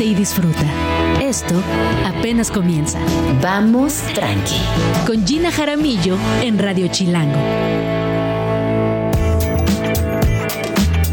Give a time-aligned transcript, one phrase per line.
[0.00, 0.66] y disfruta.
[1.20, 1.54] Esto
[2.04, 2.98] apenas comienza.
[3.40, 4.60] Vamos tranqui.
[5.06, 7.38] Con Gina Jaramillo en Radio Chilango.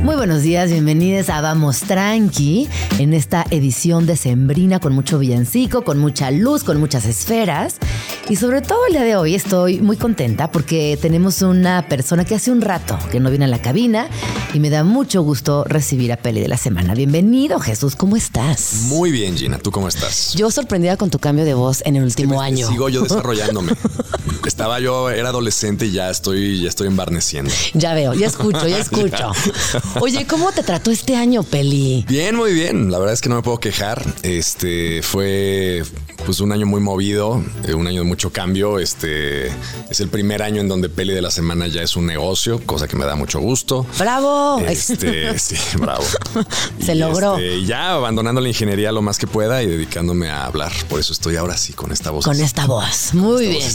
[0.04, 2.68] Muy buenos días, bienvenidos a Vamos Tranqui
[3.00, 7.78] en esta edición de Sembrina con mucho villancico, con mucha luz, con muchas esferas.
[8.28, 12.34] Y sobre todo el día de hoy estoy muy contenta porque tenemos una persona que
[12.34, 14.10] hace un rato que no viene a la cabina
[14.52, 16.96] y me da mucho gusto recibir a Peli de la semana.
[16.96, 18.86] Bienvenido, Jesús, ¿cómo estás?
[18.88, 20.34] Muy bien, Gina, ¿tú cómo estás?
[20.34, 22.68] Yo sorprendida con tu cambio de voz en el último año.
[22.68, 23.74] Sigo yo desarrollándome.
[24.44, 27.54] Estaba yo, era adolescente y ya estoy, ya estoy embarneciendo.
[27.76, 29.34] Ya veo, ya escucho, ya escucho.
[30.02, 32.04] Oye, ¿cómo te trató este año, Peli?
[32.08, 32.92] Bien, muy bien.
[32.92, 34.04] La verdad es que no me puedo quejar.
[34.24, 35.84] Este fue
[36.26, 38.80] pues un año muy movido, eh, un año de mucho cambio.
[38.80, 39.48] Este
[39.90, 42.88] es el primer año en donde Peli de la semana ya es un negocio, cosa
[42.88, 43.86] que me da mucho gusto.
[44.00, 44.60] ¡Bravo!
[44.68, 46.04] Este, sí, bravo.
[46.84, 47.38] Se Y, logró.
[47.38, 50.72] este, ya abandonando la ingeniería lo más que pueda y dedicándome a hablar.
[50.90, 52.26] Por eso estoy ahora sí con esta voz.
[52.26, 53.14] Con esta voz.
[53.14, 53.70] Muy bien.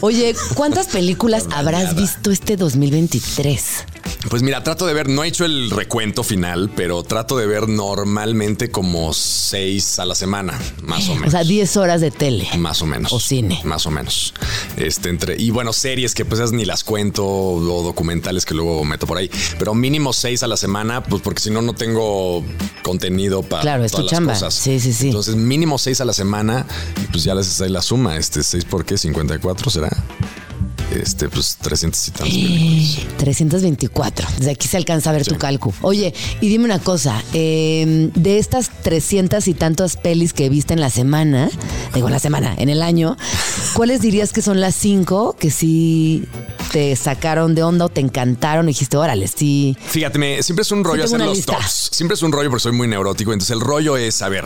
[0.00, 3.84] Oye, ¿cuántas películas habrás visto este 2023?
[4.30, 7.68] Pues mira, trato de ver, no he hecho el recuento final, pero trato de ver
[7.68, 11.28] normalmente como seis a la semana, más o menos.
[11.28, 12.46] O sea, 10 horas de tele.
[12.58, 13.10] Más o menos.
[13.14, 13.62] O cine.
[13.64, 14.34] Más o menos.
[14.76, 19.06] Este, entre, y bueno, series que pues ni las cuento o documentales que luego meto
[19.06, 19.30] por ahí.
[19.58, 22.44] Pero mínimo seis a la semana, pues porque si no, no tengo
[22.82, 24.32] contenido para Claro, es tu todas las chamba.
[24.34, 24.52] cosas.
[24.52, 25.06] Sí, sí, sí.
[25.06, 26.66] Entonces, mínimo seis a la semana,
[27.10, 28.18] pues ya les la suma.
[28.18, 29.88] Este, seis por qué, 54 será.
[30.94, 33.16] Este, pues 300 y tantos películas.
[33.18, 34.28] 324.
[34.38, 35.30] Desde aquí se alcanza a ver Sí.
[35.30, 35.74] tu cálculo.
[35.82, 37.22] Oye, y dime una cosa.
[37.32, 41.50] eh, de estas 300 y tantas pelis que viste en la semana,
[41.94, 43.16] digo en la semana, en el año,
[43.74, 46.24] ¿cuáles dirías que son las cinco que sí
[46.72, 49.76] te sacaron de onda o te encantaron y dijiste, órale, sí.
[49.88, 51.54] Fíjate, me- siempre es un rollo hacer los lista.
[51.56, 51.90] tops.
[51.92, 53.32] Siempre es un rollo porque soy muy neurótico.
[53.32, 54.44] Entonces el rollo es, a ver,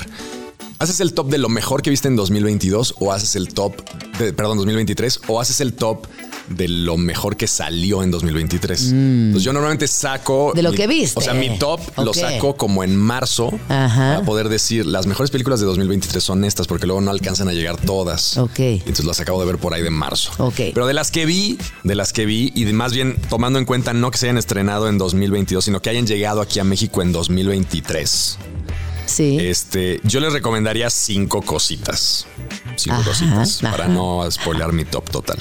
[0.79, 3.75] ¿haces el top de lo mejor que viste en 2022 o haces el top,
[4.19, 6.07] de, perdón, 2023 o haces el top
[6.51, 8.83] de lo mejor que salió en 2023?
[8.93, 10.51] Entonces yo normalmente saco...
[10.53, 10.57] Mm.
[10.57, 11.19] De lo mi- que viste.
[11.19, 14.15] O sea, mi top lo saco como en marzo Ajá.
[14.15, 17.53] para poder decir, las mejores películas de 2023 son estas porque luego no alcanzan a
[17.53, 18.37] llegar todas.
[18.37, 18.59] Ok.
[18.59, 20.31] Entonces las acabo de ver por ahí de marzo.
[20.39, 20.61] Ok.
[20.75, 23.65] Pero de las que vi, de las que vi, y de más bien tomando en
[23.65, 27.01] cuenta no que se hayan estrenado en 2022, sino que hayan llegado aquí a México
[27.03, 28.39] en 2023.
[29.07, 29.39] Sí.
[29.41, 32.27] Este, yo les recomendaría cinco cositas.
[32.77, 33.71] Cinco Ajá, cositas ajá.
[33.77, 35.39] para no spoilear mi top total.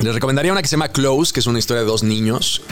[0.00, 2.62] Les recomendaría una que se llama Close, que es una historia de dos niños.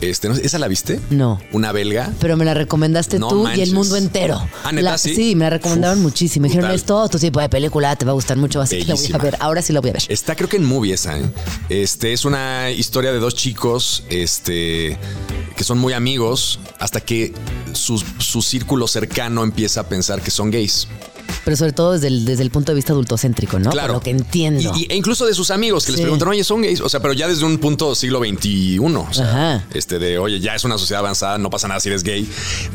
[0.00, 0.34] Este, ¿no?
[0.34, 0.98] ¿Esa la viste?
[1.10, 1.40] No.
[1.52, 2.10] Una belga.
[2.18, 3.68] Pero me la recomendaste No tú y manches.
[3.68, 4.44] el mundo entero.
[4.64, 5.36] Ah, ¿neta, La- sí?
[5.36, 6.42] me la recomendaron Uf, muchísimo.
[6.42, 6.74] Me dijeron, brutal.
[6.80, 8.92] es todo tu tipo de película, te va a gustar mucho, así que la voy
[8.94, 9.18] a Bellísima.
[9.18, 9.36] ver.
[9.38, 10.02] Ahora sí la voy a ver.
[10.08, 11.22] Está creo que en movie esa, ¿eh?
[11.68, 14.98] Este es una historia de dos chicos, este,
[15.56, 17.32] que son muy amigos hasta que
[17.72, 20.88] su, su círculo cercano empieza a pensar que son gays.
[21.44, 23.70] Pero sobre todo desde el, desde el punto de vista adultocéntrico, ¿no?
[23.70, 23.88] Claro.
[23.88, 24.72] Por lo que entiendo.
[24.76, 26.80] Y, y- e incluso de sus amigos que les preguntan, oye, son gays.
[26.80, 28.78] O sea, pero ya desde un punto siglo XXI.
[28.78, 29.64] O sea, Ajá.
[29.74, 32.28] este de, oye, ya es una sociedad avanzada, no pasa nada si eres gay.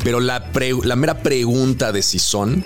[0.04, 2.64] Pero la, pre- la mera pregunta de si son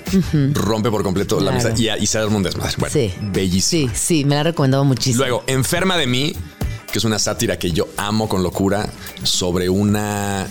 [0.55, 2.75] rompe por completo la mesa y, y se arma un desmadre.
[2.79, 3.13] Bueno, sí.
[3.21, 3.91] bellísimo.
[3.95, 5.19] Sí, sí, me la ha recomendado muchísimo.
[5.19, 6.33] Luego, Enferma de mí,
[6.93, 8.89] que es una sátira que yo amo con locura
[9.23, 10.47] sobre una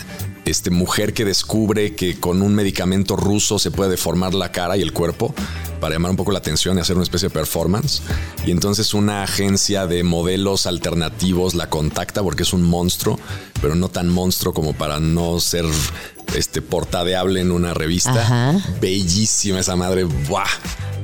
[0.46, 4.82] este, mujer que descubre que con un medicamento ruso se puede deformar la cara y
[4.82, 5.34] el cuerpo
[5.80, 8.02] para llamar un poco la atención y hacer una especie de performance.
[8.46, 13.20] Y entonces una agencia de modelos alternativos la contacta porque es un monstruo,
[13.62, 15.66] pero no tan monstruo como para no ser
[16.36, 18.14] este portadeable en una revista.
[18.22, 18.56] Ajá.
[18.80, 20.04] Bellísima esa madre.
[20.04, 20.46] ¡Buah!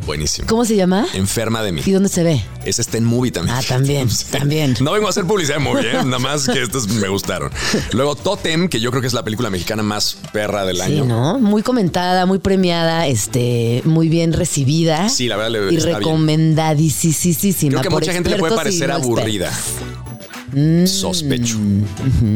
[0.06, 0.48] Buenísima.
[0.48, 1.06] ¿Cómo se llama?
[1.16, 1.82] Enferma de mí.
[1.86, 2.42] ¿Y dónde se ve?
[2.64, 3.58] Ese está en movie también.
[3.58, 4.78] Ah, también, también.
[4.80, 5.94] No vengo a hacer publicidad de movie, ¿eh?
[6.06, 7.52] nada más que estos me gustaron.
[7.92, 11.04] Luego Totem, que yo creo que es la película mexicana más perra del Sí, año.
[11.06, 11.40] ¿no?
[11.40, 15.09] Muy comentada, muy premiada, este, muy bien recibida.
[15.09, 17.70] Sí, la verdad le- Y recomendadísima.
[17.70, 19.52] Creo que mucha gente le puede parecer no aburrida.
[20.53, 20.85] Mm.
[20.85, 21.58] Sospecho.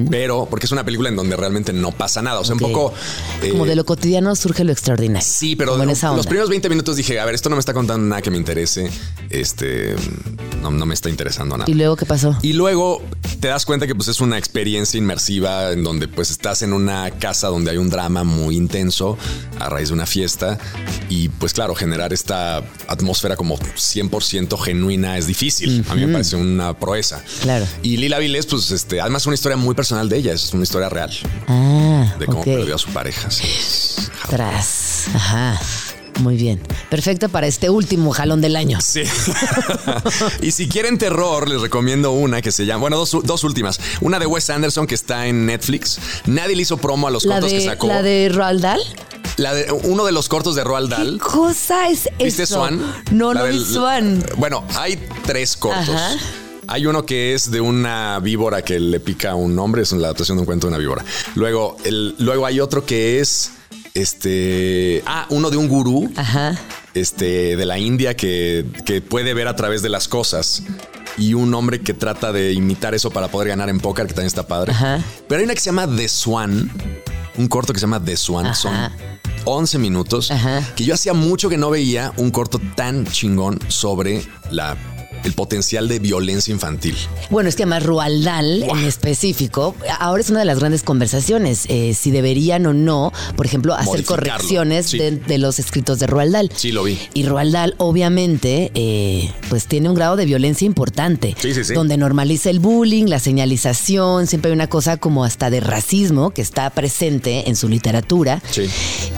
[0.10, 2.40] Pero porque es una película en donde realmente no pasa nada.
[2.40, 2.94] O sea, un poco.
[3.42, 5.26] eh, Como de lo cotidiano surge lo extraordinario.
[5.28, 8.22] Sí, pero los primeros 20 minutos dije, a ver, esto no me está contando nada
[8.22, 8.90] que me interese.
[9.30, 9.96] Este
[10.62, 11.70] no, no me está interesando nada.
[11.70, 12.38] ¿Y luego qué pasó?
[12.42, 13.02] Y luego
[13.40, 17.10] te das cuenta que pues es una experiencia inmersiva en donde pues estás en una
[17.12, 19.18] casa donde hay un drama muy intenso
[19.60, 20.60] a raíz de una fiesta
[21.10, 25.84] y pues claro, generar esta atmósfera como 100% genuina es difícil.
[25.90, 27.24] A mí me parece una proeza.
[27.42, 27.66] Claro.
[27.82, 30.64] Y Lila Viles pues este, además es una historia muy personal de ella, es una
[30.64, 31.12] historia real
[31.48, 33.30] Ah, de cómo perdió a su pareja.
[33.32, 33.44] sí.
[34.30, 35.06] Tras.
[35.14, 35.60] Ajá.
[36.20, 36.62] Muy bien.
[36.90, 38.80] Perfecto para este último jalón del año.
[38.82, 39.04] Sí.
[40.42, 43.80] y si quieren terror, les recomiendo una que se llama, bueno, dos, dos últimas.
[44.02, 46.00] Una de Wes Anderson que está en Netflix.
[46.26, 47.88] Nadie le hizo promo a los La cortos que sacó.
[47.88, 48.82] la de Roald Dahl.
[49.38, 51.14] La de, uno de los cortos de Roald Dahl.
[51.14, 52.56] ¿Qué cosa es ¿Viste eso?
[52.56, 52.82] Swan?
[53.12, 54.24] No, La no del- Swan.
[54.38, 55.90] Bueno, hay tres cortos.
[55.96, 56.16] Ajá.
[56.72, 60.08] Hay uno que es de una víbora que le pica a un hombre, es la
[60.08, 61.04] adaptación de un cuento de una víbora.
[61.36, 63.52] Luego, el, luego hay otro que es
[63.94, 65.04] este.
[65.06, 66.58] Ah, uno de un gurú Ajá.
[66.94, 70.64] este, de la India que, que puede ver a través de las cosas.
[71.18, 74.28] Y un hombre que trata de imitar eso para poder ganar en póker, que también
[74.28, 74.72] está padre.
[74.72, 75.04] Ajá.
[75.28, 76.72] Pero hay una que se llama The Swan,
[77.38, 78.46] un corto que se llama The Swan.
[78.46, 78.56] Ajá.
[78.56, 78.74] Son
[79.44, 80.32] 11 minutos.
[80.32, 80.66] Ajá.
[80.78, 84.78] Que yo hacía mucho que no veía un corto tan chingón sobre la,
[85.24, 86.96] el potencial de violencia infantil.
[87.30, 91.66] Bueno, es que además Roald Dahl en específico, ahora es una de las grandes conversaciones,
[91.70, 94.98] eh, si deberían o no, por ejemplo, hacer correcciones sí.
[94.98, 96.52] de, de los escritos de Roald Dahl.
[96.56, 96.98] Sí, lo vi.
[97.14, 101.36] Y Roald Dahl, obviamente, eh, pues tiene un grado de violencia importante.
[101.40, 101.74] Sí, sí, sí.
[101.74, 106.42] Donde normaliza el bullying, la señalización, siempre hay una cosa como hasta de racismo que
[106.42, 108.42] está presente en su literatura.
[108.50, 108.64] Sí.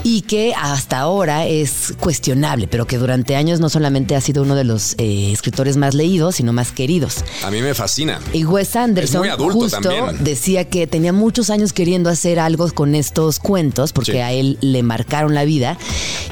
[0.02, 4.54] Y que hasta ahora es cuestionable, pero que durante años no solamente ha sido uno
[4.54, 7.24] de los eh, escritores más leídos, sino más queridos.
[7.44, 8.20] A mí me fascina.
[8.32, 10.22] Y Wes Anderson justo también.
[10.24, 14.18] decía que tenía muchos años queriendo hacer algo con estos cuentos porque Sí.
[14.18, 15.78] a él le marcaron la vida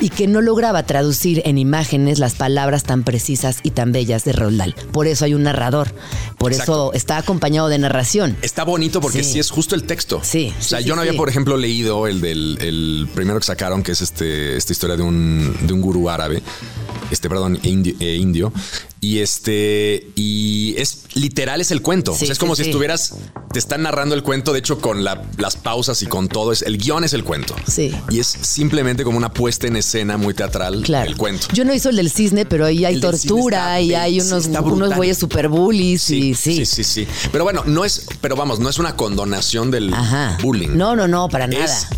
[0.00, 4.32] y que no lograba traducir en imágenes las palabras tan precisas y tan bellas de
[4.32, 4.74] Roald Dahl.
[4.92, 5.94] Por eso hay un narrador,
[6.38, 6.72] por Exacto.
[6.72, 8.36] eso está acompañado de narración.
[8.42, 9.32] Está bonito porque Sí.
[9.34, 10.20] sí, es justo el texto.
[10.22, 13.46] Sí, O sea, sí, yo no había, por ejemplo, leído el del el primero que
[13.46, 16.42] sacaron, que es este, esta historia de un, de un gurú árabe.
[17.10, 18.52] Este, perdón, indio, eh, indio.
[19.00, 19.51] Y este,
[20.16, 22.12] y es literal, es el cuento.
[22.14, 22.62] Sí, o sea, es como sí.
[22.64, 23.14] si estuvieras,
[23.52, 26.52] te están narrando el cuento, de hecho, con la- las pausas y con todo.
[26.52, 27.54] Es, el guion es el cuento.
[27.66, 27.94] Sí.
[28.10, 31.08] Y es simplemente como una puesta en escena muy teatral Claro.
[31.10, 31.46] el cuento.
[31.52, 34.94] Yo no hizo el del cisne, pero ahí hay El tortura y hay unos, unos
[34.96, 36.34] güeyes super bullies sí.
[36.34, 37.06] sí, sí, sí.
[37.30, 40.38] Pero bueno, no es, pero vamos, no es una condonación del Ajá.
[40.42, 40.70] bullying.
[40.76, 41.88] No, no, no, para Es nada.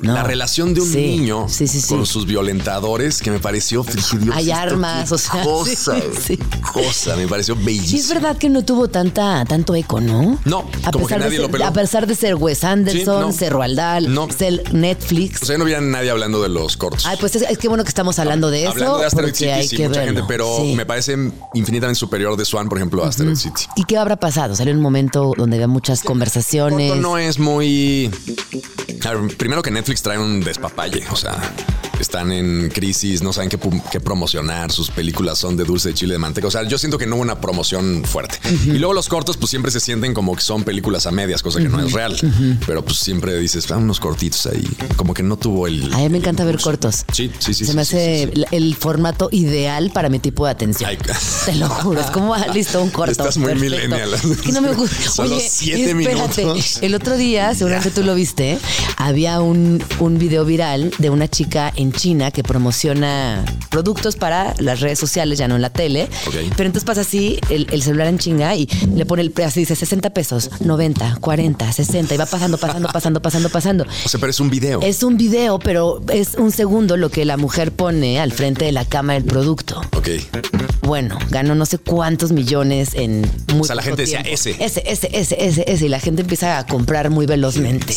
[0.00, 0.14] No.
[0.14, 1.88] la relación de un Sí, niño sí, sí, sí.
[1.88, 5.96] con sus violentadores que me pareció Dios, Hay armas, o sea, cosa,
[6.72, 7.96] cosa, me pareció bellísimo.
[7.96, 10.38] Y es verdad que no tuvo tanta, tanto eco, ¿no?
[10.44, 11.64] No, a como que pesar de ser, lo peló.
[11.66, 13.74] A pesar de ser Wes Anderson, no.
[13.74, 14.28] Dahl, No.
[14.30, 15.42] ser Netflix.
[15.42, 17.06] O sea, no había nadie hablando de los cortos.
[17.06, 18.70] Ay, pues es, es que bueno que estamos hablando de eso.
[18.72, 20.14] Hablando de Asteroid City, hay sí, que mucha verlo.
[20.16, 21.16] gente, pero me parece
[21.54, 23.64] infinitamente superior de Swan, por ejemplo, a Asteroid City.
[23.76, 24.54] ¿Y qué habrá pasado?
[24.56, 26.96] Salió un momento donde había muchas conversaciones.
[26.96, 28.10] No es muy.
[29.02, 31.38] Ver, primero que Netflix trae un despapalle, o sea,
[32.02, 33.58] están en crisis, no saben qué,
[34.00, 37.06] promocionar, sus películas son de dulce de chile de manteca, o sea, yo siento que
[37.06, 38.38] no hubo una promoción fuerte.
[38.66, 41.58] Y luego los cortos, pues siempre se sienten como que son películas a medias, cosa
[41.60, 42.16] que no es real,
[42.66, 44.66] pero pues siempre dices, ah, unos cortitos ahí,
[44.96, 45.92] como que no tuvo el.
[45.92, 47.04] A mí me encanta ver cortos.
[47.12, 47.64] Sí, sí, sí.
[47.64, 50.88] Se sí, me sí, hace sí, el- formato ideal para mi tipo de atención.
[50.90, 50.98] Ay,
[51.44, 53.10] Te lo juro, es como ah, listo un corto.
[53.12, 53.76] Estás muy perfecto.
[53.76, 54.14] millennial.
[54.14, 55.10] Es que no me gusta.
[55.10, 56.44] Solo Oye, siete espérate.
[56.44, 56.78] minutos.
[56.82, 58.58] El otro día, seguramente tú lo viste,
[58.96, 64.80] había un, un video viral de una chica en China que promociona productos para las
[64.80, 66.08] redes sociales, ya no en la tele.
[66.26, 66.50] Okay.
[66.56, 70.10] Pero entonces pasa así el, celular en chinga y le pone el precio, dice 60
[70.10, 73.86] pesos, 90, 40, 60 y va pasando, pasando, pasando, pasando, pasando.
[74.04, 74.80] O sea, pero es un video.
[74.82, 78.72] Es un video, pero es un segundo lo que la mujer pone al frente de
[78.72, 79.80] la cama del producto.
[79.96, 80.08] Ok.
[80.82, 83.20] Bueno, ganó no sé cuántos millones en
[83.52, 84.28] muy O sea, la gente tiempo.
[84.28, 84.64] decía ese.
[84.64, 85.86] Ese, ese, ese, ese, ese.
[85.86, 87.94] Y la gente empieza a comprar muy velozmente.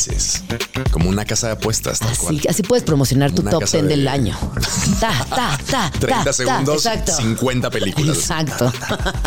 [0.92, 2.00] Como una casa de apuestas.
[2.00, 2.42] Tal así, cual.
[2.50, 4.38] así puedes promocionar tu top 10 del año.
[6.00, 8.18] 30 segundos, 50 películas.
[8.18, 8.72] Exacto.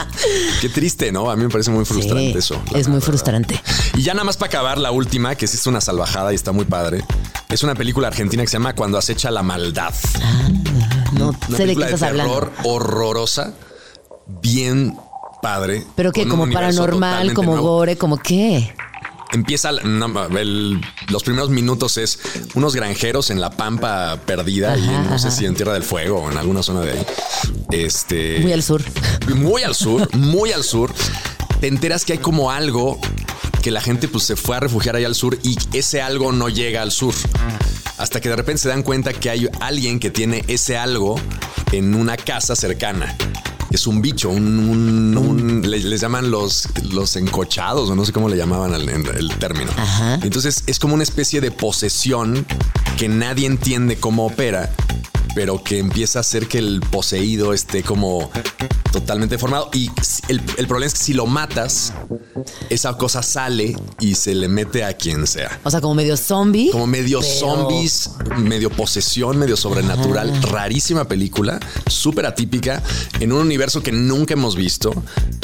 [0.61, 1.31] Qué triste, ¿no?
[1.31, 2.61] A mí me parece muy frustrante eso.
[2.75, 3.61] Es muy frustrante.
[3.95, 6.53] Y ya nada más para acabar, la última, que sí es una salvajada y está
[6.53, 7.05] muy padre.
[7.49, 9.95] Es una película argentina que se llama Cuando acecha la maldad.
[10.23, 10.49] Ah,
[11.13, 12.69] no una sé de qué estás de terror hablando.
[12.69, 13.53] horrorosa,
[14.27, 14.97] bien
[15.43, 15.85] padre.
[15.95, 18.75] Pero que como paranormal, como gore, como qué.
[19.33, 22.19] Empieza el- los primeros minutos es
[22.55, 26.23] unos granjeros en la pampa perdida y en- no sé si en Tierra del Fuego
[26.23, 27.07] o en alguna zona de ahí.
[27.73, 28.83] Este Muy al sur.
[29.35, 30.93] muy al sur, muy al sur.
[31.61, 32.99] Te enteras que hay como algo
[33.63, 36.49] que la gente pues se fue a refugiar ahí al sur y ese algo no
[36.49, 37.15] llega al sur.
[37.99, 41.19] Hasta que de repente se dan cuenta que hay alguien que tiene ese algo
[41.73, 43.17] en una casa cercana.
[43.77, 48.13] Es un bicho, un, un- un- le- les llaman los, los encochados, o no sé
[48.15, 49.71] cómo le llamaban el término.
[49.77, 50.15] Ajá.
[50.23, 52.47] Entonces es como una especie de posesión
[52.97, 54.73] que nadie entiende cómo opera,
[55.35, 58.31] pero que empieza a hacer que el poseído esté como
[59.01, 59.69] totalmente formado.
[59.75, 59.91] Y
[60.29, 61.93] el, el problema es que si lo matas,
[62.71, 65.61] esa cosa sale y se le mete a quien sea.
[65.65, 66.71] O sea, como medio zombie.
[66.71, 70.43] Como medio pero- zombies, medio posesión, medio sobrenatural.
[70.43, 72.83] Rarísima película, súper atípica,
[73.21, 74.93] en un universo que nunca hemos visto.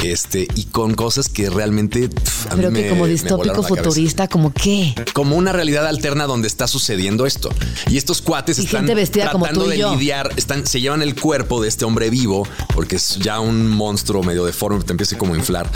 [0.03, 4.27] Este, y con cosas que realmente pf, a mí Pero me- que como distópico futurista,
[4.29, 4.95] como qué.
[5.13, 7.51] Como una realidad alterna donde está sucediendo esto.
[7.89, 10.81] Y estos cuates Y están gente vestida como tratando tú y de lidiar, están, se
[10.81, 14.93] llevan el cuerpo de este hombre vivo, porque es ya un monstruo medio deforme, te
[14.93, 15.71] empieza como a inflar,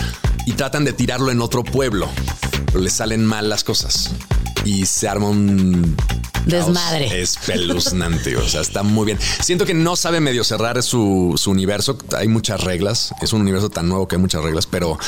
[0.47, 2.09] y tratan de tirarlo en otro pueblo,
[2.67, 4.11] pero le salen mal las cosas.
[4.65, 5.97] Y se arma un
[6.45, 7.21] Desmadre.
[7.21, 8.37] espeluznante.
[8.37, 9.19] o sea, está muy bien.
[9.41, 11.99] Siento que no sabe medio cerrar su, su universo.
[12.17, 13.15] Hay muchas reglas.
[13.23, 14.99] Es un universo tan nuevo que hay muchas reglas, pero,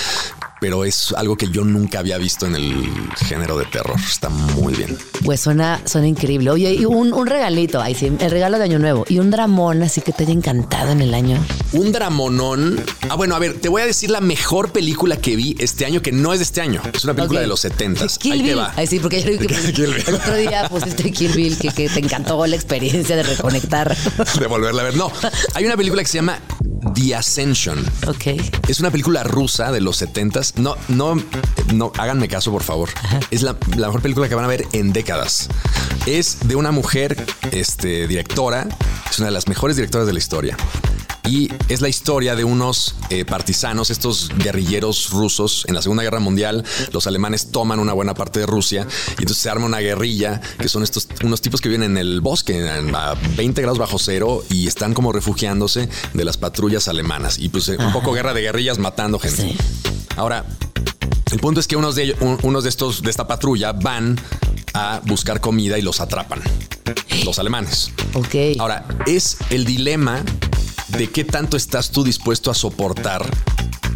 [0.60, 2.88] pero es algo que yo nunca había visto en el
[3.26, 3.96] género de terror.
[3.98, 4.96] Está muy bien.
[5.24, 6.50] Pues suena, suena increíble.
[6.50, 9.04] Oye, y un, un regalito, ahí sí, el regalo de Año Nuevo.
[9.08, 11.38] Y un dramón así que te haya encantado en el año.
[11.72, 12.80] Un dramonón.
[13.08, 16.02] Ah, bueno, a ver, te voy a decir la mejor película que vi este año,
[16.02, 16.80] que no es de este año.
[16.92, 18.58] Es una película de los 70 Kill Ahí te Bill.
[18.58, 18.72] va.
[18.76, 22.00] Ay, sí, porque ayer vi que el otro día pusiste Kill Bill, que, que te
[22.00, 23.96] encantó la experiencia de reconectar.
[24.38, 24.96] De volverla a ver.
[24.96, 25.10] No,
[25.54, 26.38] hay una película que se llama
[26.94, 27.84] The Ascension.
[28.06, 28.40] ok.
[28.68, 31.16] Es una película rusa de los 70 No, no,
[31.74, 32.90] no, háganme caso, por favor.
[33.30, 35.48] Es la, la mejor película que van a ver en décadas.
[36.06, 38.68] Es de una mujer, este, directora.
[39.10, 40.56] Es una de las mejores directoras de la historia.
[41.28, 45.66] Y es la historia de unos eh, partisanos, estos guerrilleros rusos.
[45.68, 49.36] En la Segunda Guerra Mundial, los alemanes toman una buena parte de Rusia y entonces
[49.36, 53.14] se arma una guerrilla, que son estos unos tipos que viven en el bosque a
[53.36, 57.38] 20 grados bajo cero y están como refugiándose de las patrullas alemanas.
[57.38, 59.42] Y pues eh, un poco guerra de guerrillas matando gente.
[59.42, 59.56] Sí.
[60.18, 60.44] Ahora,
[61.30, 64.18] el punto es que unos de ellos, un- unos de estos de esta patrulla van
[64.74, 66.42] a buscar comida y los atrapan.
[67.24, 67.92] Los alemanes.
[68.14, 68.58] Ok.
[68.58, 70.22] Ahora, es el dilema
[70.88, 73.24] de qué tanto estás tú dispuesto a soportar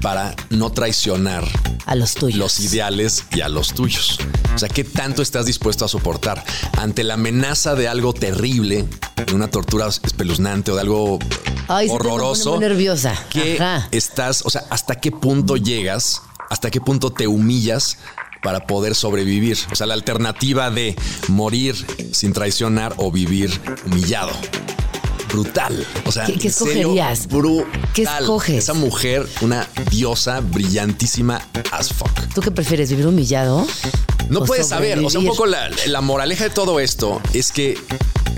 [0.03, 1.45] para no traicionar
[1.87, 2.39] a los tuyos.
[2.39, 4.19] los ideales y a los tuyos.
[4.55, 6.45] O sea, ¿qué tanto estás dispuesto a soportar
[6.79, 8.85] ante la amenaza de algo terrible,
[9.27, 11.19] de una tortura espeluznante o de algo
[11.69, 12.51] Ay, horroroso?
[12.53, 13.15] muy nerviosa.
[13.31, 13.89] ¿Qué Ajá.
[13.93, 17.99] estás, o sea, hasta qué punto llegas, hasta qué punto te humillas
[18.43, 19.57] para poder sobrevivir?
[19.71, 20.97] O sea, la alternativa de
[21.29, 21.75] morir
[22.13, 24.33] sin traicionar o vivir humillado.
[25.33, 25.87] Brutal.
[26.05, 27.27] O sea, ¿Qué- qué escogerías?
[27.27, 27.67] brutal.
[27.95, 28.57] ¿Qué escoges?
[28.59, 32.11] Esa mujer, una diosa brillantísima as fuck.
[32.35, 33.67] ¿Tú qué prefieres, vivir humillado?
[34.29, 37.77] No puedes saber, o sea, un poco la, la moraleja de todo esto es que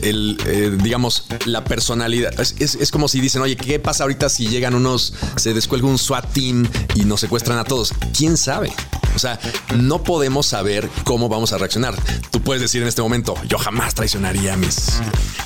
[0.03, 4.29] el, eh, digamos, la personalidad, es, es- es como si dicen, oye, ¿qué pasa ahorita
[4.29, 7.93] si llegan unos, se descuelga un SWAT team y nos secuestran a todos?
[8.17, 8.73] ¿Quién sabe?
[9.15, 9.39] O sea,
[9.77, 11.95] no podemos saber cómo vamos a reaccionar.
[12.33, 14.75] Tú puedes decir en este momento, yo jamás traicionaría a mis...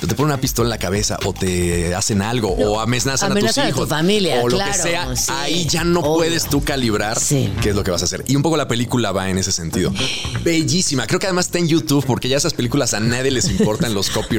[0.01, 3.67] Te ponen una pistola en la cabeza o te hacen algo o amenazan, amenazan a
[3.67, 5.15] a tus tu hijos familia, o lo que sea.
[5.15, 6.15] sí, ahí ya no obvio.
[6.15, 7.53] puedes tú calibrar Sí.
[7.61, 8.23] qué es lo que vas a hacer.
[8.27, 9.93] Y un poco la película va en ese sentido.
[10.43, 11.05] Bellísima.
[11.05, 14.09] Creo que además está en YouTube porque ya esas películas a nadie les importan los
[14.09, 14.38] copyrights.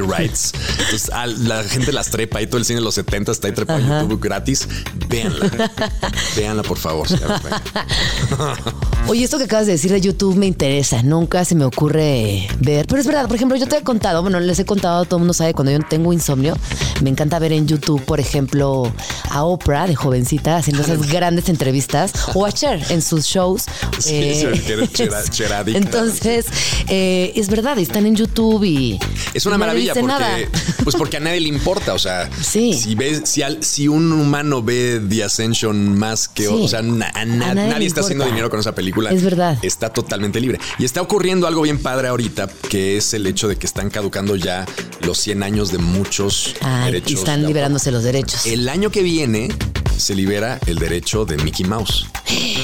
[0.79, 3.53] Entonces a la gente las trepa y todo el cine de los 70 está ahí
[3.53, 4.67] trepa en YouTube gratis.
[5.07, 5.71] Véanla.
[6.35, 7.07] Véanla, por favor.
[9.07, 11.01] Oye, esto que acabas de decir de YouTube me interesa.
[11.03, 12.85] Nunca se me ocurre ver.
[12.87, 15.21] Pero es verdad, por ejemplo, yo te he contado, bueno, les he contado, todo el
[15.21, 16.55] mundo sabe, cuando yo tengo insomnio,
[17.01, 18.91] me encanta ver en YouTube, por ejemplo,
[19.29, 23.63] a Oprah de jovencita haciendo esas grandes entrevistas o a Cher en sus shows.
[23.99, 24.45] Sí,
[24.93, 25.77] chera- cheradicta.
[25.79, 26.45] Entonces,
[26.87, 28.99] eh, es verdad, están en YouTube y.
[29.33, 30.75] Es una nadie maravilla porque, nada.
[30.83, 31.93] pues porque a nadie le importa.
[31.93, 32.73] O sea, Sí.
[32.73, 36.49] si ves, si, al- si un humano ve The Ascension más que, Sí.
[36.51, 39.11] o sea, na- a na- A nadie nadie, está haciendo dinero con esa película.
[39.11, 39.57] Es verdad.
[39.61, 40.59] Está totalmente libre.
[40.79, 44.35] Y está ocurriendo algo bien padre ahorita, que es el hecho de que están caducando
[44.35, 44.65] ya
[45.01, 46.53] los 100 años de muchos
[46.85, 47.11] derechos.
[47.11, 48.45] y están liberándose los derechos.
[48.45, 49.49] El año que viene
[49.97, 52.05] se libera el derecho de Mickey Mouse,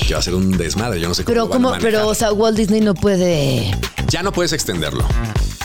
[0.08, 1.00] que va a ser un desmadre.
[1.00, 1.70] Yo no sé cómo Pero, lo van a ¿cómo?
[1.72, 1.92] manejar.
[1.92, 3.72] Pero, o sea, Walt Disney no puede.
[4.10, 5.06] ya no puedes extenderlo.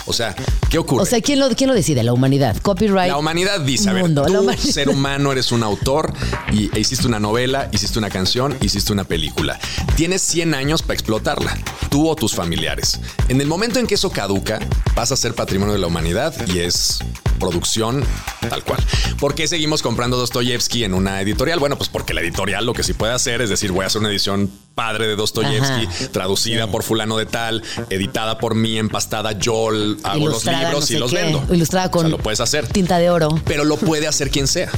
[0.05, 0.35] O sea,
[0.73, 1.03] ¿qué ocurre?
[1.03, 2.03] O sea, ¿quién lo, quién lo decide?
[2.03, 2.57] La humanidad.
[2.61, 3.09] Copyright.
[3.09, 4.63] La humanidad dice, a ver, mundo, tú, humanidad.
[4.63, 6.11] ser humano, eres un autor
[6.51, 9.59] y e hiciste una novela, hiciste una canción, hiciste una película.
[9.95, 11.55] Tienes 100 años para explotarla,
[11.89, 12.99] tú o tus familiares.
[13.29, 14.59] En el momento en que eso caduca,
[14.95, 16.99] vas a ser patrimonio de la humanidad y es
[17.39, 18.03] producción
[18.49, 18.79] tal cual.
[19.19, 21.59] ¿Por qué seguimos comprando Dostoyevsky en una editorial?
[21.59, 23.99] Bueno, pues porque la editorial lo que sí puede hacer es decir, voy a hacer
[23.99, 26.07] una edición padre de Dostoyevsky, Ajá.
[26.11, 30.95] traducida por fulano de tal, editada por mí, empastada, yo hago los Ilustrada, libros no
[30.97, 31.17] y los qué.
[31.17, 31.45] vendo.
[31.51, 33.29] Ilustrada con O sea, lo puedes hacer tinta de oro.
[33.45, 34.69] pero lo puede hacer quien sea.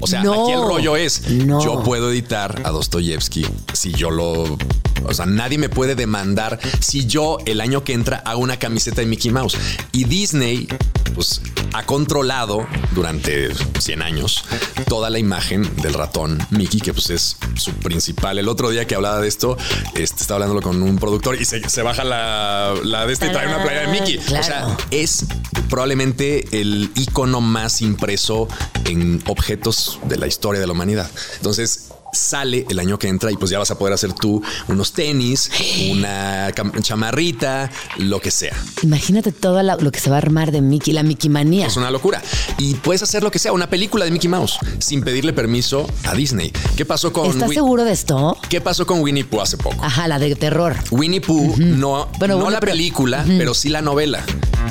[0.00, 0.44] O sea, No.
[0.44, 1.62] aquí el rollo es, No.
[1.64, 4.58] yo puedo editar a Dostoyevsky si yo lo...
[5.02, 9.00] O sea, nadie me puede demandar si yo el año que entra hago una camiseta
[9.00, 9.56] de Mickey Mouse.
[9.92, 10.68] Y Disney,
[11.14, 11.40] pues,
[11.72, 14.44] ha controlado durante 100 años
[14.88, 18.38] toda la imagen del ratón Mickey, que pues es su principal.
[18.38, 19.56] El otro día que hablaba de esto,
[19.94, 23.32] este, estaba hablándolo con un productor y se, se baja la, la de este y
[23.32, 24.18] trae una playa de Mickey.
[24.18, 24.40] Claro.
[24.40, 25.24] O sea, es
[25.70, 28.48] probablemente el icono más impreso
[28.84, 31.10] en objetos de la historia de la humanidad.
[31.36, 34.92] Entonces, sale el año que entra y pues ya vas a poder hacer tú unos
[34.92, 35.50] tenis,
[35.90, 36.52] una
[36.82, 38.56] chamarrita, lo que sea.
[38.82, 41.66] Imagínate todo lo que se va a armar de Mickey, la Mickey manía.
[41.66, 42.22] Es una locura.
[42.58, 46.14] Y puedes hacer lo que sea, una película de Mickey Mouse, sin pedirle permiso a
[46.14, 46.52] Disney.
[46.76, 48.36] ¿Qué pasó con, ¿Estás seguro de esto?
[48.48, 49.82] ¿Qué pasó con Winnie Pooh hace poco?
[49.84, 50.76] Ajá, la de terror.
[50.90, 54.24] Winnie Pooh no, Bueno, no bueno, la pero- película, pero sí la novela.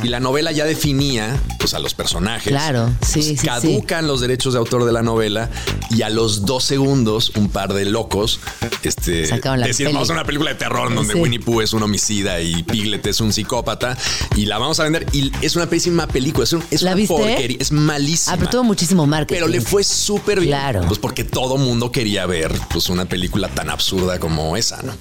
[0.03, 2.47] Y la novela ya definía pues, a los personajes.
[2.49, 3.45] Claro, sí, Pues, sí, sí.
[3.47, 5.49] Caducan los derechos de autor de la novela
[5.89, 8.39] y a los dos segundos un par de locos
[8.83, 9.93] este, Sacaron la decir, peli.
[9.95, 11.19] vamos a una película de terror donde Sí.
[11.19, 13.97] Winnie Pooh es un homicida y Piglet es un psicópata
[14.35, 15.05] y la vamos a vender.
[15.13, 17.15] Y es una pésima película, es, un- es ¿La una viste?
[17.15, 18.33] porquería, es malísima.
[18.33, 19.35] Ah, pero tuvo muchísimo marketing.
[19.39, 20.51] Pero le fue súper bien.
[20.51, 20.81] Claro.
[20.87, 24.93] Pues porque todo mundo quería ver pues una película tan absurda como esa, ¿no?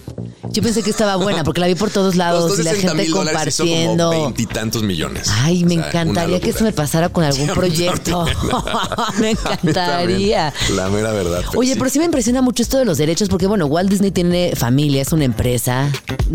[0.50, 3.10] Yo pensé que estaba buena porque la vi por todos lados y la 60 gente
[3.12, 4.10] compartiendo.
[4.10, 5.28] veintitantos millones.
[5.42, 8.24] Ay, me O sea, encantaría que eso me pasara con algún Sí, proyecto.
[9.20, 10.52] me encantaría.
[10.74, 11.42] La mera verdad.
[11.54, 11.78] Oye, sí.
[11.78, 15.02] pero sí me impresiona mucho esto de los derechos, porque bueno, Walt Disney tiene familia,
[15.02, 15.88] es una empresa.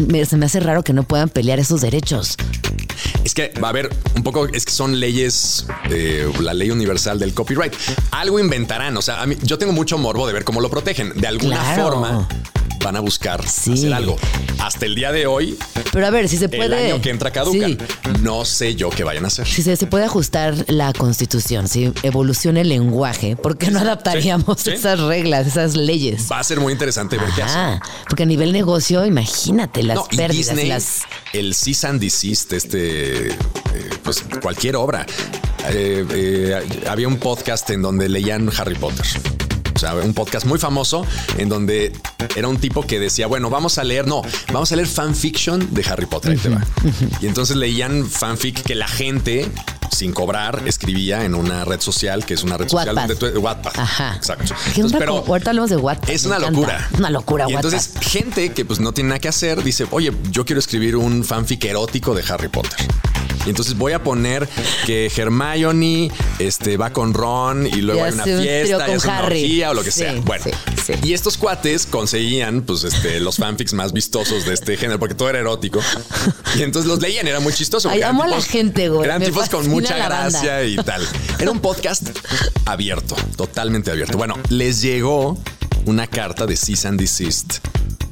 [0.08, 2.38] Me- se me hace raro que no puedan pelear esos derechos.
[3.24, 7.20] Es que va a haber un poco, es que son leyes, eh, la ley universal
[7.20, 7.74] del copyright.
[8.12, 8.96] Algo inventarán.
[8.98, 11.14] O sea, a mí, yo tengo mucho morbo de ver cómo lo protegen.
[11.20, 11.84] De alguna Claro.
[11.92, 12.28] forma
[12.84, 13.72] van a buscar Sí.
[13.74, 14.18] hacer algo.
[14.60, 15.58] Hasta el día de hoy,
[15.94, 16.92] Pero a ver, si se el puede.
[16.92, 17.78] año que entra caducan.
[17.78, 18.18] Sí.
[18.22, 19.48] No sé yo qué vayan a hacer.
[19.48, 24.60] Si se, se puede ajustar la constitución, si evoluciona el lenguaje, ¿por qué no adaptaríamos
[24.62, 24.72] sí.
[24.72, 26.28] esas reglas, esas leyes?
[26.30, 27.80] Va a ser muy interesante ver qué hacen.
[28.10, 32.52] Porque a nivel negocio, imagínate las No, y pérdidas, Disney, las el cease and desist,
[32.52, 35.06] este, eh, pues cualquier obra.
[35.70, 39.06] Eh, eh, había un podcast en donde leían Harry Potter.
[39.76, 41.06] O sea, un podcast muy famoso
[41.38, 41.94] en donde
[42.36, 44.22] era un tipo que decía, bueno, vamos a leer, no,
[44.52, 46.32] vamos a leer fanfiction de Harry Potter.
[46.32, 46.64] Ahí te va.
[47.22, 49.50] Y entonces leían fanfic que la gente,
[49.94, 53.16] sin cobrar, escribía en una red social, que es una red social Wattpad.
[53.18, 53.72] tú, Wattpad.
[53.78, 54.16] Ajá.
[54.16, 54.54] Exacto.
[54.74, 56.10] ¿Qué Entonces, pero ahorita hablamos de Wattpad.
[56.10, 56.88] es una locura.
[56.98, 57.74] Una locura, Y Wattpad.
[57.74, 61.24] entonces, gente que pues no tiene nada que hacer dice, oye, yo quiero escribir un
[61.24, 62.78] fanfic erótico de Harry Potter.
[63.46, 64.48] Y entonces voy a poner
[64.86, 69.24] que Hermione este, va con Ron y luego hay una hace un fiesta y una
[69.24, 70.14] orgía o lo que Sí, sea.
[70.24, 70.52] Bueno, sí,
[70.86, 70.94] sí.
[71.04, 75.30] y estos cuates conseguían pues este, los fanfics más vistosos de este género porque todo
[75.30, 75.82] era erótico.
[76.58, 77.90] Y entonces los leían, era muy chistoso.
[77.90, 79.04] Ay, amo a la gente, güey.
[79.06, 80.30] Eran Me tipos con mucha banda.
[80.30, 81.06] gracia y tal.
[81.40, 82.10] Era un podcast
[82.66, 84.18] abierto, totalmente abierto.
[84.18, 85.38] Bueno, les llegó
[85.86, 87.58] una carta de cease and desist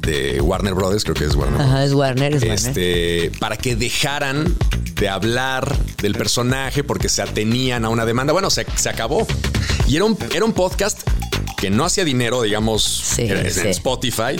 [0.02, 1.62] de Warner Brothers, creo que es Warner.
[1.62, 2.58] Ajá, es Warner, es Warner.
[2.58, 4.56] Este, para que dejaran
[5.02, 8.34] de hablar del personaje porque se atenían a una demanda.
[8.34, 9.26] Bueno, se, se acabó.
[9.88, 11.02] Y era un, era un podcast
[11.62, 13.68] que no hacía dinero, digamos, Sí, en sí.
[13.68, 14.36] Spotify,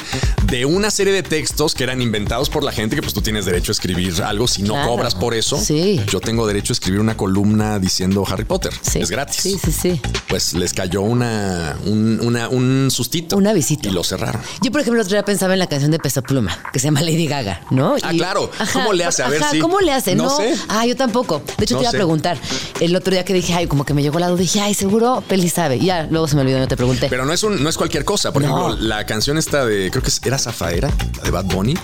[0.48, 3.46] de una serie de textos que eran inventados por la gente, que pues tú tienes
[3.46, 4.48] derecho a escribir algo.
[4.48, 4.90] Si no Claro.
[4.90, 6.02] cobras por eso, Sí.
[6.12, 8.74] yo tengo derecho a escribir una columna diciendo Harry Potter.
[8.82, 9.00] Sí.
[9.00, 9.40] Es gratis.
[9.42, 10.02] Sí, sí, sí.
[10.28, 13.38] Pues les cayó una, un, una- un sustito.
[13.38, 13.88] Una visita.
[13.88, 14.42] Y lo cerraron.
[14.64, 16.86] Yo, por ejemplo, el otro día pensaba en la canción de Peso Pluma, que se
[16.88, 17.96] llama Lady Gaga, ¿no?
[18.02, 18.50] Ah, claro.
[18.74, 19.22] ¿Cómo le hace?
[19.22, 19.60] A ver, sí.
[19.60, 20.16] ¿Cómo le hace?
[20.16, 20.56] No No, sé.
[20.70, 21.42] Ah, yo tampoco.
[21.58, 22.38] De hecho, No te iba a preguntar.
[22.80, 25.24] El otro día que dije, ay, como que me llegó la duda, dije, ay, seguro
[25.28, 25.78] Peli sabe.
[25.78, 27.11] Y ya, luego se me olvidó, no te pregunté.
[27.12, 28.32] Pero no es, un, no es cualquier cosa.
[28.32, 28.48] Por No.
[28.70, 31.76] ejemplo, la canción esta de, creo que era Zafaera, la de Bad Bunny.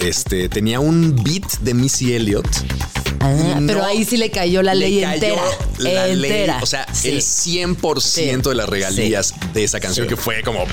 [0.00, 2.46] Este tenía un beat de Missy Elliott.
[3.20, 5.42] Ah, pero ahí sí le cayó la le ley cayó entera.
[5.78, 6.30] la ley.
[6.30, 6.58] entera.
[6.62, 7.08] o sea, Sí.
[7.08, 10.10] el 100% de las regalías de esa canción Sí.
[10.14, 10.64] que fue como.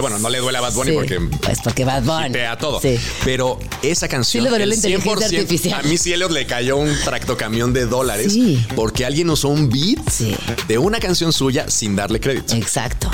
[0.00, 0.96] Que bueno, no le duele a Bad Bunny Sí.
[0.96, 2.28] porque Pues porque Bad Bunny.
[2.28, 2.80] Hipea todo.
[2.80, 2.98] Sí.
[3.22, 4.42] Pero esa canción.
[4.42, 5.80] Sí le el la inteligencia artificial.
[5.80, 8.64] A mí Elliot le cayó un tractocamión de dólares Sí.
[8.74, 10.00] porque alguien usó un beat
[10.68, 12.54] de una canción suya sin darle crédito.
[12.54, 13.10] Exacto.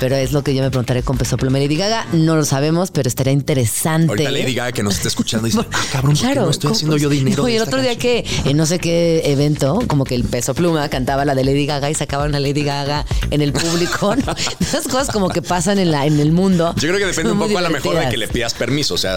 [0.00, 2.06] Pero es lo que yo me preguntaré con Peso Pluma y Lady Gaga.
[2.12, 4.08] No lo sabemos, pero estaría interesante.
[4.08, 6.96] Ahorita Lady Gaga que nos está escuchando dice, ah, cabrón, ¿por qué no estoy haciendo
[6.96, 7.42] yo dinero?
[7.42, 10.54] No, y el otro día que en no sé qué evento, como que el peso
[10.54, 14.16] pluma cantaba la de Lady Gaga y sacaban a Lady Gaga en el público.
[14.16, 14.34] ¿no?
[14.60, 16.74] Esas cosas como que pasan en, la, en el mundo.
[16.76, 18.94] Yo creo que depende un poco a lo mejor de que le pidas permiso.
[18.94, 19.16] O sea,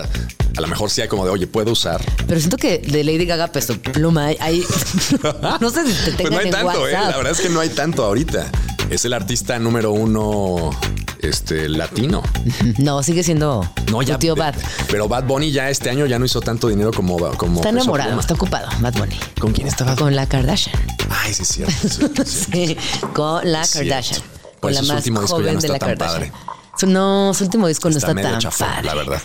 [0.58, 2.02] a lo mejor sí hay como de, oye, puedo usar.
[2.28, 4.64] Pero siento que de Lady Gaga peso pluma hay.
[5.60, 6.92] no sé si te tengan Pues no hay en tanto, ¿eh?
[6.94, 8.50] La verdad es que no hay tanto ahorita.
[8.90, 10.72] Es el artista número uno
[11.22, 12.22] este, latino.
[12.78, 14.16] No, sigue siendo No, ya.
[14.16, 14.56] tu tío Bad.
[14.90, 17.18] Pero Bad Bunny ya este año ya no hizo tanto dinero como.
[17.38, 18.22] como Está enamorado, Pluma.
[18.22, 19.18] está ocupado, Bad Bunny.
[19.40, 19.96] ¿Con quién estaba?
[19.96, 20.76] Con la Kardashian.
[21.10, 21.74] Ay, sí, es cierto.
[21.90, 22.24] cierto.
[22.26, 22.76] Sí,
[23.14, 23.66] con la.
[23.66, 24.22] Kardashian.
[24.60, 26.32] Con eso la su más joven no de está la tan Kardashian.
[26.32, 26.61] padre.
[26.88, 28.84] No, su último disco no Está tan chafón, padre.
[28.86, 29.22] la verdad.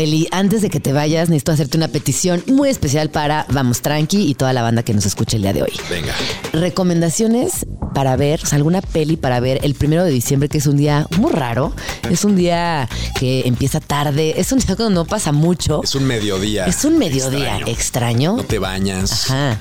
[0.00, 4.30] Peli, antes de que te vayas, necesito hacerte una petición muy especial para Vamos Tranqui
[4.30, 5.72] y toda la banda que nos escucha el día de hoy.
[5.90, 6.14] Venga.
[6.54, 10.66] Recomendaciones para ver, o sea, alguna peli para ver el primero de diciembre, que es
[10.66, 11.74] un día muy raro.
[12.08, 14.40] Es un día que empieza tarde.
[14.40, 15.82] Es un día cuando no pasa mucho.
[15.84, 16.64] Es un mediodía.
[16.64, 18.38] Es un mediodía extraño.
[18.38, 19.30] No te bañas.
[19.30, 19.58] Ajá.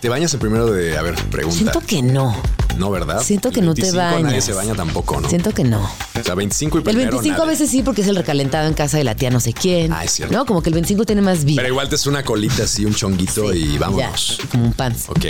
[0.00, 0.96] Te bañas el primero de.
[0.96, 1.58] A ver, pregunta.
[1.58, 2.36] Siento que no.
[2.76, 3.20] No, ¿verdad?
[3.22, 4.44] Siento que El no te 25 Nadie bañas.
[4.44, 5.28] se baña tampoco, ¿no?
[5.28, 5.80] Siento que no.
[5.80, 8.74] O sea, 25 y El primero 25 a veces sí, porque es el recalentado en
[8.74, 9.77] casa de la tía no sé quién.
[9.90, 10.34] Ah, es cierto.
[10.34, 11.56] No, como que el 25 tiene más vida.
[11.62, 14.38] Pero igual te es una colita así, un chonguito y Ya, vámonos.
[14.50, 15.08] como un pants.
[15.08, 15.24] Ok.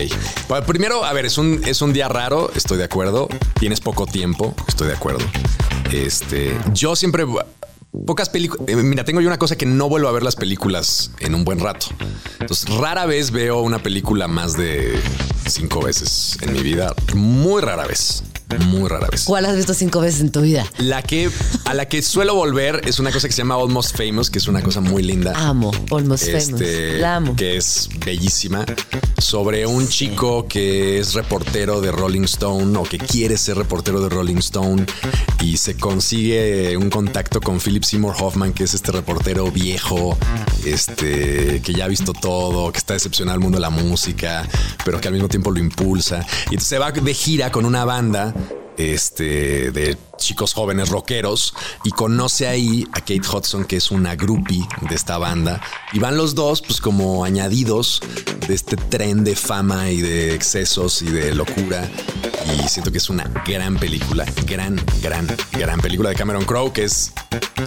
[0.49, 3.29] Bueno, primero, a ver, es un, es un día raro, estoy de acuerdo.
[3.59, 5.25] Tienes poco tiempo, estoy de acuerdo.
[5.93, 7.25] Este, yo siempre.
[8.07, 8.67] Pocas películas.
[8.85, 11.59] mira, tengo yo una cosa que no vuelvo a ver las películas en un buen
[11.59, 11.87] rato.
[12.39, 15.01] Entonces, rara vez veo una película más de
[15.47, 16.95] cinco veces en mi vida.
[17.15, 18.23] Muy rara vez.
[18.67, 19.25] Muy rara vez.
[19.25, 20.67] ¿Cuál has visto cinco veces en tu vida?
[20.79, 21.31] La que
[21.67, 24.49] a la que suelo volver es una cosa que se llama Almost Famous, que es
[24.49, 25.33] una cosa muy linda.
[25.37, 27.01] Amo, Almost Este, Famous.
[27.01, 27.37] La amo.
[27.37, 28.65] que es bellísima,
[29.19, 34.09] sobre un chico que es reportero de Rolling Stone o que quiere ser reportero de
[34.09, 34.87] Rolling Stone
[35.41, 40.17] y se consigue un contacto con Philip Seymour Hoffman, que es este reportero viejo,
[40.65, 44.47] este, que ya ha visto todo, que está decepcionado al mundo de la música,
[44.85, 46.27] pero que al mismo tiempo lo impulsa.
[46.51, 48.35] Y se va de gira con una banda
[48.77, 51.55] este, de chicos jóvenes rockeros
[51.85, 55.61] y conoce ahí a Kate Hudson, que es una groupie de esta banda.
[55.93, 58.01] Y van los dos, pues como añadidos
[58.47, 61.89] de este tren de fama y de excesos y de locura.
[62.65, 66.85] Y siento que es una gran película, gran, gran, gran película de Cameron Crowe, que
[66.85, 67.13] es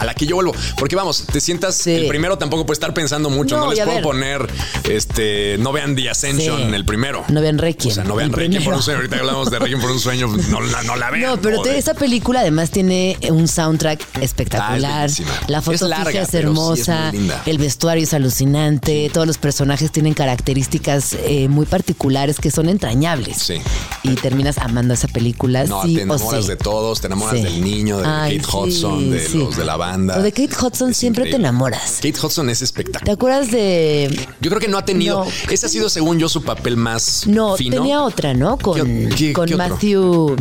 [0.00, 0.52] a la que yo vuelvo.
[0.76, 1.92] Porque vamos, te sientas, Sí.
[1.92, 4.02] el primero tampoco puede estar pensando mucho, No, no, les puedo ver.
[4.02, 4.48] poner,
[4.90, 6.74] este, no vean The Ascension Sí.
[6.74, 7.24] el primero.
[7.28, 8.98] No vean Requiem, O sea, no vean Requiem por un sueño.
[8.98, 11.30] Ahorita hablamos de Requiem por un sueño, no, la, no la vean.
[11.32, 15.02] No, pero te- esa película además tiene un soundtrack espectacular.
[15.02, 17.12] Ah, es la foto Es es pero sí es hermosa.
[17.46, 19.10] el vestuario es alucinante.
[19.12, 23.38] Todos los personajes tienen características eh, muy particulares que son entrañables.
[23.38, 23.54] Sí.
[24.02, 25.64] Y terminas amando esa película.
[25.64, 26.48] No, sí te enamoras sí.
[26.48, 27.42] de todos, te enamoras Sí.
[27.44, 30.16] del niño, de Ay, Kate Hudson, de los de la banda.
[30.16, 31.96] Lo de Kate Hudson siempre te enamoras.
[32.02, 33.14] Kate Hudson es ¿Te espectacular.
[33.14, 34.10] acuerdas de.?
[34.40, 35.24] Yo creo que no ha tenido.
[35.24, 35.30] No.
[35.50, 37.76] Ese ha sido, según yo, su papel más No, fino.
[37.76, 38.56] tenía otra, ¿no?
[38.58, 39.56] Con, ¿Qué- qué- con qué?
[39.56, 40.36] Matthew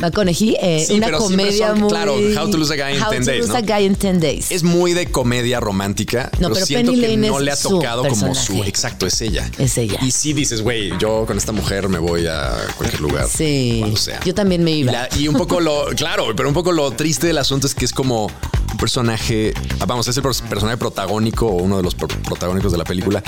[0.00, 0.56] McConaughey.
[0.60, 1.88] eh, Sí, una pero comedia son- muy.
[1.90, 3.58] claro, How to Lose a Guy in How 10 to Days, Lose ¿no?
[3.58, 4.50] a Guy in 10 Days.
[4.50, 7.56] Es muy de comedia romántica, No, pero, pero siento Penny que Lane no le ha
[7.56, 8.62] su tocado como su.
[8.64, 9.50] Exacto, es ella.
[9.58, 9.98] Es ella.
[10.02, 13.28] Y sí dices, güey, yo con esta mujer me voy a cualquier lugar.
[13.28, 13.76] Sí.
[13.80, 14.20] Cuando sea.
[14.24, 14.92] Yo también me iba.
[14.92, 17.84] la- y un poco lo, claro, pero un poco lo triste del asunto es que
[17.84, 19.52] es como un personaje,
[19.86, 23.22] vamos, es el pers- personaje protagónico o uno de los pro- protagónicos de la película,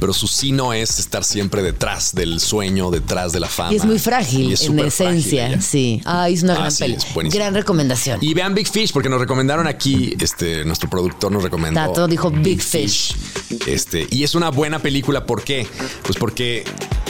[0.00, 3.72] pero su sino es estar siempre detrás del sueño, detrás de la fama.
[3.72, 5.48] Y es muy frágil Y es en frágil esencia.
[5.98, 6.02] Sí.
[6.04, 6.94] Ay, es una Ah, gran sí, peli.
[7.28, 7.34] es.
[7.34, 8.18] Gran recomendación.
[8.22, 11.80] Y vean Big Fish, porque nos recomendaron aquí, este, nuestro productor nos recomendó.
[11.80, 13.14] Tato dijo Big Fish.
[13.66, 15.66] Este, y es una buena película, ¿por qué?
[16.02, 16.64] Pues porque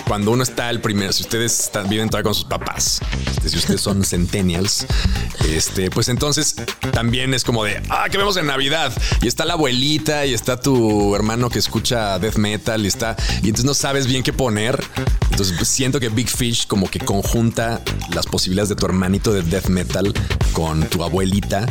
[0.06, 3.00] cuando uno está el primero, si ustedes están, viven todavía con sus papás,
[3.36, 4.86] este, si ustedes son centennials,
[5.48, 6.54] este, pues entonces
[6.92, 8.92] también es como de, ah, que vemos en Navidad.
[9.22, 13.46] Y está la abuelita y está tu hermano que escucha death metal y está, y
[13.46, 14.82] entonces no sabes bien qué poner.
[15.30, 17.82] Entonces pues, siento que Big Fish como que conjunta
[18.14, 20.12] las posibilidades de tu hermanito de death metal
[20.52, 21.66] con tu abuelita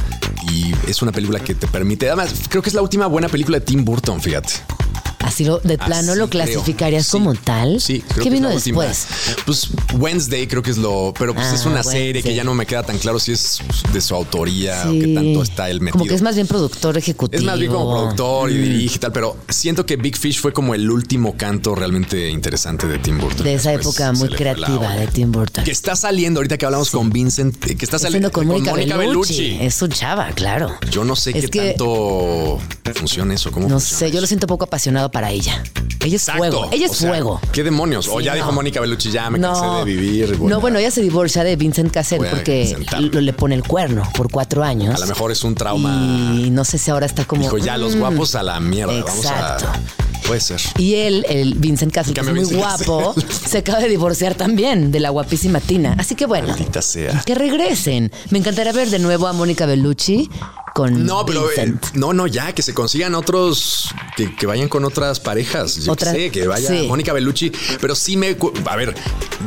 [0.51, 3.59] y es una película que te permite, además creo que es la última buena película
[3.59, 4.84] de Tim Burton, fíjate.
[5.25, 6.43] Así lo, de plano Así lo creo.
[6.45, 7.11] clasificarías Sí.
[7.11, 7.81] como tal.
[7.81, 9.07] Sí, creo ¿Qué que es vino la después?
[9.45, 12.53] Pues Wednesday creo que es lo, pero pues Ah, es una serie que ya no
[12.53, 13.59] me queda tan claro si es
[13.91, 15.93] de su autoría o qué tanto está él metido.
[15.99, 17.39] Como que es más bien productor ejecutivo.
[17.39, 18.61] Es más bien como productor y Mm.
[18.63, 22.87] dirige y tal, pero siento que Big Fish fue como el último canto realmente interesante
[22.87, 23.43] de Tim Burton.
[23.43, 25.63] De esa época muy creativa de Tim Burton.
[25.63, 29.57] Que está saliendo ahorita que hablamos con Vincent, que está saliendo haciendo con Mónica Bellucci.
[29.59, 30.71] Es su chava, claro.
[30.91, 32.59] Yo no sé Es qué que- tanto
[32.93, 35.63] funciona eso, cómo No funciona sé, yo lo siento poco apasionado para ella.
[36.01, 36.39] Ella es Exacto.
[36.39, 36.69] fuego.
[36.73, 37.39] Ella es O sea, fuego.
[37.53, 38.09] ¿Qué demonios?
[38.09, 38.35] o Sí, ya no.
[38.35, 40.35] dijo Mónica Bellucci, ya me cansé de vivir.
[40.35, 43.63] voy no, bueno, ella se divorcia de Vincent Cassel Voy porque lo- le pone el
[43.63, 44.93] cuerno por cuatro años.
[44.93, 46.33] A lo mejor es un trauma.
[46.35, 47.43] Y no sé si ahora está como.
[47.43, 47.99] Dijo, ya los mm.
[47.99, 48.93] guapos a la mierda.
[48.99, 49.67] Exacto.
[49.67, 50.04] Vamos a.
[50.27, 50.59] Puede ser.
[50.77, 53.31] Y él, el Vincent Cassel, que es muy Vincent guapo, Cassel.
[53.49, 55.95] se acaba de divorciar también de la guapísima Tina.
[55.99, 57.21] Así que bueno, Maldita sea.
[57.25, 58.11] que regresen.
[58.31, 60.29] Me encantaría ver de nuevo a Mónica Bellucci
[60.73, 64.83] con No, pero eh, no, no, ya, que se consigan otros, que, que vayan con
[64.83, 65.77] otras parejas.
[65.85, 66.85] Yo Otras- qué sé, que vaya sí.
[66.87, 68.35] Mónica Bellucci, pero sí me,
[68.65, 68.93] a ver,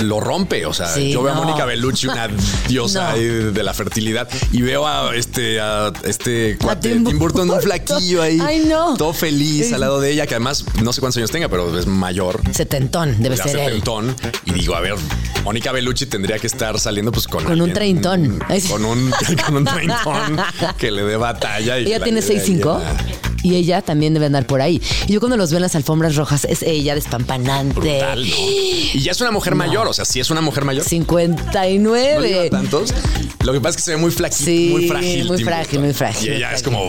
[0.01, 0.64] lo rompe.
[0.64, 1.43] O sea, Sí, yo veo no.
[1.43, 2.29] a Mónica Bellucci, una
[2.67, 3.19] diosa No.
[3.53, 8.38] de la fertilidad, y veo a este, a este cuate, Tim Burton, un flaquillo ahí,
[8.41, 8.97] Ay, no.
[8.97, 11.87] todo feliz al lado de ella, que además no sé cuántos años tenga, pero es
[11.87, 12.41] mayor.
[12.53, 13.65] Setentón, debe ser él.
[13.67, 14.95] setentón, y digo, a ver,
[15.45, 18.43] Mónica Bellucci tendría que estar saliendo pues con Con un treintón.
[18.69, 19.13] Con un,
[19.47, 20.41] con un treintón
[20.79, 21.79] que le dé batalla.
[21.79, 23.28] Y Ella tiene lleve ahí 6'5".
[23.49, 24.81] Y ella también debe andar por ahí.
[25.07, 27.75] Y yo cuando los veo en las alfombras rojas, es ella despampanante.
[27.81, 28.37] Brutal, ¿no?
[28.37, 30.85] Y ya es una mujer mayor, o sea, sí es una mujer mayor.
[30.85, 32.15] 59.
[32.19, 32.93] No lleva tantos.
[33.45, 35.25] Lo que pasa es que se ve muy flaquito, Sí, muy frágil.
[35.27, 36.87] muy frágil, muy frágil, Y ella es como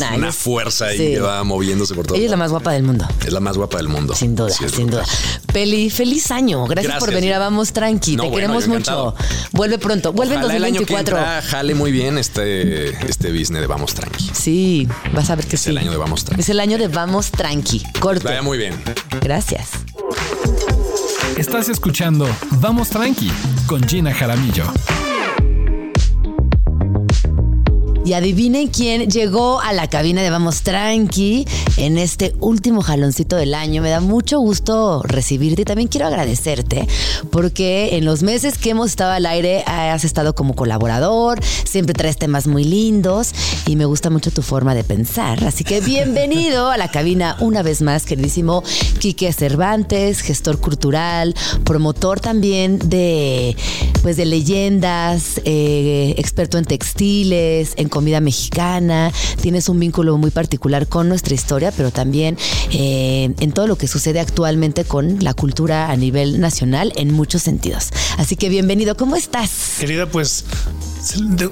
[0.00, 1.04] Nah, una fuerza y sí.
[1.14, 2.16] que va moviéndose por todo.
[2.16, 3.06] Ella es la más guapa del mundo.
[3.24, 4.14] Es la más guapa del mundo.
[4.14, 5.04] Sin duda, Sí, sin duda.
[5.52, 6.66] Peli, feliz año.
[6.66, 8.16] Gracias, por venir a Vamos Tranqui.
[8.16, 9.14] No, Te bueno, queremos mucho.
[9.52, 10.12] Vuelve pronto.
[10.12, 11.18] Vuelve Ojalá en el año que 2024.
[11.18, 14.30] entra jale muy bien este, este business de Vamos Tranqui.
[14.34, 15.70] Sí, vas a ver que Es sí.
[15.70, 16.40] el año de Vamos Tranqui.
[16.40, 17.80] Es el año de Vamos Tranqui.
[18.00, 18.24] Corto.
[18.24, 18.74] Vaya muy bien.
[19.20, 19.70] Gracias.
[21.36, 22.28] Estás escuchando
[22.60, 23.30] Vamos Tranqui
[23.68, 24.64] con Gina Jaramillo.
[28.04, 33.54] Y adivinen quién llegó a la cabina de Vamos Tranqui en este último jaloncito del
[33.54, 33.80] año.
[33.80, 36.88] Me da mucho gusto recibirte y también quiero agradecerte
[37.30, 42.18] porque en los meses que hemos estado al aire has estado como colaborador, siempre traes
[42.18, 43.32] temas muy lindos
[43.66, 45.44] y me gusta mucho tu forma de pensar.
[45.44, 48.64] Así que bienvenido a la cabina una vez más, queridísimo
[48.98, 51.34] Quique Cervantes, gestor cultural,
[51.64, 53.56] promotor también de,
[54.02, 59.12] pues, de leyendas, eh, experto en textiles, en comida mexicana.
[59.42, 62.38] Tienes un vínculo muy particular con nuestra historia, pero también
[62.72, 67.42] eh, en todo lo que sucede actualmente con la cultura a nivel nacional en muchos
[67.42, 67.90] sentidos.
[68.16, 69.76] Así que bienvenido, ¿cómo estás?
[69.78, 70.46] Querida, pues,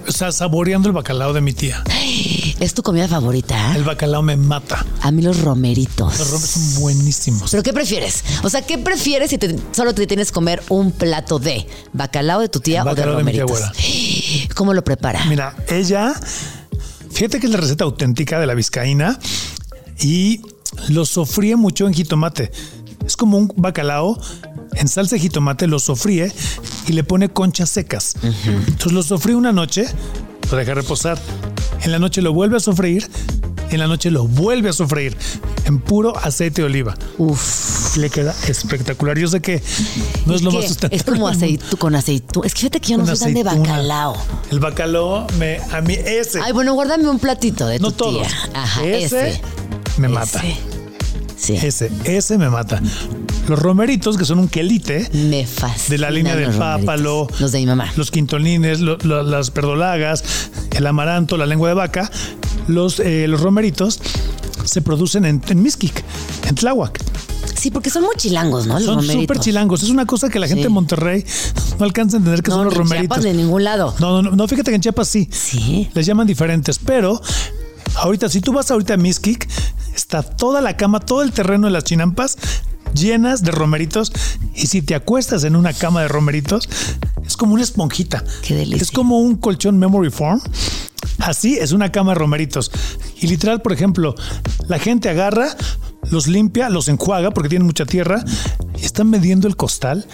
[0.06, 1.82] o sea, saboreando el bacalao de mi tía.
[2.60, 3.74] ¿Es tu comida favorita?
[3.74, 4.84] El bacalao me mata.
[5.00, 6.18] A mí los romeritos.
[6.18, 7.50] Los romes son buenísimos.
[7.50, 8.22] ¿Pero qué prefieres?
[8.42, 12.40] O sea, ¿qué prefieres si te- solo te tienes que comer un plato de bacalao
[12.40, 14.54] de tu tía El o de bacalao de mi tía romeritos?
[14.54, 15.24] ¿Cómo lo prepara?
[15.26, 16.12] Mira, ella,
[17.10, 19.18] fíjate que es la receta auténtica de la vizcaína
[20.00, 20.42] y
[20.88, 22.52] lo sofríe mucho en jitomate.
[23.10, 24.16] Es como un bacalao
[24.74, 26.32] en salsa de jitomate, lo sofríe
[26.86, 28.14] y le pone conchas secas.
[28.22, 29.84] Entonces lo sofríe una noche,
[30.48, 31.18] lo deja reposar.
[31.82, 33.10] En la noche lo vuelve a sofreír,
[33.70, 35.16] en la noche lo vuelve a sofreír
[35.64, 36.94] en puro aceite de oliva.
[37.18, 37.96] Uf.
[37.96, 39.18] Le queda espectacular.
[39.18, 39.60] Yo sé que
[40.26, 40.96] no es lo más sustentable.
[40.96, 42.44] Es como aceitú con aceitú.
[42.44, 44.16] Es que fíjate que yo no soy tan de bacalao.
[44.52, 46.40] El bacalao, me, a mí ese.
[46.40, 48.28] Ay, bueno, guárdame un platito de no tu todos.
[48.28, 48.50] tía.
[48.54, 49.42] Ajá, ese, ese.
[49.98, 50.14] me Ese.
[50.14, 50.44] mata.
[51.40, 51.54] Sí.
[51.54, 52.82] Ese, ese me mata.
[53.48, 55.88] Los romeritos, que son un quelite, Me fascina.
[55.88, 57.90] de la línea del pápalo, Los de mi mamá.
[57.96, 58.10] los
[58.80, 60.22] lo- lo- las perdolagas,
[60.72, 62.10] el amaranto, la lengua de vaca,
[62.68, 64.00] los, eh, los romeritos
[64.64, 66.04] se producen en, en Mixquic,
[66.46, 67.00] en Tláhuac.
[67.56, 68.74] Sí, porque son muy chilangos, ¿no?
[68.78, 69.82] Los Son súper chilangos.
[69.82, 70.64] Es una cosa que la gente Sí.
[70.64, 71.24] de Monterrey
[71.78, 73.16] no alcanza a entender que No, son los romeritos.
[73.18, 73.94] Chiapas, de ningún lado.
[73.98, 75.28] No, no, no, fíjate que en Chiapas sí.
[75.30, 75.88] Sí.
[75.94, 77.20] Les llaman diferentes, pero
[77.96, 79.48] ahorita, si tú vas ahorita a Miskik,
[79.94, 82.36] está toda la cama, todo el terreno de las chinampas
[82.94, 84.12] llenas de romeritos.
[84.54, 86.68] Y si te acuestas en una cama de romeritos,
[87.24, 88.24] es como una esponjita.
[88.42, 88.82] Qué delicia.
[88.82, 90.40] Es como un colchón memory foam.
[91.18, 92.70] Así es una cama de romeritos.
[93.20, 94.14] Y literal, por ejemplo,
[94.68, 95.48] la gente agarra,
[96.10, 98.24] los limpia, los enjuaga porque tienen mucha tierra
[98.80, 100.06] y están vendiendo el costal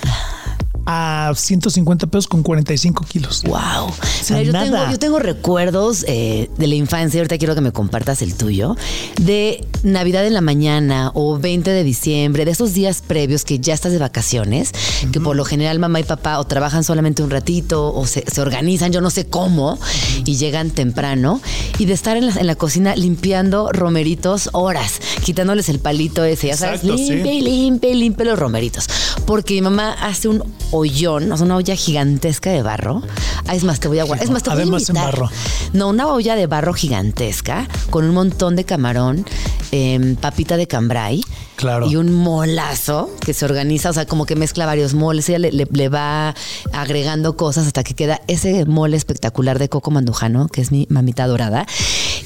[0.87, 3.43] a 150 pesos con 45 kilos.
[3.45, 3.93] Wow.
[4.23, 4.65] sea, Mira, yo, nada.
[4.65, 8.77] tengo, yo tengo recuerdos eh, de la infancia, ahorita quiero que me compartas el tuyo,
[9.21, 13.75] de Navidad en la mañana o 20 de diciembre, de esos días previos que ya
[13.75, 14.73] estás de vacaciones,
[15.13, 18.41] que por lo general mamá y papá o trabajan solamente un ratito o se, se
[18.41, 19.79] organizan, yo no sé cómo,
[20.25, 21.41] y llegan temprano,
[21.79, 26.49] y de estar en la, en la cocina limpiando romeritos horas, quitándoles el palito ese,
[26.49, 27.11] ya sabes, Exacto, sí.
[27.11, 28.87] limpia y limpia y limpia los romeritos.
[29.27, 30.45] Porque mi mamá hace un
[30.77, 33.03] hoyón, o sea, una olla gigantesca de barro.
[33.47, 34.25] Ah, es más, te voy a guardar.
[34.25, 35.13] Es más, te voy a Además en invitar.
[35.15, 35.31] barro.
[35.73, 39.25] No, una olla de barro gigantesca con un montón de camarón,
[39.73, 41.23] em, papita de cambray.
[41.57, 41.89] Claro.
[41.89, 45.27] Y un molazo que se organiza, o sea, como que mezcla varios moles.
[45.31, 46.35] Ella le, le- le va
[46.73, 51.27] agregando cosas hasta que queda ese mole espectacular de Coco Mandujano, que es mi mamita
[51.27, 51.67] dorada.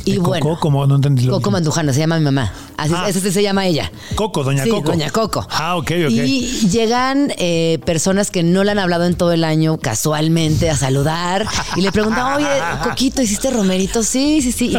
[0.05, 0.29] Y ¿De Coco?
[0.31, 0.59] bueno.
[0.61, 0.87] ¿Cómo?
[0.87, 1.50] No entendí lo Coco mismo.
[1.53, 2.53] Mandujano, se llama mi mamá.
[2.76, 3.09] Así, Ah.
[3.09, 3.90] ese se llama ella.
[4.14, 4.90] Coco, doña Sí, Coco.
[4.90, 5.46] Doña Coco.
[5.50, 6.11] Ah, ok, ok.
[6.11, 10.76] Y llegan eh, personas que no le han hablado en todo el año casualmente a
[10.76, 12.46] saludar y le preguntan, oye,
[12.83, 14.03] Coquito, ¿hiciste romerito?
[14.03, 14.76] Sí, sí, sí.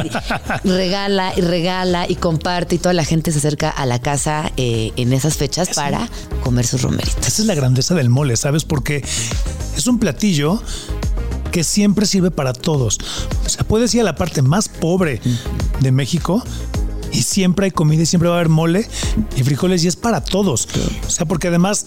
[0.63, 4.51] Y regala y regala y comparte y toda la gente se acerca a la casa
[4.57, 6.07] eh, en esas fechas para
[6.43, 7.27] comer sus romeritos.
[7.27, 8.65] Esa es la grandeza del mole, ¿sabes?
[8.65, 9.03] Porque
[9.77, 10.61] es un platillo
[11.51, 12.97] que siempre sirve para todos.
[13.45, 15.21] O sea, puedes ir a la parte más pobre
[15.79, 16.43] de México
[17.11, 18.87] y siempre hay comida y siempre va a haber mole
[19.35, 20.67] y frijoles y es para todos.
[21.05, 21.85] O sea, porque además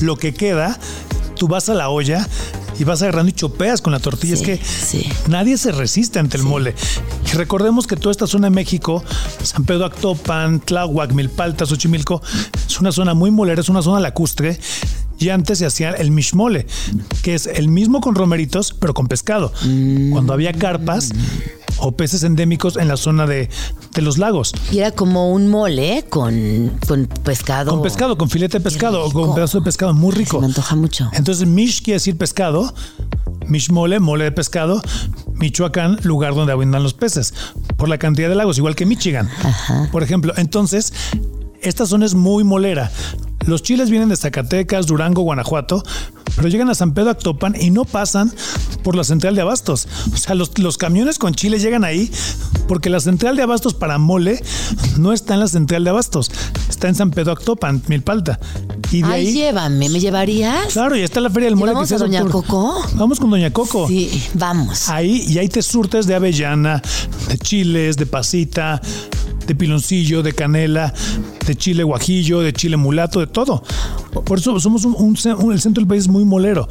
[0.00, 0.78] lo que queda,
[1.36, 2.26] tú vas a la olla
[2.78, 4.36] y vas agarrando y chopeas con la tortilla.
[4.36, 5.08] Sí, es que sí.
[5.28, 6.74] nadie se resiste ante el mole.
[7.26, 9.02] Y recordemos que toda esta zona de México,
[9.42, 12.22] San Pedro Actopan, Tláhuac, Milpalta, Xochimilco,
[12.66, 14.58] es una zona muy molera, es una zona lacustre.
[15.22, 16.66] Y antes se hacía el mishmole,
[17.22, 19.52] que es el mismo con romeritos, pero con pescado.
[20.10, 21.12] Cuando había carpas
[21.78, 23.48] o peces endémicos en la zona de,
[23.94, 24.52] de los lagos.
[24.70, 27.70] Y era como un mole con, con pescado.
[27.72, 30.36] Con pescado, con filete de pescado, o con pedazo de pescado muy rico.
[30.36, 31.10] Se me antoja mucho.
[31.12, 32.74] Entonces, Mish quiere decir pescado,
[33.46, 34.82] Mish mole, mole de pescado,
[35.34, 37.34] Michoacán, lugar donde abundan los peces,
[37.76, 39.28] por la cantidad de lagos, igual que Michigan.
[39.90, 40.92] Por ejemplo, entonces,
[41.62, 42.90] esta zona es muy molera.
[43.46, 45.82] Los chiles vienen de Zacatecas, Durango, Guanajuato,
[46.36, 48.32] pero llegan a San Pedro Actopan y no pasan
[48.82, 49.88] por la central de abastos.
[50.12, 52.10] O sea, los, los camiones con chile llegan ahí
[52.68, 54.42] porque la central de abastos para mole
[54.98, 56.30] no está en la central de abastos,
[56.68, 58.38] está en San Pedro Actopan, Milpalta.
[58.90, 60.72] Y de Ay, ahí llévame, ¿me llevarías?
[60.72, 61.72] Claro, y está la Feria del Mole.
[61.72, 62.46] vamos que se a Doña octubre.
[62.46, 62.82] Coco?
[62.94, 63.88] Vamos con Doña Coco.
[63.88, 64.88] Sí, vamos.
[64.88, 66.82] Ahí, y ahí te surtes de avellana,
[67.28, 68.80] de chiles, de pasita,
[69.46, 70.92] de piloncillo, de canela,
[71.46, 73.62] de chile guajillo, de chile mulato, de todo.
[74.24, 76.68] Por eso somos un, un ce- un- el centro del país muy molero.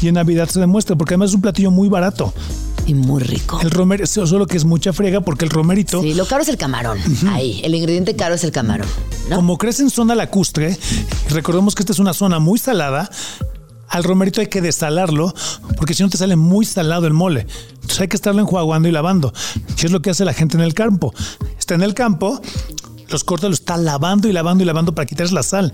[0.00, 2.32] Y en Navidad se demuestra, porque además es un platillo muy barato.
[2.84, 3.60] Y muy rico.
[3.62, 6.56] El romerito, solo que es mucha frega, porque el romerito, Sí, lo caro es el
[6.56, 6.98] camarón.
[7.28, 8.88] Ahí, el ingrediente caro es el camarón.
[9.30, 9.36] ¿no?
[9.36, 10.76] como crece en zona lacustre,
[11.30, 13.08] recordemos que esta es una zona muy salada,
[13.88, 15.32] al romerito hay que desalarlo,
[15.76, 17.46] porque si no te sale muy salado el mole.
[17.82, 19.32] Entonces hay que estarlo enjuagando y lavando,
[19.76, 21.12] que es lo que hace la gente en el campo.
[21.58, 22.40] Está en el campo,
[23.08, 25.72] los corta, lo está lavando y lavando y lavando para quitarles la sal,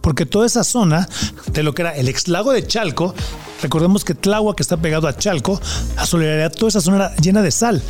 [0.00, 1.08] porque toda esa zona
[1.52, 3.14] de lo que era el ex lago de Chalco,
[3.62, 5.60] recordemos que Tláhuac que está pegado a Chalco,
[5.96, 7.82] a Solidaridad, toda esa zona era llena de sal.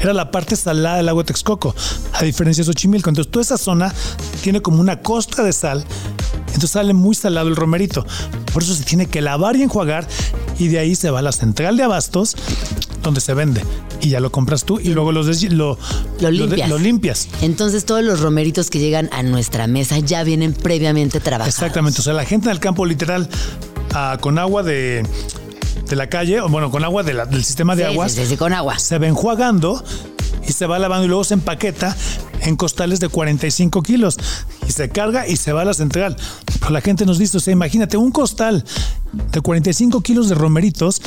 [0.00, 1.74] Era la parte salada del lago de Texcoco,
[2.12, 3.10] a diferencia de Xochimilco.
[3.10, 3.92] Entonces, toda esa zona
[4.42, 5.84] tiene como una costra de sal.
[6.48, 8.04] Entonces sale muy salado el romerito.
[8.52, 10.06] Por eso se tiene que lavar y enjuagar.
[10.58, 12.34] Y de ahí se va a la central de abastos,
[13.02, 13.62] donde se vende.
[14.00, 15.78] Y ya lo compras tú y luego los lo,
[16.20, 16.68] Lo limpias.
[16.68, 17.28] lo limpias.
[17.42, 21.54] Entonces todos los romeritos que llegan a nuestra mesa ya vienen previamente trabajados.
[21.54, 22.00] Exactamente.
[22.00, 23.28] O sea, la gente en el campo literal
[23.94, 25.04] ah, con agua de,
[25.88, 28.22] de la calle, o bueno, con agua de la- del sistema de Sí, aguas, sí,
[28.22, 28.78] sí, sí, con agua.
[28.78, 29.82] se va enjuagando
[30.46, 31.96] y se va lavando y luego se empaqueta
[32.40, 34.16] en costales de 45 kilos
[34.66, 36.16] y se carga y se va a la central.
[36.60, 38.64] Pero la gente nos dice, o sea, imagínate, un costal
[39.32, 41.00] de 45 kilos de romeritos,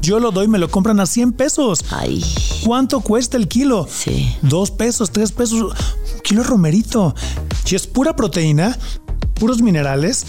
[0.00, 1.84] yo lo doy, me lo compran a 100 pesos.
[1.90, 2.24] Ay,
[2.64, 3.86] ¿Cuánto cuesta el kilo?
[3.90, 4.34] Sí.
[4.42, 7.14] Dos pesos, tres pesos, un kilo de romerito.
[7.64, 8.76] Si es pura proteína,
[9.34, 10.26] puros minerales,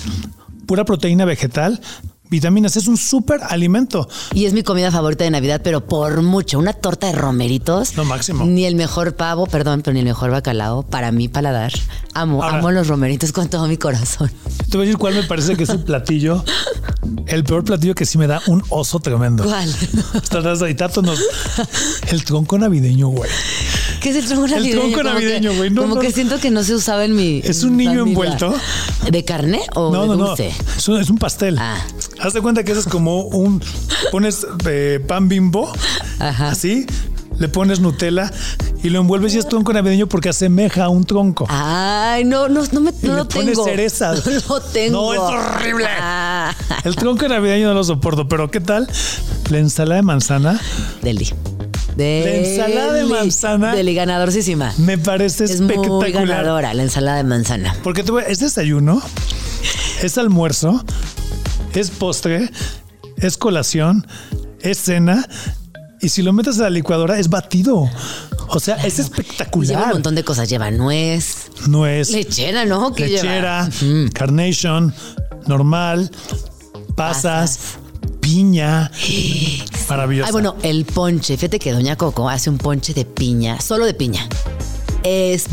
[0.65, 1.81] pura proteína vegetal,
[2.29, 4.07] vitaminas, es un súper alimento.
[4.33, 6.59] y es mi comida favorita de Navidad, pero por mucho.
[6.59, 7.95] Una torta de romeritos.
[7.95, 8.45] Lo máximo.
[8.45, 10.83] Ni el mejor pavo, perdón, pero ni el mejor bacalao.
[10.83, 11.71] Para mí, paladar.
[12.13, 14.31] Amo, Ahora- amo los romeritos con todo mi corazón.
[14.69, 16.43] Te voy a decir cuál me parece que es el platillo,
[17.27, 19.43] el peor platillo que sí me da un oso tremendo.
[19.43, 19.73] ¿Cuál?
[20.15, 21.01] Estarás ahí, Tato,
[22.09, 23.29] el tronco navideño, güey.
[24.05, 24.81] ¿Qué es el tronco navideño?
[24.81, 25.69] tronco Como navideño, güey.
[25.71, 26.01] No, como no.
[26.01, 27.41] que siento que no se usaba en mi.
[27.43, 28.09] Es un niño familia.
[28.11, 28.53] envuelto.
[29.09, 30.27] ¿De carne o No, de no, no.
[30.27, 30.51] dulce?
[30.77, 31.57] Es un, es un pastel.
[31.59, 31.77] Ah.
[32.19, 33.63] Haz de cuenta que eso es como un.
[34.11, 35.73] Pones eh, pan bimbo,
[36.19, 36.49] Ajá.
[36.49, 36.85] así,
[37.39, 38.31] le pones Nutella
[38.83, 41.47] y lo envuelves y es tronco navideño porque asemeja a un tronco.
[41.49, 43.65] Ay, no, no, no me no lo pones tengo.
[43.65, 44.23] cerezas.
[44.27, 45.01] No lo tengo.
[45.01, 45.87] No, es horrible.
[45.99, 46.53] Ah.
[46.83, 48.87] El tronco navideño no lo soporto, pero ¿qué tal?
[49.49, 50.61] La ensalada de manzana
[51.01, 51.27] Deli.
[51.97, 52.03] La
[52.35, 53.75] ensalada de manzana.
[53.75, 54.73] Deli, ganadorísima.
[54.77, 56.11] me parece Es muy espectacular.
[56.27, 57.75] ganadora la ensalada de manzana.
[57.83, 59.01] Porque voy- es desayuno,
[60.01, 60.83] es almuerzo,
[61.73, 62.49] es postre,
[63.17, 64.05] es colación,
[64.61, 65.25] es cena.
[66.01, 67.89] Y si lo metes a la licuadora, es batido.
[68.49, 69.93] O sea, es Lleva un espectacular.
[69.93, 70.49] montón de cosas.
[70.49, 72.93] Lleva nuez, Nuez, lechera, ¿no?
[72.93, 74.09] ¿Qué lechera, lleva?
[74.11, 74.93] carnation,
[75.47, 76.11] normal,
[76.95, 77.59] pasas, Pasas.
[78.25, 78.91] Piña.
[79.87, 80.27] Maravilloso.
[80.27, 81.37] Ay, bueno, el ponche.
[81.37, 84.27] Fíjate que Doña Coco hace un ponche de piña, solo de piña.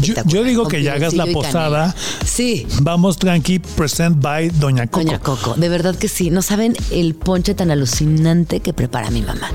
[0.00, 1.94] yo, yo digo que ya hagas la posada.
[2.24, 2.66] Sí.
[2.80, 5.04] Vamos tranqui, present by Doña Coco.
[5.04, 6.30] Doña Coco, de verdad que sí.
[6.30, 9.50] No saben el ponche tan alucinante que prepara mi mamá.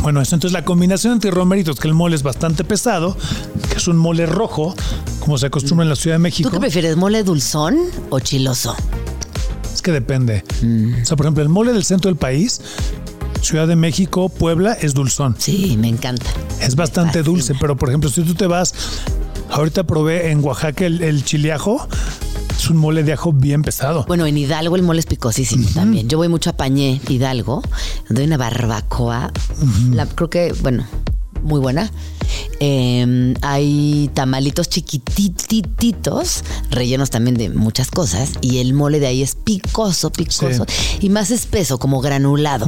[0.00, 3.18] Bueno, eso entonces la combinación entre romeritos, que el mole es bastante pesado,
[3.70, 4.74] que es un mole rojo,
[5.20, 6.50] como se acostumbra en la Ciudad de ¿Tú México.
[6.50, 7.76] qué prefieres, mole dulzón
[8.08, 8.74] o chiloso?
[9.72, 10.44] Es que depende.
[10.62, 11.02] Mm.
[11.02, 12.60] O sea, por ejemplo, el mole del centro del país,
[13.40, 15.34] Ciudad de México, Puebla, es dulzón.
[15.38, 16.26] Sí, me encanta.
[16.60, 18.74] Es bastante dulce, pero por ejemplo, si tú te vas,
[19.50, 21.88] ahorita probé en Oaxaca el, el chileajo,
[22.56, 24.04] es un mole de ajo bien pesado.
[24.06, 26.08] Bueno, en Hidalgo el mole es picosísimo también.
[26.08, 27.62] Yo voy mucho a Pañé, Hidalgo,
[28.16, 29.32] hay una barbacoa.
[29.90, 30.86] La, creo que, bueno,
[31.42, 31.90] muy buena.
[32.60, 38.32] Eh, hay tamalitos chiquitititos, rellenos también de muchas cosas.
[38.40, 40.66] Y el mole de ahí es picoso, picoso.
[41.00, 42.66] Y más espeso, como granulado.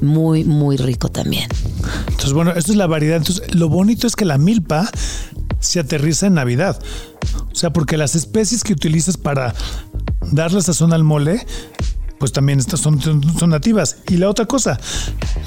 [0.00, 1.48] Muy, muy rico también.
[2.08, 3.16] Entonces, bueno, esto es la variedad.
[3.16, 4.90] Entonces, lo bonito es que la milpa
[5.60, 6.78] se aterriza en Navidad.
[7.50, 9.54] O sea, porque las especies que utilizas para
[10.30, 11.46] darle sazón al mole,
[12.22, 13.00] pues también estas son,
[13.48, 13.96] nativas.
[14.08, 14.78] Y la otra cosa,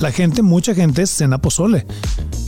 [0.02, 1.86] la gente, mucha gente cena pozole.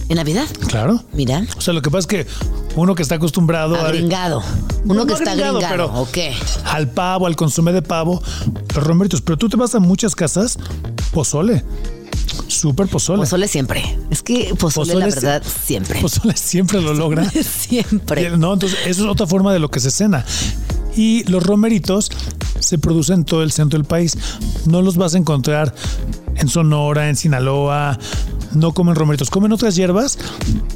[0.09, 0.43] ¿En Navidad?
[0.67, 1.01] Claro.
[1.13, 1.45] Mira.
[1.57, 2.27] O sea, lo que pasa es que
[2.75, 4.43] uno que está acostumbrado a- Agringado.
[4.83, 6.07] Uno No, que está agringado, agringado.
[6.11, 8.21] pero- al pavo, al consomé de pavo,
[8.75, 9.21] los romeritos.
[9.21, 10.59] Pero tú te vas a muchas casas,
[11.13, 11.63] pozole.
[12.49, 13.19] Súper pozole.
[13.19, 13.97] Pozole siempre.
[14.11, 16.01] Es que pozole, la Pozole verdad, siempre.
[16.01, 17.31] Pozole siempre lo logra.
[17.31, 18.29] siempre.
[18.31, 20.25] No, entonces eso es otra forma de lo que se cena.
[20.97, 22.09] Y los romeritos
[22.59, 24.17] se producen en todo el centro del país.
[24.65, 25.73] No los vas a encontrar
[26.35, 27.97] en Sonora, en Sinaloa.
[28.53, 29.29] No comen romeritos.
[29.29, 30.17] Comen otras hierbas,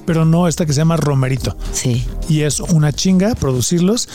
[0.05, 1.57] pero no esta que se llama romerito.
[1.73, 2.05] Sí.
[2.29, 4.07] Y es una chinga producirlos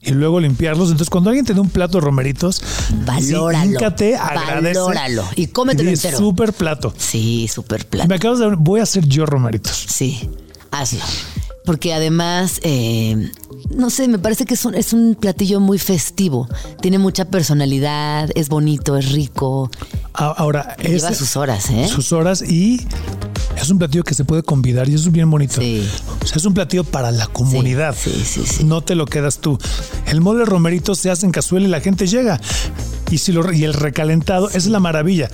[0.00, 0.90] y luego limpiarlos.
[0.90, 2.62] Entonces, cuando alguien te un plato de romeritos,
[3.04, 3.64] Valóralo.
[3.64, 4.78] sí, híncate, agradece.
[4.80, 5.24] Valóralo.
[5.34, 6.18] Y cómetelo di, entero.
[6.18, 6.94] Súper plato.
[6.96, 8.14] Sí, súper Me plano.
[8.14, 9.86] acabas de voy a hacer yo romeritos.
[9.88, 10.30] Sí,
[10.70, 11.00] hazlo.
[11.68, 13.30] Porque además, eh,
[13.68, 16.48] no sé, me parece que es un, es un platillo muy festivo.
[16.80, 19.70] Tiene mucha personalidad, es bonito, es rico.
[20.14, 21.86] Ahora, Lleva ese- sus horas, ¿eh?
[21.86, 22.80] sus horas y
[23.60, 25.60] es un platillo que se puede convidar y eso es bien bonito.
[25.60, 25.86] Sí.
[26.22, 27.94] O sea, es un platillo para la comunidad.
[27.94, 28.64] Sí, sí.
[28.64, 29.58] No te lo quedas tú.
[30.06, 32.40] El mole romerito se hace en cazuela y la gente llega.
[33.10, 35.28] Y, si lo, y el recalentado es la maravilla.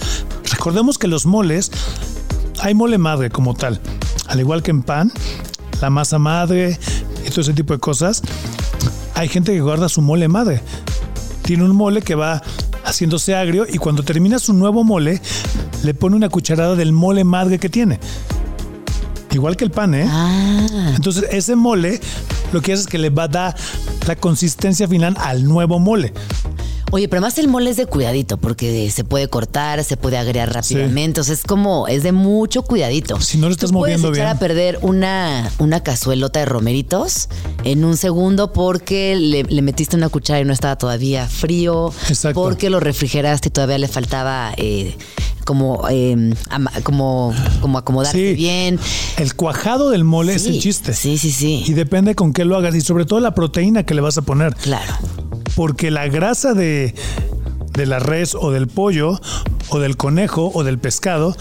[0.50, 1.70] Recordemos que los moles,
[2.60, 3.80] hay mole madre como tal.
[4.26, 5.12] Al igual que en pan,
[5.80, 6.78] la masa madre
[7.26, 8.22] y todo ese tipo de cosas.
[9.14, 10.60] Hay gente que guarda su mole madre.
[11.42, 12.42] Tiene un mole que va
[12.84, 15.20] haciéndose agrio y cuando termina su nuevo mole,
[15.82, 17.98] le pone una cucharada del mole madre que tiene.
[19.32, 20.06] Igual que el pan, ¿eh?
[20.08, 22.00] Ah, Entonces, ese mole
[22.52, 23.56] lo que hace es que le va a dar
[24.06, 26.12] la consistencia final al nuevo mole.
[26.94, 30.52] Oye, pero además el mole es de cuidadito, porque se puede cortar, se puede agregar
[30.54, 31.20] rápidamente.
[31.20, 33.20] O sea, es como, es de mucho cuidadito.
[33.20, 34.36] Si no lo estás Tú puedes moviendo echar bien.
[34.36, 37.28] a perder una, una cazuelota de romeritos
[37.64, 41.92] en un segundo porque le, le metiste una cuchara y no estaba todavía frío.
[42.08, 42.40] Exacto.
[42.40, 44.96] Porque lo refrigeraste y todavía le faltaba eh,
[45.44, 46.32] como, eh,
[46.84, 48.34] como, como acomodarse Sí.
[48.34, 48.78] bien.
[49.16, 50.92] El cuajado del mole es el chiste.
[50.94, 51.64] Sí, sí, sí.
[51.66, 54.22] Y depende con qué lo hagas y sobre todo la proteína que le vas a
[54.22, 54.54] poner.
[54.54, 54.94] Claro.
[55.54, 56.94] Porque la grasa de,
[57.72, 59.20] de la res o del pollo
[59.68, 61.36] o del conejo o del pescado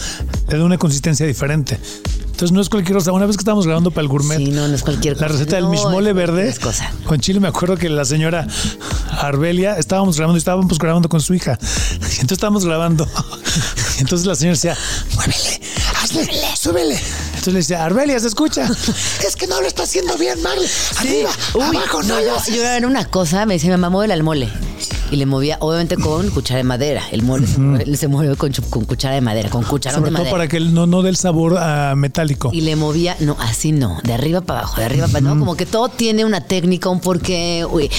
[0.50, 1.80] le da una consistencia diferente.
[2.26, 3.12] Entonces no es cualquier cosa.
[3.12, 5.38] Una vez que estábamos grabando para el gourmet, Sí, no, no es cualquier la cosa.
[5.40, 6.92] receta del No, mismole es verde cualquier cosa.
[7.06, 8.48] con chile, me acuerdo que la señora
[9.20, 11.60] Arbelia estábamos grabando y estábamos grabando con su hija.
[11.62, 11.66] Y
[12.04, 13.08] entonces estábamos grabando.
[14.00, 14.76] Entonces la señora decía,
[15.16, 15.62] muévele,
[16.02, 16.28] hazle,
[16.60, 17.00] súbele.
[17.44, 18.66] Entonces le decía, Arbelia, ¿se escucha?
[19.28, 20.66] Es que no lo está haciendo bien, Marle.
[20.98, 22.56] Arriba, Uy, abajo, no, no, lo yo, haces".
[22.56, 24.48] yo era una cosa, me decía, mi mamá mueve al mole.
[25.12, 27.04] Y le movía, obviamente, con cuchara de madera.
[27.12, 28.52] El mole se mueve- se mueve con,
[28.86, 30.32] cuchara de madera, con cucharón Sobre de todo madera.
[30.38, 32.50] para que él no, no dé el sabor ah, metálico.
[32.54, 35.40] Y le movía, no, así no, de arriba para abajo, de arriba para abajo.
[35.40, 37.92] Como que todo tiene una técnica, un porqué, uy,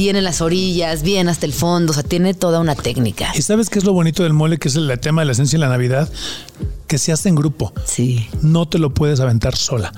[0.00, 3.32] viene las orillas, viene hasta el fondo, o sea, tiene toda una técnica.
[3.36, 4.56] ¿Y sabes qué es lo bonito del mole?
[4.58, 6.08] Que es el tema de la esencia de la Navidad.
[6.86, 7.72] Que se hace en grupo.
[7.84, 9.92] Sí, No te lo puedes aventar sola.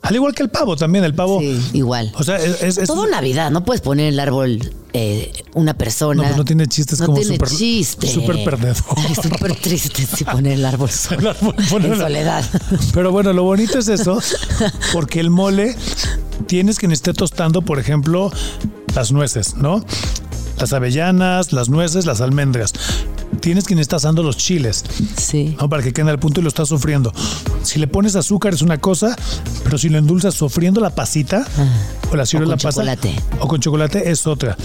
[0.00, 1.40] Al igual que el pavo también, el pavo.
[1.40, 2.12] sí, igual.
[2.16, 5.74] O sea, es, es- es- Todo Navidad, no puedes poner en el árbol eh, una
[5.74, 6.22] persona.
[6.22, 8.06] No, pues no tiene chistes No como tiene súper- chiste.
[8.08, 8.76] súper perdedor.
[8.96, 11.20] Ay, súper triste si poner el árbol solo.
[11.20, 12.44] El árbol, en soledad.
[12.94, 14.18] Pero bueno, lo bonito es eso,
[14.92, 15.76] porque el mole
[16.46, 18.30] tienes quien esté tostando, por ejemplo,
[18.94, 19.84] las nueces, ¿no?
[20.58, 22.72] Las avellanas, las nueces, las almendras.
[23.40, 24.84] Tienes quien está asando los chiles,
[25.18, 25.56] Sí.
[25.58, 25.68] ¿no?
[25.68, 27.12] Para que queden al punto y lo está sufriendo.
[27.62, 29.16] Si le pones azúcar es una cosa,
[29.64, 31.44] pero si lo endulzas sofriendo la pasita
[32.12, 32.58] o la ciruela Ah.
[32.58, 33.14] chocolate.
[33.40, 34.56] o con chocolate es otra.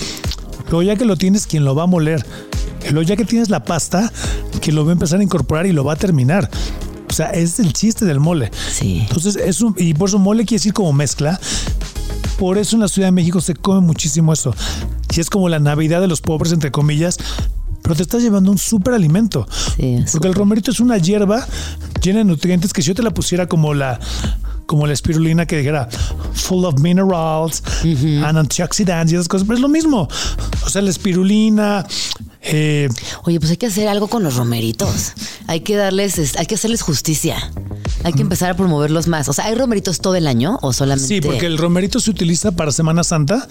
[0.70, 2.24] Luego ya que lo tienes, quien lo va a moler.
[2.92, 4.12] Luego ya que tienes la pasta,
[4.62, 6.50] quien lo va a empezar a incorporar y lo va a terminar.
[7.10, 8.52] O sea, es el chiste del mole.
[8.72, 9.00] Sí.
[9.02, 11.40] Entonces, es un, y por eso mole quiere decir como mezcla.
[12.38, 14.54] Por eso en la Ciudad de México se come muchísimo eso.
[15.16, 17.18] Y es como la Navidad de los pobres, entre comillas,
[17.82, 19.48] pero te estás llevando un súper alimento.
[19.76, 21.48] Sí, Porque el romerito es una hierba
[22.02, 24.00] llena de nutrientes que si yo te la pusiera como la
[24.68, 25.90] como la espirulina que dijera
[26.34, 30.08] full of minerals and antioxidants y esas cosas, pero es lo mismo.
[30.66, 31.86] O sea, la espirulina,
[32.42, 32.88] eh,
[33.24, 35.14] Oye, pues hay que hacer algo con los romeritos.
[35.48, 37.36] Hay que darles, es- hay que hacerles justicia.
[38.04, 39.28] Hay que empezar a promoverlos más.
[39.28, 41.08] O sea, ¿hay romeritos todo el año o solamente?
[41.08, 43.48] Sí, porque el romerito se utiliza para Semana Santa.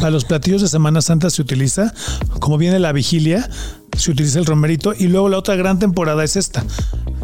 [0.00, 1.92] Para los platillos de Semana Santa se utiliza.
[2.40, 3.48] Como viene la vigilia,
[3.96, 4.92] se utiliza el romerito.
[4.98, 6.64] Y luego la otra gran temporada es esta.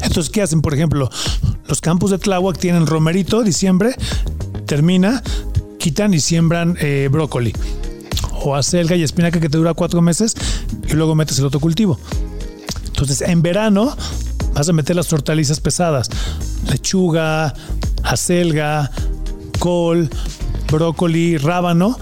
[0.02, 0.60] Entonces, ¿qué hacen?
[0.62, 1.10] Por ejemplo,
[1.72, 3.96] los campos de Tláhuac tienen romerito, diciembre,
[4.66, 5.22] termina,
[5.78, 7.54] quitan y siembran eh, brócoli.
[8.44, 10.34] O acelga y espinaca que te dura cuatro meses
[10.86, 11.98] y luego metes el otro cultivo.
[12.88, 13.96] Entonces, en verano
[14.52, 16.10] vas a meter las hortalizas pesadas.
[16.68, 17.54] Lechuga,
[18.02, 18.90] acelga,
[19.58, 20.10] col,
[20.70, 21.98] brócoli, rábano.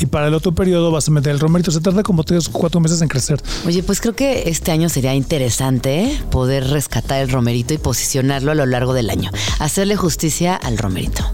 [0.00, 1.70] Y para el otro periodo vas a meter el romerito.
[1.70, 3.42] Se tarda como tres o cuatro meses en crecer.
[3.66, 8.54] Oye, pues creo que este año sería interesante poder rescatar el romerito y posicionarlo a
[8.54, 9.30] lo largo del año.
[9.58, 11.24] Hacerle justicia al romerito.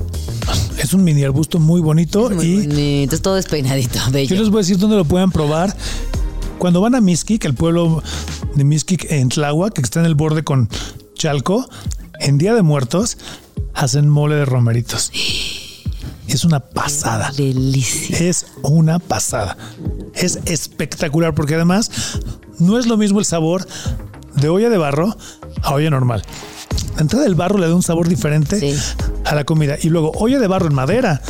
[0.78, 4.36] Es un mini arbusto muy bonito Muy y bonito, es todo despeinadito, yo bello.
[4.36, 5.74] les voy a decir dónde lo puedan probar.
[6.58, 8.02] Cuando van a Mixquic, el pueblo
[8.54, 10.68] de Mixquic en Tláhuac, que está en el borde con
[11.14, 11.68] Chalco,
[12.20, 13.18] en Día de Muertos
[13.74, 15.10] hacen mole de romeritos.
[16.28, 17.30] Es una pasada.
[17.36, 18.18] Delicia.
[18.18, 19.56] Es una pasada.
[20.14, 21.90] Es espectacular porque además
[22.58, 23.66] no es lo mismo el sabor
[24.34, 25.16] de olla de barro
[25.62, 26.22] a olla normal.
[26.96, 28.74] La entrada del barro le da un sabor diferente Sí.
[29.24, 29.76] a la comida.
[29.80, 31.20] Y luego olla de barro en madera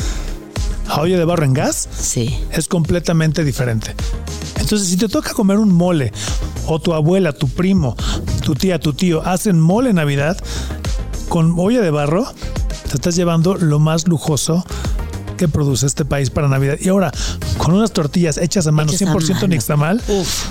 [0.87, 2.39] a olla de barro en gas Sí.
[2.51, 3.93] es completamente diferente.
[4.59, 6.11] Entonces, si te toca comer un mole,
[6.67, 7.95] o tu abuela, tu primo,
[8.43, 10.37] tu tía, tu tío hacen mole en Navidad
[11.29, 12.25] con olla de barro,
[12.95, 14.65] te estás llevando lo más lujoso
[15.37, 16.77] que produce este país para Navidad.
[16.79, 17.11] Y ahora,
[17.57, 19.47] con unas tortillas hechas a mano, Hechas a 100% mano.
[19.47, 20.45] nixtamal, Uf.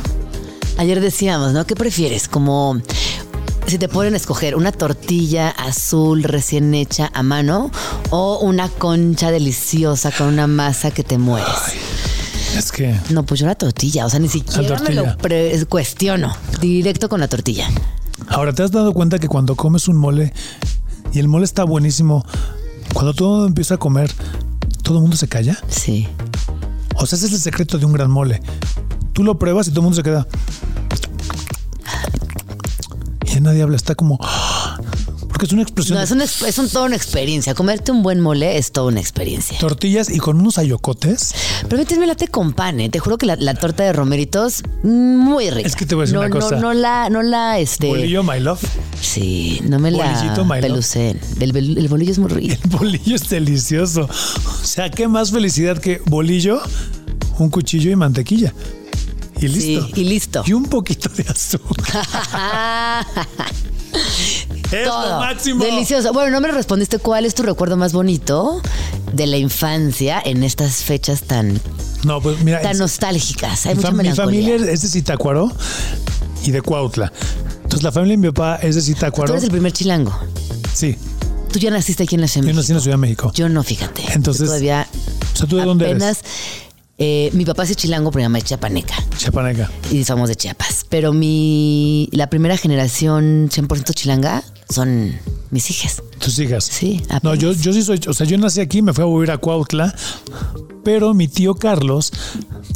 [0.77, 1.65] Ayer decíamos, ¿no?
[1.67, 2.29] ¿Qué prefieres?
[2.29, 2.81] Como
[3.67, 7.71] si te a escoger una tortilla azul recién hecha a mano
[8.11, 11.49] o una concha deliciosa con una masa que te mueres.
[12.59, 16.37] es que No, pues yo la tortilla, o sea, ni siquiera me lo pre- cuestiono.
[16.61, 17.69] Directo con la tortilla.
[18.29, 20.35] ahora te has dado cuenta que cuando comes un mole
[21.13, 22.25] y el mole está buenísimo,
[22.93, 24.11] cuando todo empieza a comer,
[24.83, 25.59] todo el mundo se calla.
[25.69, 26.09] Sí.
[26.97, 28.41] O sea, ese es el secreto de un gran mole.
[29.13, 30.27] Tú lo pruebas y todo el mundo se queda.
[33.25, 34.19] Y ya nadie habla, está como.
[35.35, 37.55] Porque es una expresión No, de es, una, es un- toda una experiencia.
[37.55, 39.59] Comerte un buen mole es toda una experiencia.
[39.59, 41.35] tortillas y con unos ayocotes.
[41.69, 42.89] Permíteme late con pan, ¿eh?
[42.89, 45.67] Te juro que la, la torta de romeritos, muy rica.
[45.67, 46.57] Es que te voy a decir no, una no, cosa.
[46.61, 47.89] No, la, no la, este...
[47.89, 48.63] Bolillo, my love.
[49.01, 51.19] Sí, no me Bolillito, la pelucen.
[51.41, 52.55] El, bolillo es muy rico.
[52.63, 54.09] El bolillo es delicioso.
[54.63, 56.61] O sea, qué más felicidad que bolillo,
[57.41, 58.55] un cuchillo y mantequilla.
[59.41, 59.89] Y listo.
[59.89, 60.45] Sí, y listo.
[60.47, 62.07] Y un poquito de azúcar.
[64.83, 65.09] es Todo.
[65.11, 65.65] lo máximo.
[65.65, 66.13] Delicioso.
[66.13, 68.61] Bueno, no me respondiste cuál es tu recuerdo más bonito
[69.13, 71.61] de la infancia en estas fechas tan,
[72.05, 72.61] No, pues mira.
[72.61, 73.67] tan es- nostálgicas.
[73.67, 75.51] Hay mi, mucha fam- mi familia es de Zitácuaro
[76.45, 77.13] y de Cuautla.
[77.63, 79.33] Entonces la familia de mi papá es de Tú Zitácuaro.
[79.33, 80.13] eres el primer chilango.
[80.73, 80.97] Sí,
[81.53, 82.83] Tú ya naciste aquí en la Ciudad de yo nací en la México.
[82.83, 83.33] Ciudad de México.
[83.37, 84.03] Yo no, fíjate.
[84.03, 84.89] Yo Entonces, todavía
[85.33, 86.33] O sea, ¿tú de dónde apenas, eres?
[86.99, 88.95] Eh, mi papá es chilango, pero mi mamá es chiapaneca.
[89.17, 89.71] Chapaneca.
[89.91, 90.87] y somos de Chiapas.
[90.89, 95.13] Pero mi la primera generación 100% chilanga son
[95.51, 96.03] mis hijas.
[96.19, 96.65] Tus hijas.
[96.65, 99.31] Sí, No, yo, yo sí soy, o sea, yo nací aquí, me fui a vivir
[99.31, 99.95] a Cuautla,
[100.85, 102.13] pero mi tío Carlos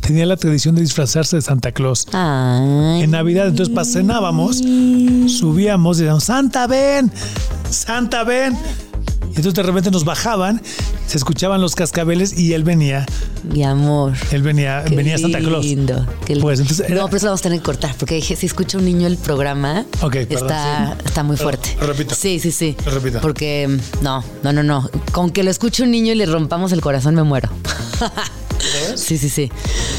[0.01, 2.07] tenía la tradición de disfrazarse de Santa Claus.
[2.13, 3.03] Ay.
[3.03, 7.11] En Navidad, entonces pa- cenábamos, subíamos y decíamos, Santa, ven,
[7.71, 8.57] Santa, ven.
[9.33, 10.61] Y entonces de repente nos bajaban,
[11.07, 13.07] se escuchaban los cascabeles y él venía,
[13.53, 14.15] Mi amor.
[14.33, 15.65] él venía, Qué venía Santa Claus.
[15.65, 16.07] lindo.
[16.27, 16.43] qué lindo.
[16.47, 18.47] Pues entonces era- No, pero eso lo vamos a tener que cortar, porque dije, si
[18.47, 21.03] escucha un niño el programa, perdón, está, sí.
[21.07, 21.77] está muy fuerte.
[21.81, 22.15] lo repito.
[22.15, 22.77] Sí, sí, sí.
[22.85, 23.21] Lo repito.
[23.21, 24.91] Porque no, no, no, no.
[25.13, 27.49] Con que lo escuche un niño y le rompamos el corazón, me muero.
[28.97, 29.51] sí, sí, sí.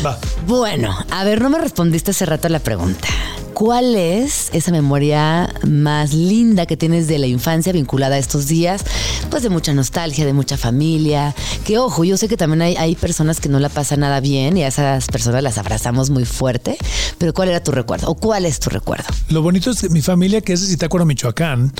[0.05, 0.19] Va.
[0.47, 3.07] Bueno, a ver, no me respondiste hace rato a la pregunta.
[3.53, 8.85] ¿Cuál es esa memoria más linda que tienes de la infancia vinculada a estos días?
[9.29, 11.35] Pues de mucha nostalgia, de mucha familia.
[11.65, 14.55] Que ojo, yo sé que también hay, hay personas que no la pasan nada bien
[14.55, 16.77] y a esas personas las abrazamos muy fuerte.
[17.17, 18.07] Pero ¿cuál era tu recuerdo?
[18.07, 19.07] ¿O cuál es tu recuerdo?
[19.27, 21.73] Lo bonito es que mi familia, que es de Zitácuaro, Michoacán,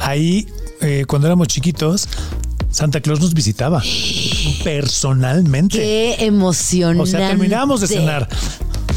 [0.00, 0.48] ahí,
[0.80, 2.08] eh, cuando éramos chiquitos,
[2.72, 3.82] Santa Claus nos visitaba
[4.64, 5.76] personalmente.
[5.78, 7.02] Qué emocionante.
[7.02, 8.28] O sea, terminábamos de cenar.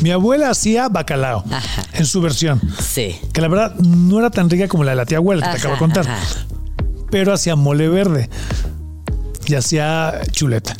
[0.01, 1.84] Mi abuela hacía bacalao Ajá.
[1.93, 3.15] en su versión, Sí.
[3.34, 5.57] que la verdad no era tan rica como la de la tía abuela que te
[5.59, 6.19] acabo de contar, ajá.
[7.09, 8.30] pero hacía mole verde
[9.47, 10.76] y hacía chuleta.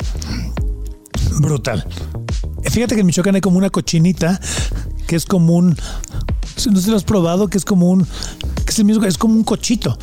[1.38, 1.86] Brutal.
[2.64, 4.40] Fíjate que en Michoacán hay como una cochinita
[5.06, 5.70] que es como un.
[6.66, 8.04] No sé si lo has probado, que es como un.
[8.04, 9.98] que es el mismo, es como un cochito.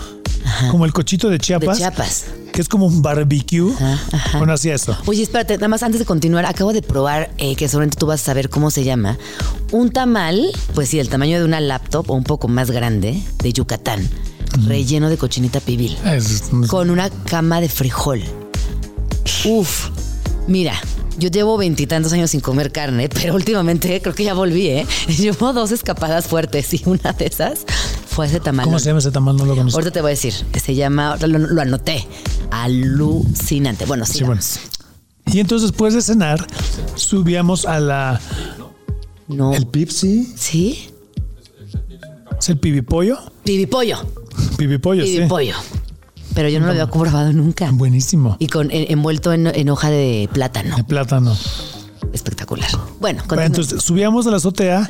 [0.71, 2.25] Como el cochito de De Chiapas.
[2.54, 3.74] Que es como un barbecue.
[3.74, 4.38] Ajá, ajá.
[4.38, 4.95] Bueno, hacía esto.
[5.08, 8.22] Oye, espérate, nada más antes de continuar, acabo de probar, eh, que seguramente tú vas
[8.22, 9.18] a saber cómo se llama,
[9.72, 13.54] un tamal, pues sí, del tamaño de una laptop o un poco más grande, de
[13.54, 14.08] Yucatán,
[14.68, 18.22] relleno de cochinita pibil, Es- con una cama de frijol.
[19.45, 19.89] Uf,
[20.47, 20.74] mira.
[21.16, 24.88] Yo llevo veintitantos años sin comer carne, pero últimamente creo que ya volví, ¿eh?
[25.08, 27.66] Llevo dos escapadas fuertes y una de esas
[28.14, 28.66] fue ese tamal.
[28.66, 29.36] ¿Cómo se llama ese tamal?
[29.38, 29.78] No lo conozco.
[29.80, 32.07] Ahorita te voy a decir, se llama, lo, lo anoté,
[32.51, 33.86] alucinante.
[33.86, 34.20] Bueno, sí.
[34.20, 34.41] Sí, bueno.
[35.26, 36.45] Y entonces después de cenar,
[36.95, 38.20] subíamos a la.
[39.28, 39.53] No.
[39.53, 40.34] El Pipsi.
[40.36, 40.89] ¿Sí?
[42.38, 43.18] ¿Es el pibipollo?
[43.43, 43.97] Pibipollo.
[44.57, 45.16] Pibipollo, sí.
[45.18, 45.55] Pibipollo.
[46.36, 47.70] Pero yo no lo había comprobado nunca.
[47.72, 48.36] Buenísimo.
[48.39, 50.76] Y con en- envuelto en, en hoja de plátano.
[50.76, 51.38] De plátano.
[52.12, 52.70] Espectacular.
[52.99, 54.89] Bueno, Bueno, entonces subíamos a la azotea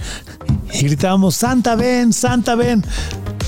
[0.74, 2.84] y gritábamos, Santa, ven, Santa, ven.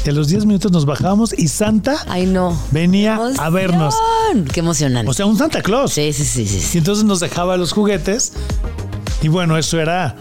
[0.06, 2.56] Y a los 10 minutos nos bajábamos y Santa Ay, no.
[2.72, 3.96] venía ¡Qué a vernos.
[4.54, 5.10] Qué emocionante.
[5.10, 5.94] O sea, un Santa Claus.
[5.94, 8.34] sí, sí, sí, sí, Y entonces nos dejaba los juguetes.
[9.24, 10.16] Y bueno, eso era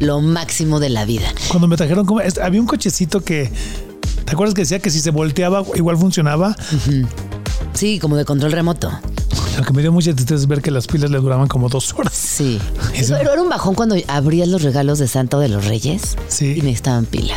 [0.00, 1.32] Lo máximo de la vida.
[1.48, 2.20] cuando me trajeron como.
[2.42, 3.52] Había un cochecito que.
[4.24, 6.56] ¿Te acuerdas que decía que si se volteaba igual funcionaba?
[7.72, 8.90] Sí, como de control remoto.
[9.60, 11.92] Lo que me dio mucha tristeza es ver que las pilas le duraban como dos
[11.92, 12.14] horas.
[12.14, 12.58] Sí.
[12.94, 16.16] Eso- Eso era un bajón cuando abrías los regalos de Santa o de los Reyes
[16.28, 16.54] Sí.
[16.56, 17.34] y necesitaban pila.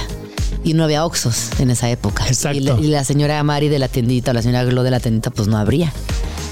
[0.64, 2.26] Y no había Oxos en esa época.
[2.26, 2.58] Exacto.
[2.58, 5.02] Y la, y la señora Mari de la tiendita o la señora Glo de la
[5.02, 5.92] tiendita, pues no habría.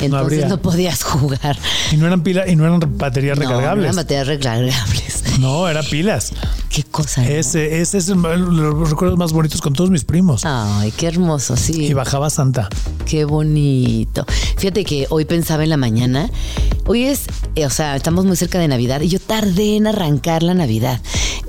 [0.02, 0.48] Entonces habría.
[0.50, 1.58] no, podías jugar.
[1.94, 3.84] Y no eran pilas y no eran baterías No, no recargables.
[3.86, 5.24] eran baterías recargables.
[5.40, 6.34] No, era pilas.
[6.74, 7.22] Qué cosa.
[7.22, 7.28] ¿no?
[7.28, 10.44] Ese, ese es el- los recuerdos más bonitos con todos mis primos.
[10.46, 11.86] Ay, qué hermoso, sí.
[11.88, 12.70] Y bajaba Santa.
[13.06, 14.26] Qué bonito.
[14.58, 16.30] Fíjate que hoy pensaba en la mañana.
[16.88, 17.24] Hoy es,
[17.56, 21.02] eh, o sea, estamos muy cerca de Navidad y yo tardé en arrancar la Navidad.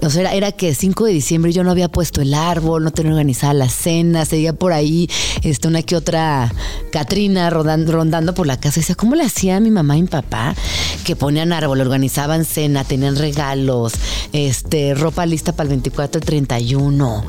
[0.02, 2.90] O sea, era, era que 5 de diciembre yo no había puesto el árbol, no
[2.90, 5.08] tenía organizada la cena, seguía por ahí
[5.42, 6.52] este, una que otra
[6.90, 8.80] Catrina rodando, rondando por la casa.
[8.80, 10.56] Y decía, ¿cómo le hacía mi mamá y mi papá?
[11.04, 13.92] Que ponían árbol, organizaban cena, tenían regalos,
[14.32, 17.24] este, ropa lista para el 24 y 31.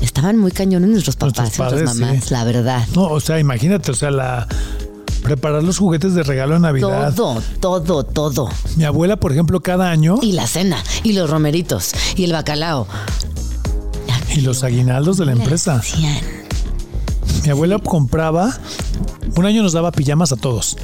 [0.00, 2.34] Estaban muy cañones nuestros papás Nuestros y nuestras mamás, sí.
[2.34, 2.86] la verdad.
[2.94, 4.48] No, o sea, imagínate, o sea, la
[5.22, 7.14] preparar los juguetes de regalo de Navidad.
[7.14, 8.48] Todo, todo, todo.
[8.76, 12.86] Mi abuela, por ejemplo, cada año Y la cena, y los romeritos, y el bacalao.
[14.34, 15.80] y los aguinaldos de la empresa.
[17.44, 18.56] Mi abuela compraba,
[19.36, 20.76] un año nos daba pijamas a todos,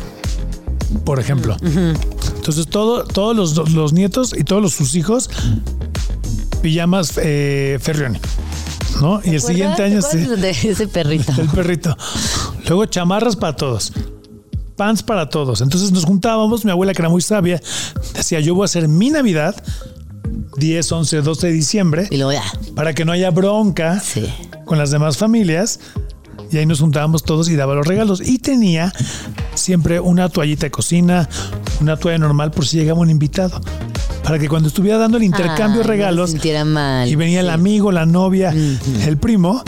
[1.05, 1.57] por ejemplo.
[2.37, 5.31] Entonces todo, todos los, los nietos y todos los, sus hijos,
[6.59, 8.19] pijamas eh, Ferrioni,
[9.01, 9.21] ¿no?
[9.25, 11.33] Y el siguiente año ¿Te sí, de ese perrito.
[11.41, 11.97] el perrito.
[12.67, 13.93] Luego chamarras para todos.
[14.77, 15.61] Pants para todos.
[15.61, 17.61] Entonces nos juntábamos, mi abuela que era muy sabia,
[18.15, 19.57] decía, yo voy a hacer mi Navidad
[20.57, 22.43] 10, 11, 12 de diciembre Y luego ya.
[22.75, 24.27] para que no haya bronca Sí.
[24.65, 25.81] con las demás familias.
[26.51, 28.23] Y ahí nos juntábamos todos y daba los regalos.
[28.27, 28.93] Y tenía
[29.55, 31.29] siempre una toallita de cocina,
[31.81, 33.61] una toalla normal por si llegaba un invitado.
[34.29, 36.35] Para que cuando estuviera dando el intercambio de no regalos
[36.67, 37.09] mal.
[37.09, 39.63] y venía el amigo, la novia, el primo,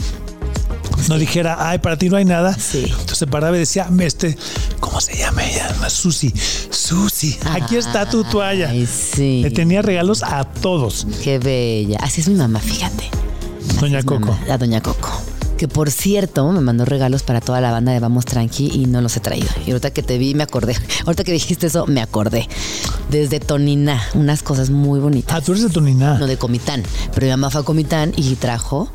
[1.09, 2.55] no dijera, ay, para ti no hay nada.
[2.55, 2.85] Sí.
[2.85, 4.37] Entonces paraba y decía, este,
[4.79, 5.89] ¿cómo se llama ella?
[5.89, 6.33] Susi.
[6.71, 8.69] Susi, aquí está tu toalla.
[8.69, 9.41] Ay, sí.
[9.43, 11.07] Le tenía regalos a todos.
[11.25, 11.99] Qué bella.
[12.03, 13.11] Así es mi mamá, fíjate.
[13.81, 14.27] Doña Coco.
[14.27, 15.23] Mamá, la doña Coco.
[15.61, 19.03] Que por cierto, me mandó regalos para toda la banda de Vamos Tranqui y no
[19.03, 19.51] los he traído.
[19.67, 20.75] Y ahorita que te vi, me acordé.
[21.05, 22.49] Ahorita que dijiste eso, me acordé.
[23.11, 25.37] Desde Tonina, unas cosas muy bonitas.
[25.37, 26.17] Ah, tú eres de Tonina.
[26.17, 26.83] No de Comitán.
[27.13, 28.91] Pero mi mamá fue a Comitán y trajo,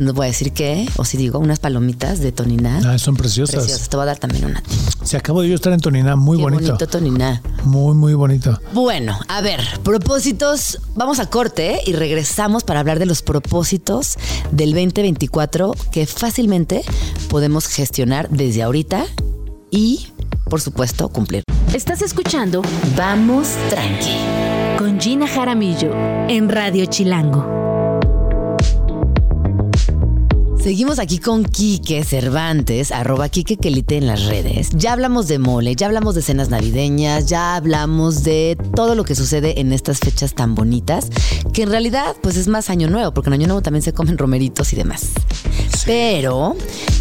[0.00, 2.80] no voy a decir qué, o si digo, unas palomitas de Tonina.
[2.84, 3.56] Ah, son preciosas.
[3.56, 3.88] Preciosas.
[3.88, 4.62] Te voy a dar también una.
[5.04, 6.62] Se acabo de yo estar en Tonina, muy Qué bonito.
[6.64, 7.42] bonito Tonina.
[7.64, 8.58] Muy, muy bonito.
[8.72, 10.80] Bueno, a ver, propósitos.
[10.94, 11.80] Vamos a corte ¿eh?
[11.86, 14.16] y regresamos para hablar de los propósitos
[14.50, 16.82] del 2024 que fácilmente
[17.28, 19.04] podemos gestionar desde ahorita
[19.70, 20.08] y,
[20.46, 21.42] por supuesto, cumplir.
[21.74, 22.62] Estás escuchando
[22.96, 24.16] Vamos Tranqui
[24.78, 25.92] con Gina Jaramillo
[26.28, 27.69] en Radio Chilango.
[30.62, 34.68] Seguimos aquí con Quique Cervantes, arroba Quique Quelite en las redes.
[34.74, 39.14] Ya hablamos de mole, ya hablamos de cenas navideñas, ya hablamos de todo lo que
[39.14, 41.08] sucede en estas fechas tan bonitas,
[41.54, 44.18] que en realidad pues es más año nuevo, porque en año nuevo también se comen
[44.18, 45.12] romeritos y demás.
[45.86, 46.56] Pero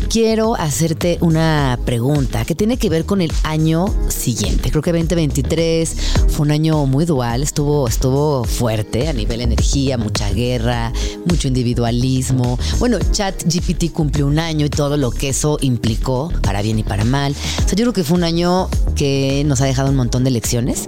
[0.09, 4.71] quiero hacerte una pregunta que tiene que ver con el año siguiente.
[4.71, 5.95] Creo que 2023
[6.29, 10.91] fue un año muy dual, estuvo, estuvo fuerte a nivel energía, mucha guerra,
[11.25, 12.57] mucho individualismo.
[12.79, 16.83] Bueno, Chat GPT cumplió un año y todo lo que eso implicó, para bien y
[16.83, 17.35] para mal.
[17.57, 20.31] O sea, yo creo que fue un año que nos ha dejado un montón de
[20.31, 20.85] lecciones.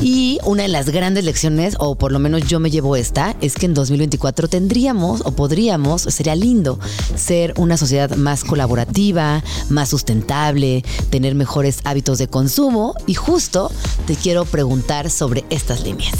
[0.00, 3.54] Y una de las grandes lecciones, o por lo menos yo me llevo esta, es
[3.54, 6.78] que en 2024 tendríamos o podríamos, sería lindo,
[7.24, 12.94] ser una sociedad más colaborativa, más sustentable, tener mejores hábitos de consumo.
[13.06, 13.72] Y justo
[14.06, 16.14] te quiero preguntar sobre estas líneas.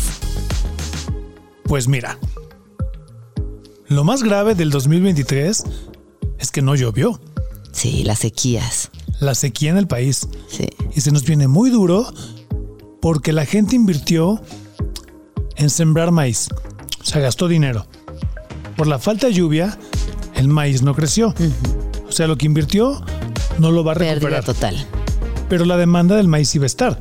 [1.65, 2.19] Pues mira,
[3.89, 5.65] lo más grave del 2023
[6.39, 7.21] es que no llovió.
[7.73, 8.91] Sí, las sequías.
[9.21, 10.29] La sequía en el país.
[10.49, 10.69] Sí.
[10.95, 12.13] Y se nos viene muy duro
[13.01, 14.41] porque la gente invirtió
[15.57, 16.49] en sembrar maíz.
[17.01, 17.87] O sea, gastó dinero.
[18.77, 19.79] Por la falta de lluvia,
[20.45, 21.35] el maíz no creció.
[22.07, 23.03] O sea, lo que invirtió
[23.59, 24.45] no lo va a Pérdida recuperar.
[24.45, 24.87] total.
[25.49, 27.01] pero la demanda del maíz iba a estar.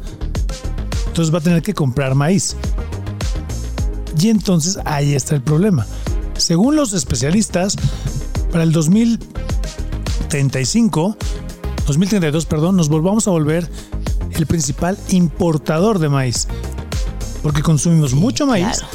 [1.07, 2.55] Entonces va a tener que comprar maíz.
[4.19, 5.85] Y entonces ahí está el problema.
[6.37, 7.75] Según los especialistas,
[8.51, 11.17] para el 2035
[11.85, 13.69] 2032, perdón, nos volvamos a volver
[14.31, 16.47] el principal importador de maíz.
[17.41, 18.87] Porque consumimos mucho maíz claro.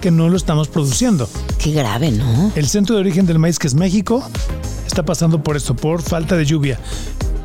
[0.00, 1.28] que no lo estamos produciendo.
[1.62, 2.52] Qué grave, ¿no?
[2.54, 4.26] El centro de origen del maíz, que es México,
[4.86, 6.78] está pasando por esto, por falta de lluvia.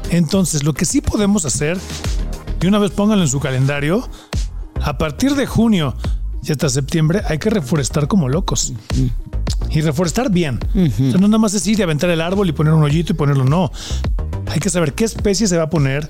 [0.10, 1.78] Entonces, lo que sí podemos hacer,
[2.62, 4.08] y una vez pónganlo en su calendario,
[4.82, 5.96] a partir de junio
[6.42, 8.74] y hasta septiembre hay que reforestar como locos.
[9.70, 10.60] Y reforestar bien.
[10.74, 13.12] O sea, no nada más es ir y aventar el árbol y poner un hoyito
[13.12, 13.70] y ponerlo, no.
[14.48, 16.10] Hay que saber qué especie se va a poner,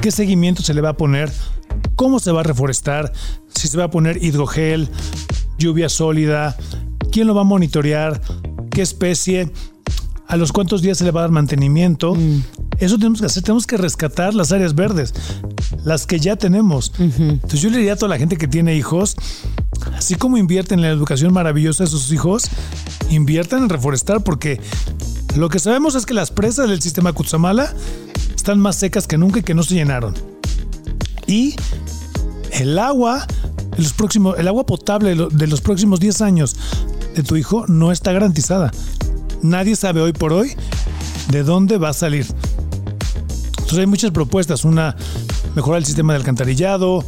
[0.00, 1.30] qué seguimiento se le va a poner,
[1.94, 3.12] cómo se va a reforestar,
[3.48, 4.88] si se va a poner hidrogel,
[5.58, 6.56] lluvia sólida,
[7.10, 8.20] quién lo va a monitorear,
[8.70, 9.50] qué especie,
[10.28, 12.16] a los cuántos días se le va a dar mantenimiento.
[12.78, 15.14] Eso tenemos que hacer, tenemos que rescatar las áreas verdes,
[15.84, 16.92] las que ya tenemos.
[16.98, 19.16] Entonces yo le diría a toda la gente que tiene hijos,
[19.96, 22.44] así como invierten en la educación maravillosa de sus hijos,
[23.10, 24.60] inviertan en reforestar porque
[25.34, 27.72] lo que sabemos es que las presas del sistema Cutzamala
[28.36, 30.14] están más secas que nunca y que no se llenaron.
[31.26, 31.56] Y
[32.52, 33.26] el agua,
[33.78, 36.56] los próximos, el agua potable de los próximos 10 años
[37.14, 38.70] de tu hijo no está garantizada.
[39.42, 40.54] Nadie sabe hoy por hoy
[41.30, 42.26] de dónde va a salir.
[43.50, 44.64] Entonces hay muchas propuestas.
[44.64, 44.96] Una,
[45.54, 47.04] mejorar el sistema de alcantarillado,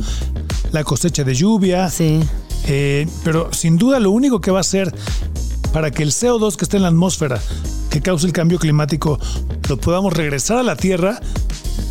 [0.72, 1.88] la cosecha de lluvia.
[1.90, 2.20] Sí.
[2.66, 4.94] Eh, pero sin duda lo único que va a hacer
[5.72, 7.40] para que el CO2 que está en la atmósfera,
[7.90, 9.18] que causa el cambio climático,
[9.68, 11.20] lo podamos regresar a la Tierra,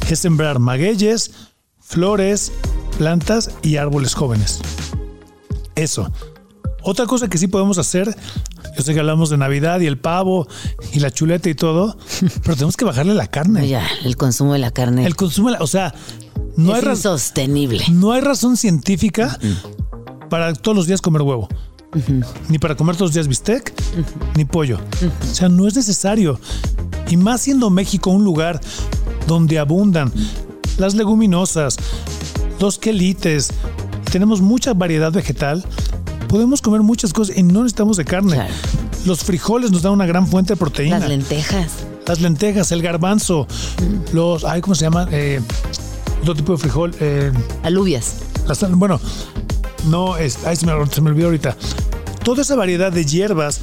[0.10, 1.32] es sembrar magueyes,
[1.80, 2.52] flores,
[2.98, 4.60] plantas y árboles jóvenes.
[5.76, 6.12] Eso.
[6.82, 8.16] Otra cosa que sí podemos hacer,
[8.78, 10.48] yo sé que hablamos de Navidad y el pavo
[10.94, 11.98] y la chuleta y todo,
[12.44, 13.68] pero tenemos que bajarle la carne.
[13.68, 15.94] Ya, el consumo de la carne El consumo, de la- o sea,
[16.56, 17.84] no hay, es raz- insostenible.
[17.92, 19.38] no hay razón científica
[20.30, 21.48] para todos los días comer huevo.
[22.50, 23.74] Ni para comer todos los días bistec,
[24.36, 24.78] ni pollo.
[24.78, 26.40] O sea, no es necesario.
[27.10, 28.62] Y más siendo México un lugar
[29.28, 30.12] donde abundan
[30.78, 31.78] las leguminosas,
[32.60, 33.50] los quelites,
[34.12, 35.66] tenemos mucha variedad vegetal,
[36.30, 38.36] podemos comer muchas cosas y no necesitamos de carne.
[38.36, 38.54] Claro.
[39.06, 41.72] Los frijoles nos dan una gran fuente de proteína Las lentejas.
[42.08, 43.46] las lentejas, el garbanzo,
[44.14, 45.08] los, ay, ¿cómo se llama?
[45.12, 45.42] Eh,
[46.22, 47.32] otro tipo de frijol, eh,
[47.64, 48.16] Alubias.
[48.48, 49.00] las- bueno,
[49.88, 51.58] no, es, ay, se me, se me olvidó ahorita.
[52.24, 53.62] Toda esa variedad de hierbas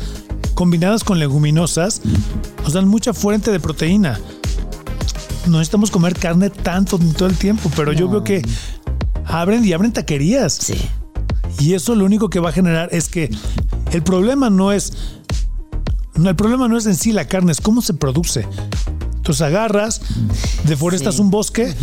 [0.55, 2.01] combinadas con leguminosas
[2.62, 4.19] nos dan mucha fuente de proteína.
[5.47, 8.43] No necesitamos comer carne tanto todo el tiempo, pero yo veo que
[9.27, 10.55] abren y abren taquerías.
[10.55, 10.75] Sí.
[11.59, 13.30] Y eso lo único que va a generar es que
[13.92, 14.92] el problema no es.
[16.14, 18.46] El problema no es en sí la carne, es cómo se produce.
[19.16, 20.00] Entonces agarras,
[20.64, 21.20] deforestas Sí.
[21.20, 21.74] un bosque,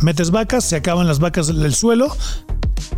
[0.00, 2.08] metes vacas, se acaban las vacas del suelo,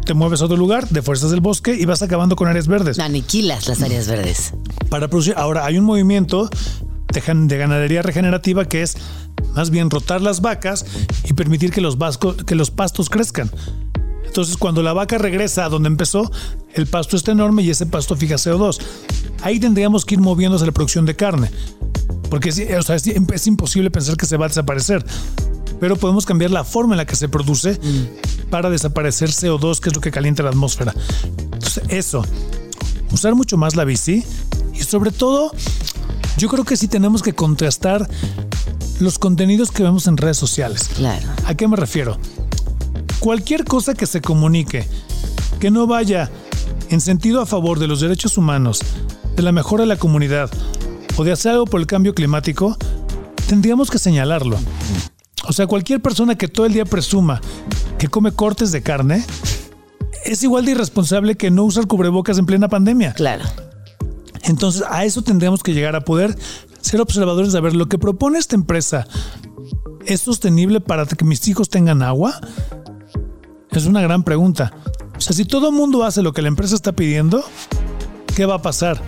[0.07, 2.99] te mueves a otro lugar, deforestas el bosque y vas acabando con áreas verdes.
[2.99, 4.55] Aniquilas las áreas verdes.
[4.89, 5.35] Para producir.
[5.37, 6.49] Ahora hay un movimiento
[7.13, 8.97] de, gan- de ganadería regenerativa que es
[9.55, 10.87] más bien rotar las vacas
[11.25, 13.51] y permitir que los, vascos, que los pastos crezcan.
[14.31, 16.31] Entonces, cuando la vaca regresa a donde empezó,
[16.75, 18.79] el pasto está enorme y ese pasto fija CO2.
[19.43, 21.51] Ahí tendríamos que ir moviéndose la producción de carne.
[22.31, 25.05] Porque es, o sea, es, es imposible pensar que se va a desaparecer.
[25.81, 27.81] Pero podemos cambiar la forma en la que se produce
[28.51, 30.95] para desaparecer CO2, que es lo que calienta la atmósfera.
[31.53, 32.25] Entonces, eso.
[33.11, 34.25] Usar mucho más la bici.
[34.75, 35.51] Y sobre todo,
[36.37, 38.09] yo creo que sí tenemos que contrastar
[39.01, 40.89] los contenidos que vemos en redes sociales.
[40.95, 41.27] Claro.
[41.47, 42.17] ¿A qué me refiero?
[43.21, 44.87] Cualquier cosa que se comunique
[45.61, 46.31] que no vaya
[46.89, 48.81] en sentido a favor de los derechos humanos,
[49.37, 50.51] de la mejora de la comunidad
[51.17, 52.79] o de hacer algo por el cambio climático,
[53.47, 54.57] tendríamos que señalarlo.
[55.47, 57.43] O sea, cualquier persona que todo el día presuma
[57.99, 59.23] que come cortes de carne
[60.25, 63.13] es igual de irresponsable que no usar cubrebocas en plena pandemia.
[63.13, 63.45] Claro.
[64.45, 66.39] Entonces, a eso tendríamos que llegar a poder
[66.81, 69.07] ser observadores de ver lo que propone esta empresa.
[70.07, 72.41] ¿Es sostenible para que mis hijos tengan agua?
[73.73, 74.73] Es una gran pregunta.
[75.17, 77.45] O sea, si todo el mundo hace lo que la empresa está pidiendo,
[78.35, 79.01] ¿qué va a pasar?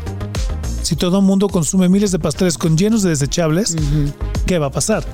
[0.82, 3.76] Si todo el mundo consume miles de pasteles con llenos de desechables,
[4.46, 5.04] ¿qué va a pasar?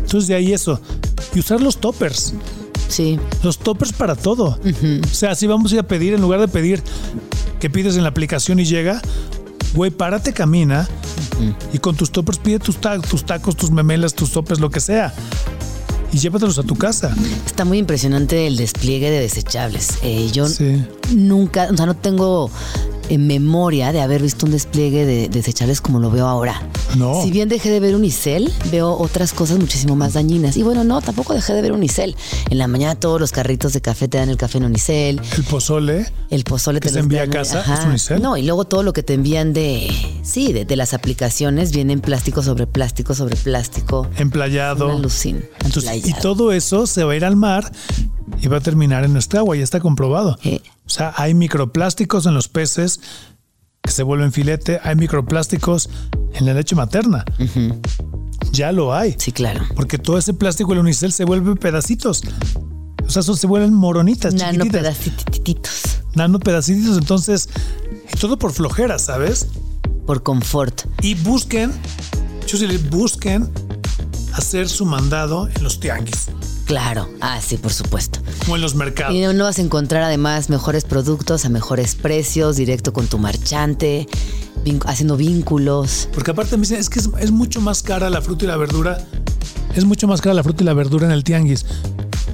[0.00, 0.80] Entonces de ahí eso.
[1.34, 2.34] Y usar los toppers.
[2.88, 3.18] Sí.
[3.42, 4.58] Los toppers para todo.
[5.02, 6.82] O sea, si vamos a ir a pedir, en lugar de pedir
[7.60, 9.00] que pides en la aplicación y llega,
[9.74, 10.86] güey, párate, camina
[11.72, 14.80] y con tus toppers pide tus, ta- tus tacos, tus memelas, tus sopes, lo que
[14.80, 15.14] sea.
[16.12, 17.14] Y llévatelos a tu casa.
[17.46, 19.94] Está muy impresionante el despliegue de desechables.
[20.02, 20.84] Eh, yo Sí.
[21.14, 22.50] nunca, o sea, no tengo
[23.12, 26.62] en memoria de haber visto un despliegue de desechables como lo veo ahora.
[26.96, 27.22] No.
[27.22, 30.56] Si bien dejé de ver unicel, veo otras cosas muchísimo más dañinas.
[30.56, 32.16] Y bueno, no, tampoco dejé de ver unicel.
[32.50, 35.20] En la mañana todos los carritos de café te dan el café en unicel.
[35.36, 36.06] El pozole.
[36.30, 37.74] El pozole Que te se envía envían- a casa, ajá.
[37.80, 38.22] ¿es unicel?
[38.22, 39.90] No, y luego todo lo que te envían de,
[40.22, 44.08] sí, de, de las aplicaciones vienen plástico sobre plástico sobre plástico.
[44.16, 44.90] emplayado.
[44.90, 45.44] Alucin.
[45.64, 47.70] Entonces, y todo eso se va a ir al mar
[48.40, 50.38] y va a terminar en nuestra agua, ya está comprobado.
[50.44, 50.60] Eh.
[50.92, 53.00] O sea, hay microplásticos en los peces
[53.80, 55.88] que se vuelven filete, hay microplásticos
[56.34, 57.24] en la leche materna.
[58.52, 59.14] Ya lo hay.
[59.16, 59.64] Sí, claro.
[59.74, 62.20] Porque todo ese plástico, el unicel, se vuelve pedacitos.
[63.06, 66.02] O sea, eso se vuelven moronitas, Nano pedacititos.
[66.14, 66.98] Nano pedacitos.
[66.98, 67.48] Entonces,
[68.12, 69.46] y todo por flojera, ¿sabes?
[70.06, 70.82] Por confort.
[71.00, 71.72] Y busquen,
[72.46, 73.50] yo sí les busquen
[74.34, 76.28] hacer su mandado en los tianguis
[76.72, 77.06] Claro.
[77.20, 78.18] Ah, sí, por supuesto.
[78.48, 79.14] o en los mercados.
[79.14, 84.08] Y no vas a encontrar además mejores productos a mejores precios, directo con tu marchante,
[84.86, 86.08] haciendo vínculos.
[86.14, 88.56] Porque aparte me dicen, es que es, es mucho más cara la fruta y la
[88.56, 89.04] verdura.
[89.76, 91.66] Es mucho más cara la fruta y la verdura en el tianguis.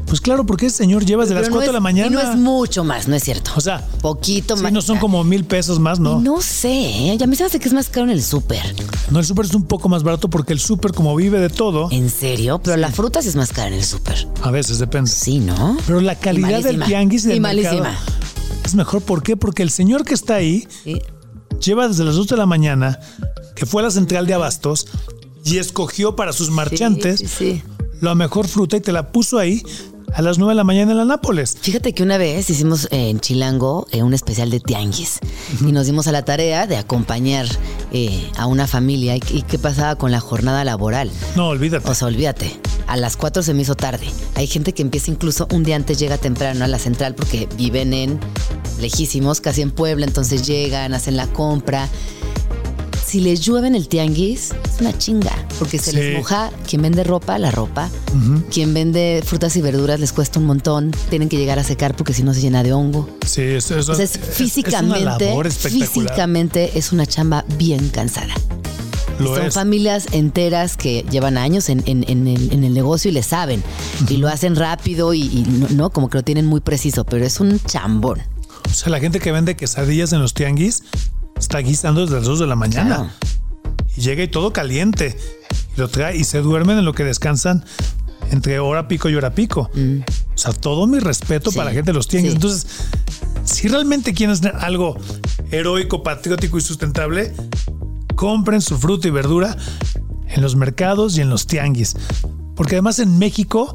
[0.08, 2.06] Pues claro, porque ese señor lleva desde las Pero no 4 de la mañana.
[2.08, 3.50] Y no es mucho más, no es cierto.
[3.56, 4.72] o sea, Poquito sí, más.
[4.72, 6.18] no son como mil pesos más, no.
[6.20, 7.16] No sé, ¿eh?
[7.18, 8.74] ya me se hace que es más caro en el súper.
[9.10, 11.88] No, el súper es un poco más barato porque el súper, como vive de todo,
[11.90, 12.60] ¿En serio?
[12.64, 14.26] Pero la fruta sí es más cara en el súper.
[14.42, 15.10] a veces depende.
[15.10, 15.76] Sí, ¿no?
[15.86, 17.98] Pero la calidad del tianguis y del Y mercado malísima.
[18.64, 19.02] es mejor.
[19.02, 19.36] ¿Por qué?
[19.36, 21.02] Porque el señor que está ahí Sí.
[21.60, 22.98] lleva desde las 2 de la mañana,
[23.54, 24.86] que fue a la central de abastos
[25.44, 27.62] y escogió para sus marchantes Sí, sí, sí.
[28.00, 29.62] la mejor fruta y te la puso ahí
[30.14, 31.56] a las 9 de la mañana en la Nápoles.
[31.60, 35.18] Fíjate que una vez hicimos eh, en Chilango eh, un especial de tianguis
[35.60, 37.46] y nos dimos a la tarea de acompañar
[37.92, 41.10] eh, a una familia y, y qué pasaba con la jornada laboral.
[41.36, 41.88] No, olvídate.
[41.88, 42.58] O sea, olvídate.
[42.86, 44.06] A las 4 se me hizo tarde.
[44.34, 47.92] Hay gente que empieza incluso un día antes, llega temprano a la central porque viven
[47.92, 48.18] en
[48.80, 51.88] lejísimos, casi en Puebla, entonces llegan, hacen la compra.
[53.08, 55.96] Si les llueve en el tianguis, es una chinga, porque se Sí.
[55.96, 57.88] les moja quien vende ropa, la ropa.
[58.52, 60.90] Quien vende frutas y verduras les cuesta un montón.
[61.08, 63.08] Tienen que llegar a secar porque si no se llena de hongo.
[63.24, 68.34] sí, eso, eso sea, es físicamente, es una labor físicamente es una chamba bien cansada.
[69.18, 69.54] Lo Son es.
[69.54, 73.62] familias enteras que llevan años en, en- en el, en el negocio y le saben.
[74.08, 77.24] Y lo hacen rápido y, y no, no, como que lo tienen muy preciso, pero
[77.24, 78.20] es un chambón.
[78.70, 80.82] O sea, la gente que vende quesadillas en los tianguis
[81.38, 82.96] está guisando desde las 2 de la mañana.
[82.96, 83.10] Claro.
[83.96, 85.16] Y llega y todo caliente.
[85.76, 87.64] Y lo trae y se duermen en lo que descansan
[88.30, 89.70] entre hora pico y hora pico.
[89.74, 91.52] O sea, todo mi respeto Mm.
[91.52, 92.32] Sí, para la gente de los tianguis.
[92.32, 92.36] sí.
[92.36, 92.66] Entonces,
[93.44, 94.96] si realmente quieren algo
[95.50, 97.32] heroico, patriótico y sustentable,
[98.14, 99.56] compren su fruta y verdura
[100.28, 101.96] en los mercados y en los tianguis.
[102.54, 103.74] Porque además en México,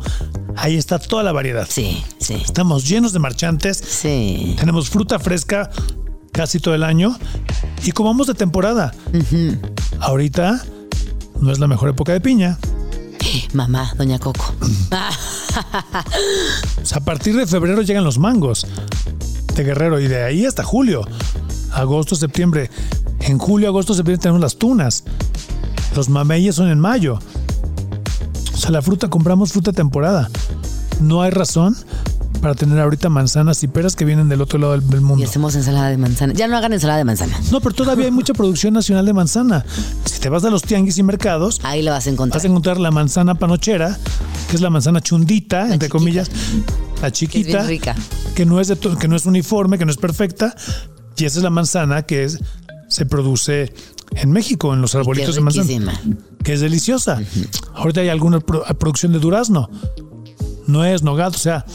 [0.56, 1.66] ahí está toda la variedad.
[1.70, 4.56] Sí, sí, Estamos llenos de marchantes, sí.
[4.60, 5.72] tenemos fruta fresca
[6.34, 7.16] casi todo el año
[7.86, 8.94] y comamos de temporada.
[10.02, 10.62] Ahorita
[11.40, 12.58] no es la mejor época de piña.
[13.54, 14.54] Mamá, doña Coco.
[14.92, 18.68] A partir de febrero llegan los mangos
[19.56, 21.08] de Guerrero y de ahí hasta julio,
[21.72, 22.70] agosto, septiembre.
[23.20, 25.04] En julio, agosto, septiembre tenemos las tunas.
[25.96, 27.20] Los mameyes son en mayo.
[28.54, 30.30] O sea, la fruta, compramos fruta temporada.
[31.00, 31.76] No hay razón
[32.44, 35.24] para tener ahorita manzanas y peras que vienen del otro lado del, del Y mundo.
[35.26, 36.34] hacemos ensalada de manzana.
[36.34, 37.40] Ya no hagan ensalada de manzana.
[37.52, 39.64] No, pero todavía hay mucha producción nacional de manzana.
[40.04, 42.40] Si te vas a los tianguis y mercados, Ahí lo vas a encontrar.
[42.40, 43.98] vas a encontrar la manzana panochera,
[44.50, 45.90] que es la manzana chundita, entre chiquita.
[45.90, 46.30] comillas,
[47.02, 47.96] la chiquita, bien rica.
[48.36, 50.54] que no es de que no es uniforme, que no es perfecta,
[51.16, 52.40] y esa es la manzana que es
[52.90, 53.74] se produce
[54.16, 55.94] en México en los arbolitos de manzana,
[56.44, 57.22] que es deliciosa.
[57.74, 59.70] Ahorita hay alguna pro- producción de durazno,
[60.68, 61.66] nuez, nogado, o sea,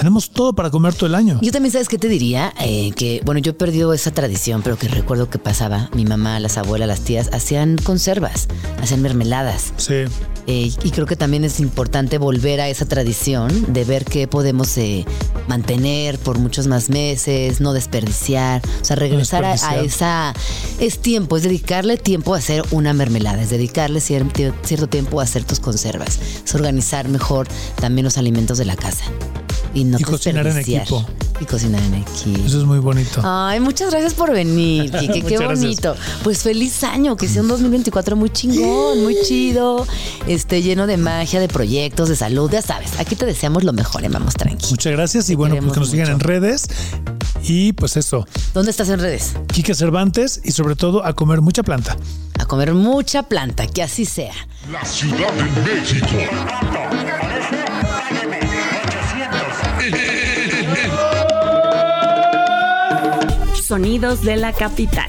[0.00, 1.38] tenemos todo para comer todo el año.
[1.42, 2.52] Yo también, ¿sabes qué te diría?
[2.60, 5.90] Eh, que, bueno, yo he perdido esa tradición, pero que recuerdo que pasaba.
[5.94, 8.48] Mi mamá, las abuelas, las tías hacían conservas,
[8.82, 9.72] hacían mermeladas.
[9.76, 10.04] Sí.
[10.46, 14.76] Eh, y creo que también es importante volver a esa tradición de ver qué podemos
[14.78, 15.04] eh,
[15.46, 18.62] mantener por muchos más meses, no desperdiciar.
[18.80, 20.34] O sea, regresar a, esa...
[20.80, 25.24] Es tiempo, es dedicarle tiempo a hacer una mermelada, es dedicarle cier- cierto tiempo a
[25.24, 26.18] hacer tus conservas.
[26.44, 27.46] Es organizar mejor
[27.80, 29.04] también los alimentos de la casa.
[29.74, 31.06] Y no Y cocinar en equipo.
[31.40, 32.44] Y cocinar en equipo.
[32.44, 33.20] Eso es muy bonito.
[33.24, 35.60] Ay, muchas gracias por venir, Kike, qué gracias.
[35.60, 35.96] bonito.
[36.22, 39.86] Pues feliz año, que sea un 2024 muy chingón, muy chido,
[40.26, 44.04] este, lleno de magia, de proyectos, de salud, ya sabes, aquí te deseamos lo mejor,
[44.04, 44.70] en Vamos Tranqui.
[44.70, 46.68] Muchas gracias y Te bueno, pues que nos sigan en redes
[47.42, 49.32] y pues eso, ¿Dónde estás en redes?
[49.52, 51.96] Quique Cervantes y sobre todo a comer mucha planta.
[52.38, 54.34] A comer mucha planta, que así sea.
[54.70, 56.06] La Ciudad de México.
[63.70, 65.06] Sonidos de la capital.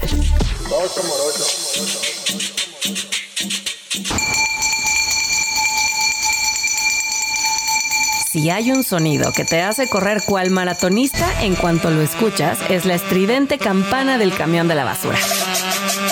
[8.30, 12.84] Si hay un sonido que te hace correr cual maratonista en cuanto lo escuchas, es
[12.84, 15.18] la estridente campana del camión de la basura.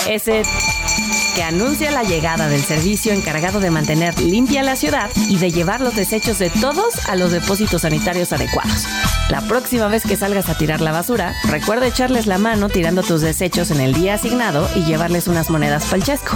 [0.09, 0.41] Ese
[1.33, 5.79] que anuncia la llegada del servicio encargado de mantener limpia la ciudad y de llevar
[5.79, 8.87] los desechos de todos a los depósitos sanitarios adecuados.
[9.31, 13.21] La próxima vez que salgas a tirar la basura, recuerda echarles la mano tirando tus
[13.21, 16.35] desechos en el día asignado y llevarles unas monedas palchesco.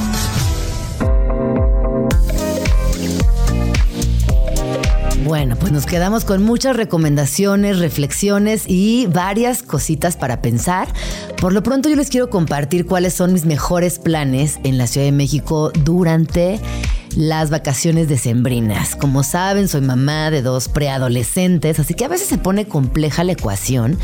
[5.26, 10.88] Bueno, pues nos quedamos con muchas recomendaciones, reflexiones y varias cositas para pensar.
[11.42, 15.06] Por lo pronto yo les quiero compartir cuáles son mis mejores planes en la Ciudad
[15.06, 16.62] de México durante
[17.16, 18.96] las vacaciones decembrinas.
[18.96, 23.34] Como saben, soy mamá de dos preadolescentes, así que a veces se pone compleja la
[23.34, 23.98] ecuación.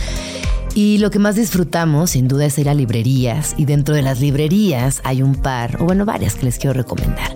[0.74, 3.56] Y lo que más disfrutamos, sin duda, es ir a librerías.
[3.58, 7.36] Y dentro de las librerías hay un par, o bueno, varias que les quiero recomendar.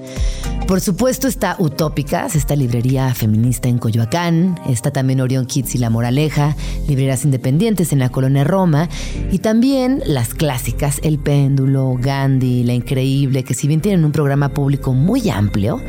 [0.67, 5.91] Por supuesto está Utópicas, esta librería feminista en Coyoacán, está también Orión Kids y La
[5.91, 6.55] Moraleja,
[6.87, 8.89] librerías independientes en la colonia Roma,
[9.31, 14.49] y también las clásicas El Péndulo, Gandhi, La Increíble, que si bien tienen un programa
[14.49, 15.79] público muy amplio,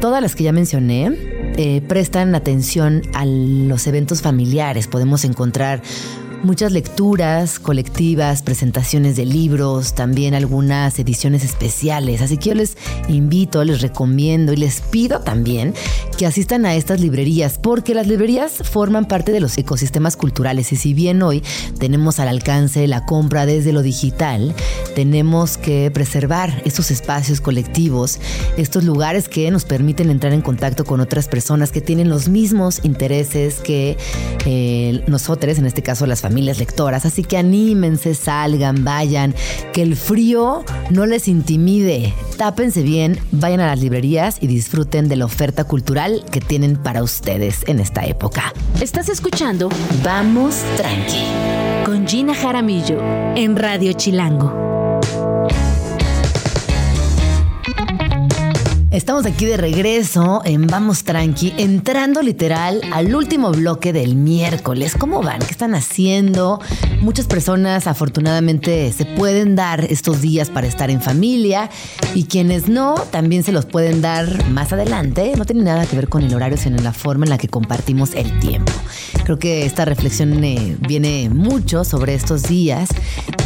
[0.00, 1.12] todas las que ya mencioné
[1.58, 4.88] eh, prestan atención a los eventos familiares.
[4.88, 5.82] Podemos encontrar
[6.46, 12.22] muchas lecturas colectivas, presentaciones de libros, también algunas ediciones especiales.
[12.22, 12.76] Así que yo les
[13.08, 15.74] invito, les recomiendo y les pido también
[16.16, 20.76] que asistan a estas librerías, porque las librerías forman parte de los ecosistemas culturales y
[20.76, 21.42] si bien hoy
[21.78, 24.54] tenemos al alcance la compra desde lo digital,
[24.94, 28.20] tenemos que preservar estos espacios colectivos,
[28.56, 32.80] estos lugares que nos permiten entrar en contacto con otras personas que tienen los mismos
[32.84, 33.96] intereses que
[34.46, 37.06] eh, nosotros, en este caso las familias lectoras.
[37.06, 39.34] Así que anímense, salgan, vayan,
[39.72, 42.14] que el frío no les intimide.
[42.36, 47.02] Tápense bien, vayan a las librerías y disfruten de la oferta cultural que tienen para
[47.02, 48.52] ustedes en esta época.
[48.80, 49.68] Estás escuchando
[50.04, 51.24] Vamos Tranqui
[51.84, 53.00] con Gina Jaramillo
[53.36, 54.85] en Radio Chilango.
[58.96, 64.94] Estamos aquí de regreso en Vamos Tranqui, entrando literal al último bloque del miércoles.
[64.98, 65.40] ¿Cómo van?
[65.40, 66.62] ¿Qué están haciendo?
[67.02, 71.68] Muchas personas afortunadamente se pueden dar estos días para estar en familia
[72.14, 75.34] y quienes no, también se los pueden dar más adelante.
[75.36, 77.48] No tiene nada que ver con el horario, sino en la forma en la que
[77.48, 78.72] compartimos el tiempo.
[79.24, 82.88] Creo que esta reflexión eh, viene mucho sobre estos días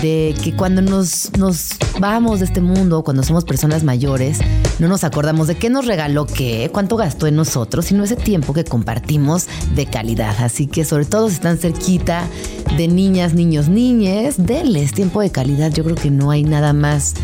[0.01, 4.38] de que cuando nos, nos vamos de este mundo, cuando somos personas mayores,
[4.78, 8.53] no nos acordamos de qué nos regaló qué, cuánto gastó en nosotros, sino ese tiempo
[8.53, 10.36] que compartimos de calidad.
[10.41, 12.28] Así que sobre todo si están cerquita
[12.76, 15.72] de niñas, niños, niñes, denles tiempo de calidad.
[15.72, 17.14] Yo creo que no hay nada más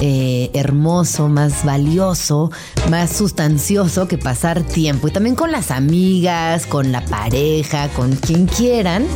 [0.00, 2.50] eh, hermoso, más valioso,
[2.90, 5.08] más sustancioso que pasar tiempo.
[5.08, 9.06] Y también con las amigas, con la pareja, con quien quieran.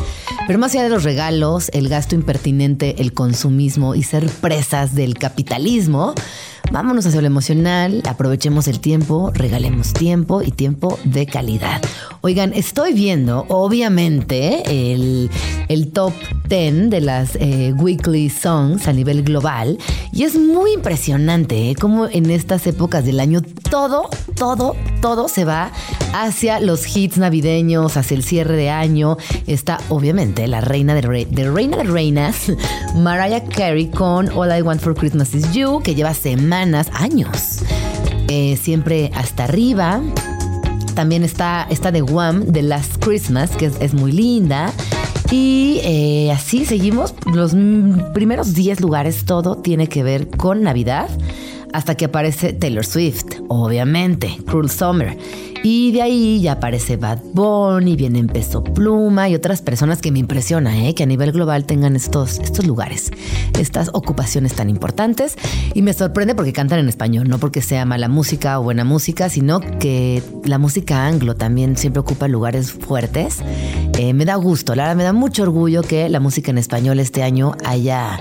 [0.46, 5.18] Pero más allá de los regalos, el gasto impertinente, el consumismo y ser presas del
[5.18, 6.14] capitalismo,
[6.70, 11.82] vámonos hacia lo emocional, aprovechemos el tiempo, regalemos tiempo y tiempo de calidad.
[12.20, 15.30] Oigan, estoy viendo, obviamente, el,
[15.68, 16.12] el top
[16.48, 19.78] 10 de las eh, weekly songs a nivel global
[20.12, 21.74] y es muy impresionante ¿eh?
[21.74, 23.40] cómo en estas épocas del año
[23.70, 25.70] todo, todo, todo se va
[26.12, 29.16] hacia los hits navideños, hacia el cierre de año.
[29.46, 32.50] Está, obviamente, la reina de, re de reina de reinas,
[32.96, 37.60] Mariah Carey con All I Want for Christmas Is You, que lleva semanas, años,
[38.28, 40.00] eh, siempre hasta arriba.
[40.94, 44.72] También está esta de Wham, The Last Christmas, que es, muy linda.
[45.30, 47.14] Y eh, así seguimos.
[47.32, 47.54] Los
[48.12, 51.08] primeros 10 lugares, todo tiene que ver con Navidad.
[51.72, 55.16] Hasta que aparece Taylor Swift, obviamente, Cruel Summer.
[55.62, 60.18] Y de ahí ya aparece Bad Bunny, viene Peso Pluma y otras personas que me
[60.18, 60.94] impresiona, ¿eh?
[60.94, 63.10] que a nivel global tengan estos, estos lugares,
[63.58, 65.36] estas ocupaciones tan importantes.
[65.74, 69.28] Y me sorprende porque cantan en español, no porque sea mala música o buena música,
[69.28, 73.38] sino que la música anglo también siempre ocupa lugares fuertes.
[73.98, 77.00] Eh, me da gusto, la verdad me da mucho orgullo que la música en español
[77.00, 78.18] este año haya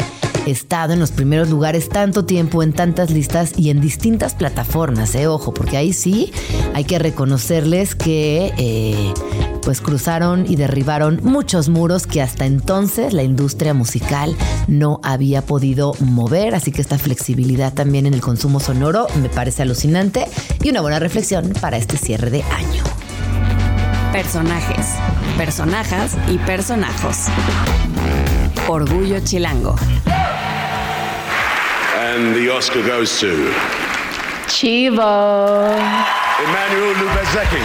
[0.51, 5.27] estado en los primeros lugares tanto tiempo en tantas listas y en distintas plataformas, eh,
[5.27, 6.31] ojo, porque ahí sí
[6.73, 9.13] hay que reconocerles que eh,
[9.63, 14.35] pues cruzaron y derribaron muchos muros que hasta entonces la industria musical
[14.67, 19.63] no había podido mover, así que esta flexibilidad también en el consumo sonoro me parece
[19.63, 20.27] alucinante
[20.63, 22.83] y una buena reflexión para este cierre de año.
[24.11, 24.87] Personajes,
[25.37, 27.25] personajas y personajos.
[28.67, 29.75] Orgullo Chilango.
[32.17, 33.27] And the Oscar goes to
[34.47, 35.69] Chivo.
[36.43, 37.61] Emmanuel Lubezeki.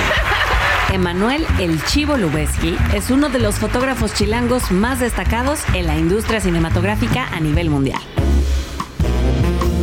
[0.92, 6.38] Emanuel El Chivo Lubeski es uno de los fotógrafos chilangos más destacados en la industria
[6.42, 8.02] cinematográfica a nivel mundial.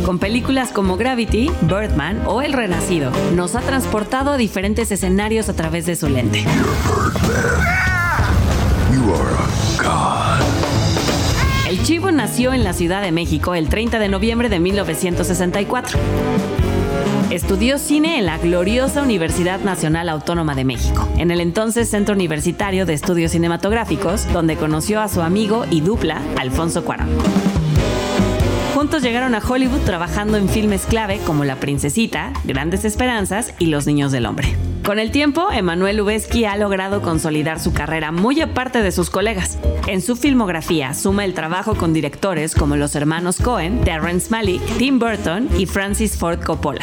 [0.06, 5.56] Con películas como Gravity, Birdman o El Renacido, nos ha transportado a diferentes escenarios a
[5.56, 6.44] través de su lente.
[11.70, 16.00] El Chivo nació en la Ciudad de México el 30 de noviembre de 1964.
[17.30, 22.86] Estudió cine en la gloriosa Universidad Nacional Autónoma de México, en el entonces Centro Universitario
[22.86, 27.08] de Estudios Cinematográficos, donde conoció a su amigo y dupla, Alfonso Cuarón.
[28.74, 33.86] Juntos llegaron a Hollywood trabajando en filmes clave como La Princesita, Grandes Esperanzas y Los
[33.86, 34.56] Niños del Hombre.
[34.84, 39.58] Con el tiempo, Emanuel Lubezki ha logrado consolidar su carrera muy aparte de sus colegas.
[39.86, 44.98] En su filmografía suma el trabajo con directores como los hermanos Cohen, Terrence Malick, Tim
[44.98, 46.82] Burton y Francis Ford Coppola.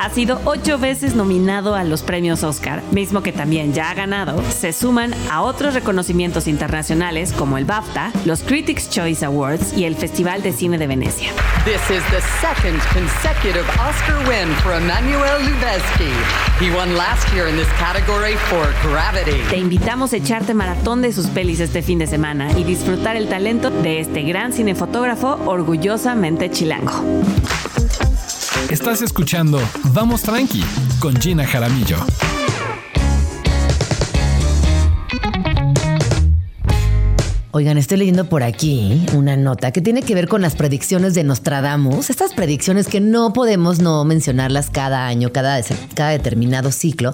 [0.00, 4.42] Ha sido ocho veces nominado a los premios Oscar, mismo que también ya ha ganado.
[4.50, 9.94] Se suman a otros reconocimientos internacionales como el BAFTA, los Critics' Choice Awards y el
[9.96, 11.32] Festival de Cine de Venecia.
[11.66, 16.10] This is the second consecutive Oscar win for Emmanuel Lubezki.
[16.58, 19.42] He won last year in this category for Gravity.
[19.50, 23.28] Te invitamos a echarte maratón de sus pelis este fin de semana y disfrutar el
[23.28, 27.04] talento de este gran cinefotógrafo orgullosamente chilango.
[28.68, 29.60] Estás escuchando
[29.92, 30.62] Vamos Tranqui
[31.00, 31.96] con Gina Jaramillo.
[37.52, 41.24] Oigan, estoy leyendo por aquí una nota que tiene que ver con las predicciones de
[41.24, 42.08] Nostradamus.
[42.08, 45.60] Estas predicciones que no podemos no mencionarlas cada año, cada,
[45.94, 47.12] cada determinado ciclo,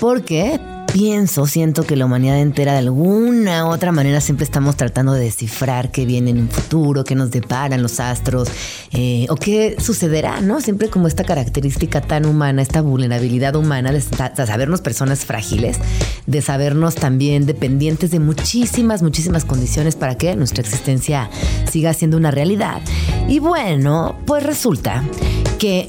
[0.00, 0.58] porque
[0.92, 5.24] pienso, siento que la humanidad entera de alguna u otra manera siempre estamos tratando de
[5.24, 8.48] descifrar qué viene en un futuro, qué nos deparan los astros
[8.92, 10.60] eh, o qué sucederá, ¿no?
[10.60, 15.78] Siempre como esta característica tan humana, esta vulnerabilidad humana de, sabernos personas frágiles,
[16.26, 21.30] de sabernos también dependientes de muchísimas, muchísimas condiciones para que nuestra existencia
[21.70, 22.80] siga siendo una realidad.
[23.28, 25.02] Y bueno, pues resulta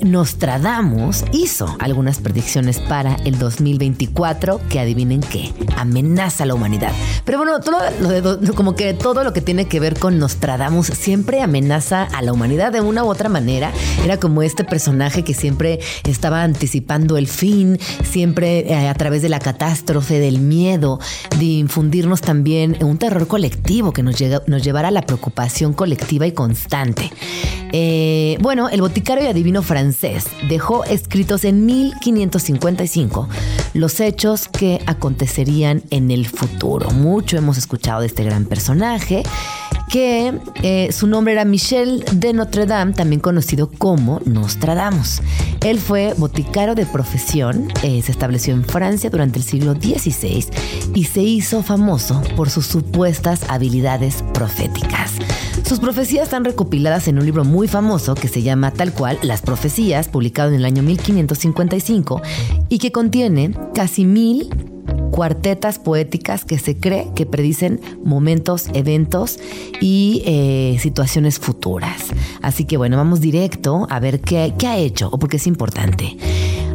[0.04, 6.92] Nostradamus hizo algunas predicciones para el 2024 que adivinen qué, amenaza a la humanidad.
[7.26, 10.88] Pero bueno, todo lo de- como que todo lo que tiene que ver con Nostradamus
[10.88, 13.72] siempre amenaza a la humanidad de una u otra manera.
[14.04, 19.30] Era como este personaje que siempre estaba anticipando el fin, siempre eh, a través de
[19.30, 21.00] la catástrofe, del miedo,
[21.38, 26.26] de infundirnos también un terror colectivo que nos, llega- nos llevara a la preocupación colectiva
[26.28, 27.12] y constante.
[27.78, 33.28] Eh, bueno, el boticario y adivino francés dejó escritos en 1555
[33.74, 36.92] los hechos que acontecerían en el futuro.
[36.92, 39.24] Mucho hemos escuchado de este gran personaje
[39.90, 45.22] que eh, su nombre era Michel de Notre Dame, también conocido como Nostradamus.
[45.62, 50.46] Él fue boticario de profesión, eh, se estableció en Francia durante el siglo XVI
[50.94, 55.12] y se hizo famoso por sus supuestas habilidades proféticas.
[55.66, 59.42] Sus profecías están recopiladas en un libro muy famoso que se llama tal cual Las
[59.42, 62.22] Profecías, publicado en el año 1555
[62.70, 64.50] y que contiene casi mil
[65.10, 69.40] cuartetas poéticas que se cree que predicen momentos, eventos
[69.82, 72.04] y eh, situaciones futuras.
[72.44, 75.48] Así que bueno, vamos directo a ver qué, qué ha hecho o por qué es
[75.48, 76.16] importante.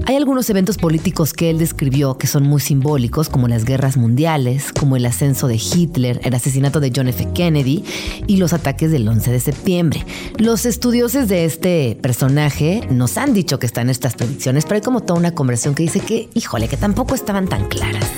[0.07, 4.73] Hay algunos eventos políticos que él describió que son muy simbólicos, como las guerras mundiales,
[4.73, 7.29] como el ascenso de Hitler, el asesinato de John F.
[7.35, 7.85] Kennedy
[8.27, 10.05] y los ataques del 11 de septiembre.
[10.39, 15.01] Los estudiosos de este personaje nos han dicho que están estas predicciones, pero hay como
[15.01, 18.11] toda una conversación que dice que, híjole, que tampoco estaban tan claras.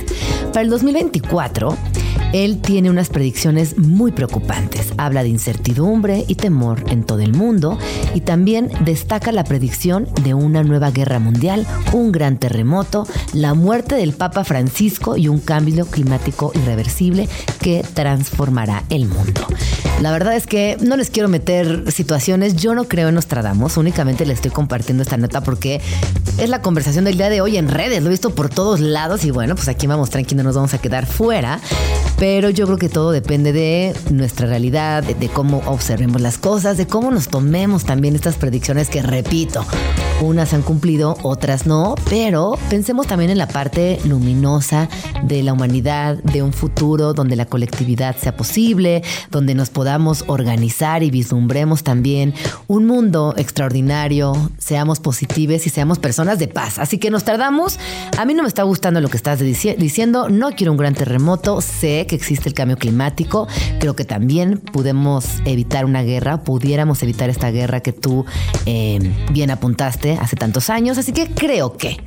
[0.52, 1.74] Para el 2024,
[2.34, 4.92] él tiene unas predicciones muy preocupantes.
[4.98, 7.78] Habla de incertidumbre y temor en todo el mundo
[8.14, 13.94] y también destaca la predicción de una nueva guerra mundial, un gran terremoto, la muerte
[13.94, 19.46] del Papa Francisco y un cambio climático irreversible que transformará el mundo.
[20.02, 24.26] La verdad es que no les quiero meter situaciones, yo no creo en Nostradamus, únicamente
[24.26, 25.80] le estoy compartiendo esta nota porque
[26.38, 29.24] es la conversación del día de hoy en redes, lo he visto por todos lados
[29.24, 31.60] y bueno, pues aquí vamos tranquilos, no nos vamos a quedar fuera,
[32.18, 36.76] pero yo creo que todo depende de nuestra realidad, de, de cómo observemos las cosas,
[36.78, 39.64] de cómo nos tomemos también estas predicciones que repito,
[40.20, 44.88] unas han cumplido, otras no, pero pensemos también en la parte luminosa
[45.22, 50.24] de la humanidad, de un futuro donde la colectividad sea posible, donde nos podamos podamos
[50.26, 52.32] organizar y vislumbremos también
[52.66, 56.78] un mundo extraordinario, seamos positivos y seamos personas de paz.
[56.78, 57.78] Así que nos tardamos.
[58.16, 60.30] A mí no me está gustando lo que estás dici- diciendo.
[60.30, 61.60] No quiero un gran terremoto.
[61.60, 63.48] Sé que existe el cambio climático.
[63.80, 66.42] Creo que también podemos evitar una guerra.
[66.42, 68.24] Pudiéramos evitar esta guerra que tú
[68.64, 68.98] eh,
[69.30, 70.96] bien apuntaste hace tantos años.
[70.96, 71.98] Así que creo que,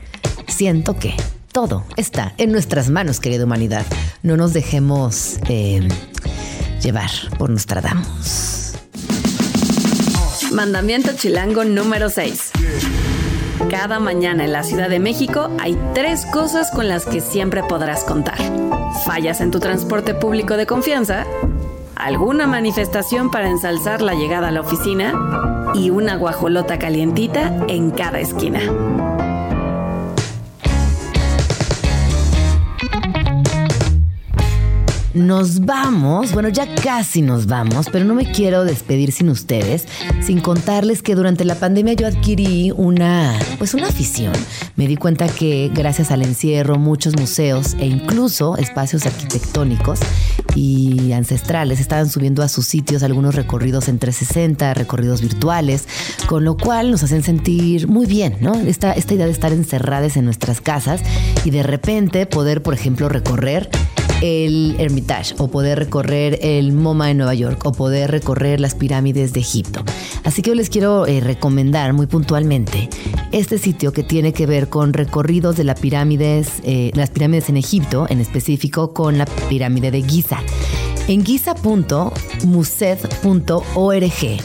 [0.48, 1.14] siento que
[1.52, 3.86] todo está en nuestras manos, querida humanidad.
[4.24, 5.88] No nos dejemos eh,
[6.86, 7.10] llevar
[7.40, 8.74] por Nostradamus.
[10.52, 12.52] Mandamiento chilango número 6.
[13.72, 18.04] Cada mañana en la Ciudad de México hay tres cosas con las que siempre podrás
[18.04, 18.38] contar.
[19.04, 21.26] Fallas en tu transporte público de confianza,
[21.96, 28.20] alguna manifestación para ensalzar la llegada a la oficina y una guajolota calientita en cada
[28.20, 28.62] esquina.
[35.16, 39.86] Nos vamos, bueno, ya casi nos vamos, pero no me quiero despedir sin ustedes,
[40.22, 44.34] sin contarles que durante la pandemia yo adquirí una, pues una afición.
[44.76, 50.02] Me di cuenta que gracias al encierro, muchos museos e incluso espacios arquitectónicos
[50.54, 55.88] y ancestrales estaban subiendo a sus sitios algunos recorridos en 360, recorridos virtuales,
[56.28, 58.56] con lo cual nos hacen sentir muy bien, ¿no?
[58.56, 61.00] Esta, esta idea de estar encerradas en nuestras casas
[61.46, 63.70] y de repente poder, por ejemplo, recorrer
[64.22, 69.34] el Hermitage o poder recorrer el MoMA en Nueva York o poder recorrer las pirámides
[69.34, 69.84] de Egipto.
[70.24, 72.90] Así que yo les quiero eh, recomendar muy puntualmente
[73.32, 77.58] este sitio que tiene que ver con recorridos de las pirámides, eh, las pirámides en
[77.58, 80.40] Egipto, en específico con la pirámide de Giza.
[81.08, 82.14] En giza.mused.org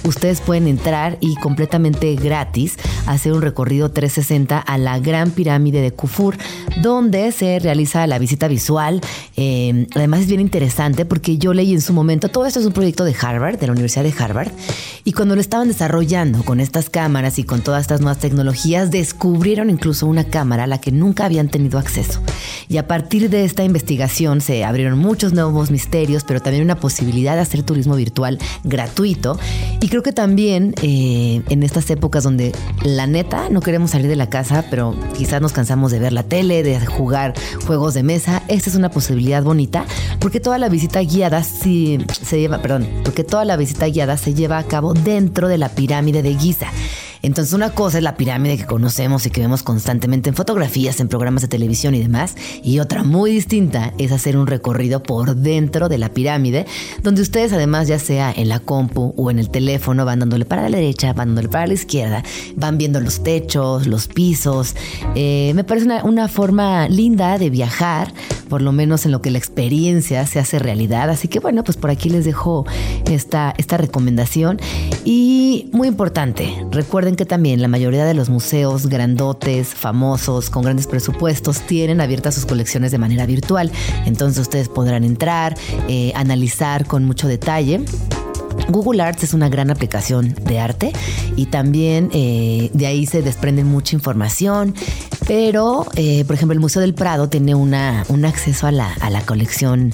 [0.04, 2.76] ustedes pueden entrar y completamente gratis
[3.06, 6.36] hacer un recorrido 360 a la Gran Pirámide de Kufur,
[6.82, 9.00] donde se realiza la visita visual.
[9.36, 12.74] Eh, además es bien interesante porque yo leí en su momento, todo esto es un
[12.74, 14.52] proyecto de Harvard, de la Universidad de Harvard,
[15.04, 19.70] y cuando lo estaban desarrollando con estas cámaras y con todas estas nuevas tecnologías, descubrieron
[19.70, 22.20] incluso una cámara a la que nunca habían tenido acceso.
[22.68, 27.34] Y a partir de esta investigación se abrieron muchos nuevos misterios, pero también una posibilidad
[27.34, 29.38] de hacer turismo virtual gratuito.
[29.80, 32.52] Y creo que también eh, en estas épocas donde
[32.84, 36.22] la neta no queremos salir de la casa, pero quizás nos cansamos de ver la
[36.22, 37.34] tele, de jugar
[37.66, 39.84] juegos de mesa, esta es una posibilidad bonita,
[40.18, 44.34] porque toda la visita guiada sí, se lleva, perdón, porque toda la visita guiada se
[44.34, 46.68] lleva a cabo dentro de la pirámide de Giza.
[47.22, 51.08] Entonces una cosa es la pirámide que conocemos y que vemos constantemente en fotografías, en
[51.08, 55.88] programas de televisión y demás, y otra muy distinta es hacer un recorrido por dentro
[55.88, 56.66] de la pirámide,
[57.02, 60.68] donde ustedes además ya sea en la compu o en el teléfono van dándole para
[60.68, 62.22] la derecha, van dándole para la izquierda,
[62.56, 64.74] van viendo los techos, los pisos.
[65.14, 68.12] Eh, me parece una, una forma linda de viajar,
[68.48, 71.10] por lo menos en lo que la experiencia se hace realidad.
[71.10, 72.66] Así que bueno, pues por aquí les dejo
[73.10, 74.58] esta, esta recomendación.
[75.04, 80.86] Y muy importante, recuerden que también la mayoría de los museos grandotes, famosos, con grandes
[80.86, 83.70] presupuestos, tienen abiertas sus colecciones de manera virtual.
[84.06, 85.56] Entonces ustedes podrán entrar,
[85.88, 87.84] eh, analizar con mucho detalle.
[88.70, 90.92] Google Arts es una gran aplicación de arte
[91.36, 94.74] y también eh, de ahí se desprende mucha información.
[95.26, 99.10] Pero, eh, por ejemplo, el Museo del Prado tiene una, un acceso a la, a
[99.10, 99.92] la colección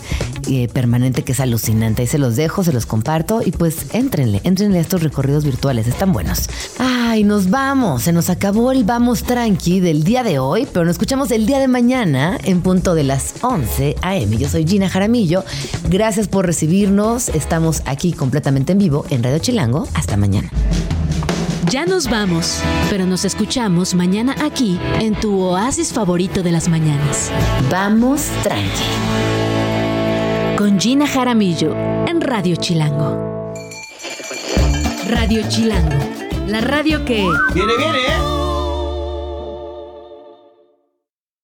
[0.48, 2.02] eh, permanente que es alucinante.
[2.02, 5.88] Ahí se los dejo, se los comparto y pues éntrenle, éntrenle a estos recorridos virtuales,
[5.88, 6.48] están buenos.
[6.78, 10.92] Ay, nos vamos, se nos acabó el Vamos Tranqui del día de hoy, pero nos
[10.92, 14.36] escuchamos el día de mañana en punto de las 11 a.m.
[14.36, 15.44] Yo soy Gina Jaramillo,
[15.88, 20.50] gracias por recibirnos, estamos aquí completamente en vivo en Radio Chilango, hasta mañana.
[21.70, 22.60] Ya nos vamos,
[22.90, 27.32] pero nos escuchamos mañana aquí en tu oasis favorito de las mañanas.
[27.70, 28.84] Vamos Tranqui.
[30.56, 31.74] Con Gina Jaramillo
[32.06, 33.52] en Radio Chilango.
[35.08, 35.98] Radio Chilango,
[36.46, 37.26] la radio que...
[37.52, 38.35] Viene, viene, ¿eh?